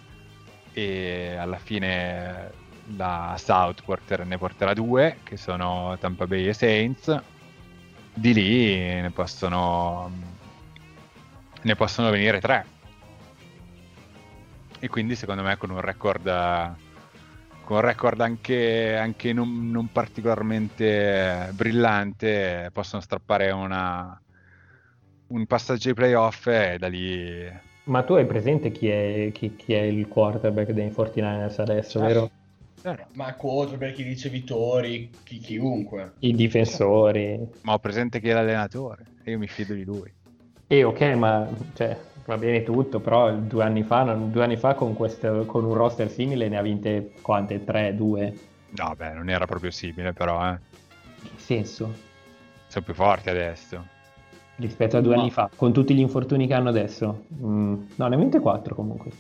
e 0.73 1.37
alla 1.39 1.57
fine 1.57 2.51
la 2.97 3.35
South 3.37 3.83
porter- 3.85 4.25
ne 4.25 4.37
porterà 4.37 4.73
due, 4.73 5.19
che 5.23 5.37
sono 5.37 5.95
Tampa 6.01 6.27
Bay 6.27 6.47
e 6.47 6.53
Saints, 6.53 7.17
di 8.13 8.33
lì 8.33 8.75
ne 8.75 9.11
possono, 9.11 10.11
ne 11.61 11.75
possono 11.77 12.09
venire 12.09 12.41
tre. 12.41 12.65
E 14.79 14.89
quindi 14.89 15.15
secondo 15.15 15.43
me 15.43 15.55
con 15.55 15.69
un 15.69 15.79
record, 15.79 16.75
con 17.71 17.79
un 17.79 17.85
record 17.85 18.19
anche, 18.19 18.97
anche 18.97 19.31
non, 19.31 19.71
non, 19.71 19.89
particolarmente 19.93 21.51
brillante 21.53 22.69
possono 22.73 23.01
strappare 23.01 23.49
una, 23.51 24.21
un 25.27 25.45
passaggio 25.45 25.87
ai 25.87 25.95
playoff 25.95 26.47
e 26.47 26.75
da 26.77 26.87
lì... 26.87 27.49
Ma 27.85 28.03
tu 28.03 28.13
hai 28.13 28.25
presente 28.25 28.71
chi 28.71 28.89
è, 28.89 29.31
chi, 29.31 29.55
chi 29.55 29.73
è 29.73 29.81
il 29.83 30.09
quarterback 30.09 30.71
dei 30.71 30.89
49ers 30.89 31.61
adesso, 31.61 31.99
ah, 31.99 32.05
vero? 32.07 32.31
Eh, 32.83 33.05
ma 33.13 33.33
quarterback, 33.35 33.93
chi 33.93 34.03
ricevitori, 34.03 35.09
chi, 35.23 35.37
chiunque. 35.37 36.13
I 36.19 36.35
difensori. 36.35 37.39
Ma 37.61 37.73
ho 37.73 37.79
presente 37.79 38.19
chi 38.19 38.27
è 38.27 38.33
l'allenatore 38.33 39.05
e 39.23 39.31
io 39.31 39.37
mi 39.37 39.47
fido 39.47 39.73
di 39.73 39.85
lui. 39.85 40.11
E 40.67 40.83
ok, 40.83 41.01
ma 41.13 41.47
cioè, 41.73 41.97
va 42.25 42.37
bene 42.37 42.63
tutto, 42.63 42.99
però 42.99 43.33
due 43.33 43.63
anni 43.63 43.83
fa, 43.83 44.03
non, 44.03 44.31
due 44.31 44.43
anni 44.43 44.57
fa 44.57 44.73
con, 44.73 44.93
questo, 44.93 45.45
con, 45.45 45.63
un 45.65 45.73
roster 45.73 46.09
simile 46.09 46.47
ne 46.47 46.57
ha 46.57 46.61
vinte 46.61 47.13
quante? 47.21 47.63
Tre, 47.63 47.95
due? 47.95 48.33
No, 48.71 48.93
beh, 48.95 49.13
non 49.13 49.29
era 49.29 49.45
proprio 49.45 49.71
simile 49.71 50.13
però, 50.13 50.51
eh. 50.51 50.57
Che 51.21 51.29
senso? 51.35 51.93
Sono 52.67 52.85
più 52.85 52.93
forti 52.93 53.29
adesso. 53.29 53.85
Rispetto 54.55 54.97
a 54.97 55.01
due 55.01 55.15
no. 55.15 55.21
anni 55.21 55.31
fa, 55.31 55.49
con 55.55 55.73
tutti 55.73 55.93
gli 55.93 55.99
infortuni 55.99 56.47
che 56.47 56.53
hanno 56.53 56.69
adesso. 56.69 57.25
Mm, 57.41 57.83
no, 57.95 58.07
ne 58.07 58.15
ha 58.15 58.17
vinte 58.17 58.39
quattro 58.39 58.75
comunque. 58.75 59.11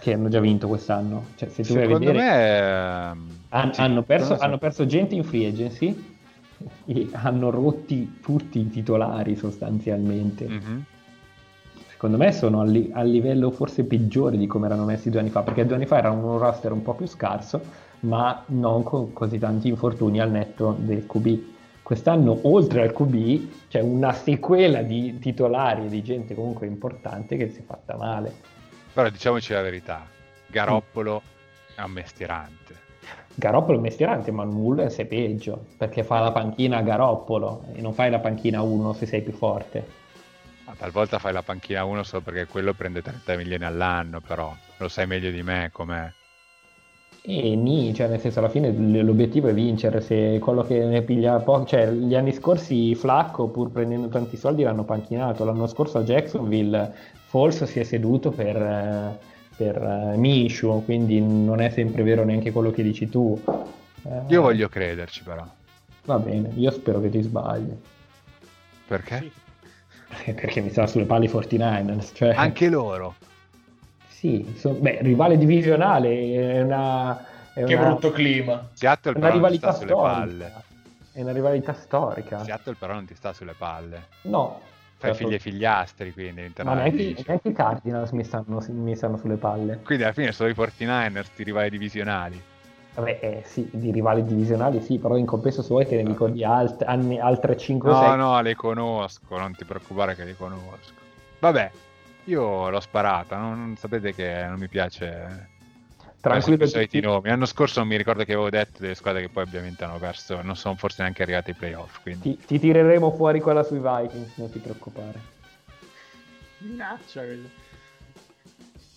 Che 0.00 0.12
hanno 0.12 0.28
già 0.28 0.40
vinto 0.40 0.68
quest'anno. 0.68 1.26
Cioè, 1.34 1.48
se 1.48 1.62
tu 1.62 1.74
Secondo 1.74 1.98
vedere, 1.98 2.18
me... 2.18 3.16
Han, 3.50 3.74
sì, 3.74 3.80
hanno, 3.80 4.02
perso, 4.02 4.36
hanno 4.38 4.58
perso 4.58 4.86
gente 4.86 5.14
in 5.14 5.24
free 5.24 5.46
agency 5.48 6.16
e 6.86 7.08
hanno 7.12 7.50
rotti 7.50 8.20
tutti 8.22 8.60
i 8.60 8.70
titolari 8.70 9.36
sostanzialmente. 9.36 10.48
Mm-hmm 10.48 10.80
secondo 11.96 12.18
me 12.18 12.30
sono 12.30 12.60
a, 12.60 12.64
li- 12.64 12.90
a, 12.92 13.02
livello 13.02 13.50
forse 13.50 13.84
peggiore 13.84 14.36
di 14.36 14.46
come 14.46 14.66
erano 14.66 14.84
messi 14.84 15.08
due 15.08 15.20
anni 15.20 15.30
fa, 15.30 15.40
perché 15.40 15.64
due 15.64 15.76
anni 15.76 15.86
fa 15.86 15.96
era 15.96 16.10
un 16.10 16.36
roster 16.36 16.70
un 16.72 16.82
po' 16.82 16.92
più 16.92 17.06
scarso, 17.06 17.58
ma 18.00 18.44
non 18.48 18.82
con 18.82 19.14
così 19.14 19.38
tanti 19.38 19.68
infortuni 19.68 20.20
al 20.20 20.30
netto 20.30 20.76
del 20.78 21.06
QB. 21.06 21.54
Quest'anno, 21.82 22.38
oltre 22.42 22.82
al 22.82 22.92
QB, 22.92 23.68
c'è 23.68 23.80
una 23.80 24.12
sequela 24.12 24.82
di 24.82 25.18
titolari 25.18 25.86
e 25.86 25.88
di 25.88 26.02
gente 26.02 26.34
comunque 26.34 26.66
importante 26.66 27.38
che 27.38 27.48
si 27.48 27.60
è 27.60 27.62
fatta 27.62 27.96
male. 27.96 28.30
Però 28.92 29.08
diciamoci 29.08 29.54
la 29.54 29.62
verità, 29.62 30.04
Garoppolo 30.48 31.22
mm. 31.24 31.78
è 31.78 31.82
un 31.82 31.92
mestierante. 31.92 32.74
Garoppolo 33.34 33.74
è 33.74 33.76
un 33.76 33.82
mestierante, 33.82 34.30
ma 34.32 34.44
Mullens 34.44 34.96
è 34.96 35.06
peggio, 35.06 35.64
perché 35.78 36.04
fa 36.04 36.20
la 36.20 36.32
panchina 36.32 36.76
a 36.76 36.82
Garoppolo 36.82 37.64
e 37.74 37.80
non 37.80 37.94
fai 37.94 38.10
la 38.10 38.18
panchina 38.18 38.58
a 38.58 38.62
uno 38.62 38.92
se 38.92 39.06
sei 39.06 39.22
più 39.22 39.32
forte. 39.32 39.95
Talvolta 40.76 41.18
fai 41.18 41.32
la 41.32 41.42
panchina 41.42 41.84
1 41.84 42.02
solo 42.02 42.22
perché 42.22 42.46
quello 42.46 42.74
prende 42.74 43.02
30 43.02 43.36
milioni 43.36 43.64
all'anno, 43.64 44.20
però 44.20 44.54
lo 44.76 44.88
sai 44.88 45.06
meglio 45.06 45.30
di 45.30 45.42
me 45.42 45.70
com'è. 45.72 46.12
E 47.28 47.56
ni, 47.56 47.92
cioè 47.92 48.06
nel 48.06 48.20
senso 48.20 48.38
alla 48.38 48.48
fine 48.48 48.70
l'obiettivo 49.02 49.48
è 49.48 49.54
vincere, 49.54 50.00
se 50.00 50.38
quello 50.38 50.62
che 50.62 50.84
ne 50.84 51.02
piglia 51.02 51.40
poco, 51.40 51.64
cioè 51.64 51.90
gli 51.90 52.14
anni 52.14 52.32
scorsi 52.32 52.94
Flacco 52.94 53.48
pur 53.48 53.72
prendendo 53.72 54.06
tanti 54.08 54.36
soldi 54.36 54.62
l'hanno 54.62 54.84
panchinato, 54.84 55.44
l'anno 55.44 55.66
scorso 55.66 55.98
a 55.98 56.02
Jacksonville 56.02 56.94
Falls 57.26 57.64
si 57.64 57.80
è 57.80 57.82
seduto 57.82 58.30
per, 58.30 59.18
per 59.56 59.82
uh, 59.82 60.16
Mishu, 60.16 60.84
quindi 60.84 61.20
non 61.20 61.60
è 61.60 61.70
sempre 61.70 62.04
vero 62.04 62.22
neanche 62.22 62.52
quello 62.52 62.70
che 62.70 62.84
dici 62.84 63.08
tu. 63.08 63.36
Io 64.28 64.40
voglio 64.40 64.68
crederci 64.68 65.24
però. 65.24 65.44
Va 66.04 66.18
bene, 66.20 66.52
io 66.54 66.70
spero 66.70 67.00
che 67.00 67.08
ti 67.08 67.22
sbagli. 67.22 67.76
Perché? 68.86 69.18
Sì. 69.18 69.32
Perché 70.34 70.60
mi 70.60 70.70
stanno 70.70 70.86
sulle 70.86 71.04
palle 71.04 71.26
i 71.26 71.28
49ers. 71.28 72.14
Cioè... 72.14 72.34
Anche 72.34 72.68
loro. 72.68 73.14
Sì, 74.08 74.54
so... 74.56 74.70
beh, 74.70 74.98
rivale 75.02 75.36
divisionale 75.36 76.32
è 76.32 76.62
una... 76.62 77.24
È 77.52 77.64
che 77.64 77.74
una... 77.74 77.86
brutto 77.86 78.12
clima. 78.12 78.68
Seattle 78.72 79.14
una 79.16 79.30
rivalità 79.30 79.72
sulle 79.72 79.94
palle. 79.94 80.52
È 81.12 81.22
una 81.22 81.32
rivalità 81.32 81.72
storica. 81.72 82.44
Seattle 82.44 82.74
però 82.78 82.94
non 82.94 83.06
ti 83.06 83.14
sta 83.14 83.32
sulle 83.32 83.54
palle. 83.56 84.08
No. 84.22 84.60
Fai 84.98 85.10
certo. 85.10 85.26
figli 85.26 85.34
e 85.34 85.38
figliastri, 85.38 86.12
quindi. 86.12 86.52
Ma 86.62 86.74
neanche, 86.74 87.16
neanche 87.26 87.48
i 87.48 87.52
Cardinals 87.52 88.10
mi 88.12 88.24
stanno, 88.24 88.62
mi 88.68 88.96
stanno 88.96 89.18
sulle 89.18 89.36
palle. 89.36 89.80
Quindi 89.84 90.04
alla 90.04 90.12
fine 90.14 90.32
sono 90.32 90.48
i 90.48 90.54
49ers, 90.54 91.26
ti 91.34 91.42
rivali 91.42 91.68
divisionali. 91.68 92.42
Vabbè, 92.96 93.18
eh, 93.20 93.42
sì, 93.44 93.68
di 93.70 93.90
rivali 93.92 94.24
divisionali 94.24 94.80
sì, 94.80 94.98
però 94.98 95.16
in 95.18 95.26
compenso 95.26 95.60
se 95.60 95.68
vuoi 95.68 95.86
te 95.86 95.96
ne 95.96 96.04
dico 96.04 96.28
di 96.28 96.42
alt- 96.42 96.82
anni, 96.82 97.20
altre 97.20 97.54
5 97.54 97.90
No, 97.92 98.00
6. 98.00 98.16
no, 98.16 98.40
le 98.40 98.54
conosco, 98.54 99.36
non 99.36 99.54
ti 99.54 99.66
preoccupare 99.66 100.14
che 100.14 100.24
le 100.24 100.34
conosco. 100.34 100.94
Vabbè, 101.38 101.70
io 102.24 102.70
l'ho 102.70 102.80
sparata, 102.80 103.36
non, 103.36 103.58
non 103.58 103.76
sapete 103.76 104.14
che 104.14 104.46
non 104.48 104.58
mi 104.58 104.68
piace 104.68 105.50
tranquillo 106.20 106.64
i 106.64 106.68
soliti 106.68 106.98
nomi. 107.00 107.28
L'anno 107.28 107.44
scorso 107.44 107.80
non 107.80 107.88
mi 107.88 107.96
ricordo 107.98 108.24
che 108.24 108.32
avevo 108.32 108.48
detto 108.48 108.80
delle 108.80 108.94
squadre 108.94 109.20
che 109.20 109.28
poi 109.28 109.42
ovviamente 109.42 109.84
hanno 109.84 109.98
perso, 109.98 110.40
non 110.40 110.56
sono 110.56 110.74
forse 110.76 111.02
neanche 111.02 111.22
arrivati 111.22 111.50
ai 111.50 111.56
playoff. 111.56 112.00
Quindi. 112.00 112.34
Ti, 112.34 112.44
ti 112.46 112.58
tireremo 112.58 113.10
fuori 113.10 113.40
quella 113.42 113.62
sui 113.62 113.78
Vikings, 113.78 114.38
non 114.38 114.50
ti 114.50 114.58
preoccupare. 114.58 115.20
Minaccia 116.60 117.20
quello. 117.20 117.48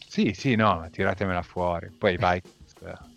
Sì, 0.07 0.33
sì, 0.33 0.55
no, 0.55 0.87
tiratemela 0.89 1.41
fuori. 1.41 1.91
Poi 1.97 2.13
i 2.13 2.15
Vikings. 2.17 3.08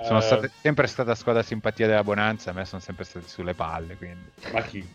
Sono 0.00 0.18
uh, 0.18 0.22
state, 0.22 0.50
sempre 0.60 0.86
stata 0.86 1.14
squadra 1.14 1.42
simpatia 1.42 1.86
della 1.86 2.04
Bonanza, 2.04 2.50
a 2.50 2.52
me 2.52 2.64
sono 2.64 2.80
sempre 2.80 3.04
stati 3.04 3.28
sulle 3.28 3.54
palle. 3.54 3.96
Quindi. 3.96 4.30
Ma 4.52 4.60
chi? 4.62 4.86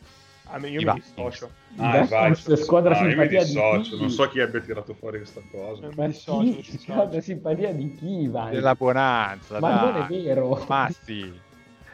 A 0.45 0.59
me 0.59 0.69
io 0.69 0.81
I 0.81 0.85
mi 0.85 0.93
dissocio. 0.93 1.49
Ah, 1.77 2.05
vai, 2.05 2.35
squadra 2.35 2.95
simpatia 2.95 3.43
di 3.43 3.51
chi? 3.51 3.97
Non 3.97 4.09
so 4.09 4.29
chi 4.29 4.39
abbia 4.39 4.59
tirato 4.61 4.93
fuori 4.93 5.17
questa 5.17 5.41
cosa. 5.51 5.89
Ma 5.95 6.07
chi? 6.07 6.77
Squadra 6.79 7.21
simpatia 7.21 7.73
di 7.73 7.95
chi, 7.95 8.27
vai? 8.27 8.51
Della 8.51 8.75
Bonanza, 8.75 9.59
Ma 9.59 9.73
dai. 9.73 9.91
non 9.91 10.01
è 10.01 10.05
vero. 10.07 10.65
Ma 10.67 10.89
sì. 11.03 11.33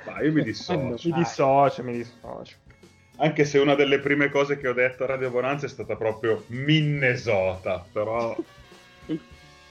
Ma 0.05 0.21
io 0.21 0.31
mi 0.31 0.43
dissocio. 0.43 1.09
Mi 1.09 1.15
dissocio, 1.15 1.83
mi 1.83 1.93
dissocio. 1.93 2.55
Anche 3.17 3.43
se 3.45 3.59
una 3.59 3.75
delle 3.75 3.99
prime 3.99 4.29
cose 4.29 4.57
che 4.57 4.67
ho 4.67 4.73
detto 4.73 5.03
a 5.03 5.07
Radio 5.07 5.29
Bonanza 5.29 5.65
è 5.65 5.69
stata 5.69 5.95
proprio 5.95 6.43
Minnesota, 6.47 7.85
però... 7.91 8.35
eh... 9.07 9.19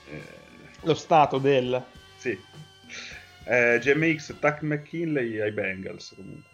Lo 0.83 0.95
stato 0.95 1.39
del... 1.39 1.83
Sì, 2.17 2.39
eh, 3.49 3.79
GMX 3.81 4.39
Tuck 4.39 4.63
McKinley 4.63 5.41
ai 5.41 5.53
Bengals 5.53 6.13
comunque. 6.15 6.51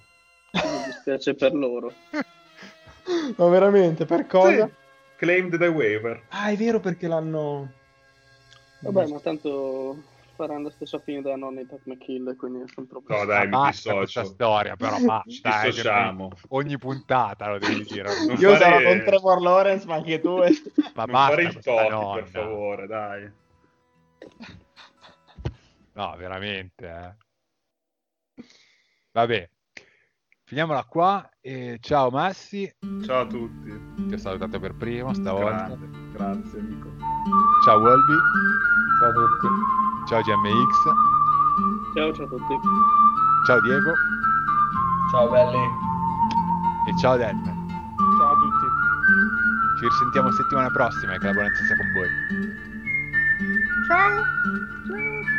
Mi 0.53 0.85
dispiace 0.87 1.35
per 1.35 1.53
loro. 1.53 1.93
Ma 3.37 3.49
veramente, 3.49 4.05
per 4.05 4.27
cosa? 4.27 4.67
Sì. 4.67 4.73
Claimed 5.17 5.59
the 5.59 5.67
waiver. 5.67 6.23
Ah, 6.29 6.49
è 6.51 6.57
vero 6.57 6.81
perché 6.81 7.07
l'hanno... 7.07 7.71
Vabbè, 8.81 9.07
ma 9.07 9.19
tanto 9.21 9.97
faranno 10.35 10.65
la 10.65 10.71
stessa 10.71 10.99
fine 10.99 11.23
della 11.23 11.37
nonna 11.37 11.61
di 11.61 11.67
Tuck 11.67 11.87
McKinley, 11.87 12.37
quindi 12.37 12.59
nessun 12.59 12.87
problema. 12.87 13.23
No, 13.23 13.27
dai, 13.27 13.49
mi 13.49 13.71
dissocio. 13.71 13.97
questa 13.97 14.25
storia, 14.25 14.77
però 14.77 14.99
basta. 15.01 15.31
Ci 15.31 15.41
dissociamo. 15.43 16.31
ogni 16.49 16.79
puntata 16.79 17.51
lo 17.51 17.59
devi 17.59 17.85
dire. 17.85 18.11
Non 18.27 18.37
Io 18.39 18.55
fare... 18.57 18.59
sarò 18.59 18.83
con 18.83 19.03
Trevor 19.05 19.41
Lawrence, 19.41 19.87
ma 19.87 19.95
anche 19.95 20.21
tu. 20.21 20.37
ma 20.37 20.45
non 20.45 20.53
basta 20.95 21.29
fare 21.29 21.43
il 21.43 21.59
topi, 21.59 22.21
per 22.21 22.29
favore, 22.29 22.87
dai. 22.87 23.31
No, 25.95 26.15
veramente. 26.17 26.87
Eh. 26.87 28.43
Vabbè, 29.13 29.49
finiamola 30.45 30.85
qua. 30.85 31.29
E 31.41 31.79
ciao 31.81 32.11
Massi. 32.11 32.73
Ciao 33.05 33.21
a 33.21 33.27
tutti. 33.27 33.71
Ti 34.09 34.15
ho 34.15 34.19
salutato 34.19 34.59
per 34.59 34.75
primo 34.75 35.15
stavolta. 35.15 35.69
Grazie, 35.69 36.11
grazie 36.13 36.59
amico. 36.59 36.91
Ciao 37.65 37.79
Wolby. 37.79 38.17
Ciao 38.99 39.09
a 39.09 39.13
tutti. 39.13 39.47
Ciao 40.09 40.21
GMX. 40.21 40.75
Ciao, 41.95 42.13
ciao 42.13 42.25
a 42.25 42.29
tutti. 42.29 42.59
Ciao 43.47 43.61
Diego. 43.61 43.93
Ciao 45.13 45.31
belli. 45.31 45.59
E 46.89 46.99
ciao 46.99 47.17
Delmer. 47.17 47.55
Ciao 48.19 48.33
a 48.33 48.35
tutti. 48.35 48.67
Ci 49.79 49.87
risentiamo 49.87 50.33
settimana 50.33 50.71
prossima 50.71 51.15
e 51.15 51.19
che 51.19 51.27
la 51.27 51.33
buona 51.33 51.49
sia 51.55 51.77
con 51.77 51.93
voi. 51.93 52.09
Ciao. 53.87 54.23
Ciao. 54.89 55.34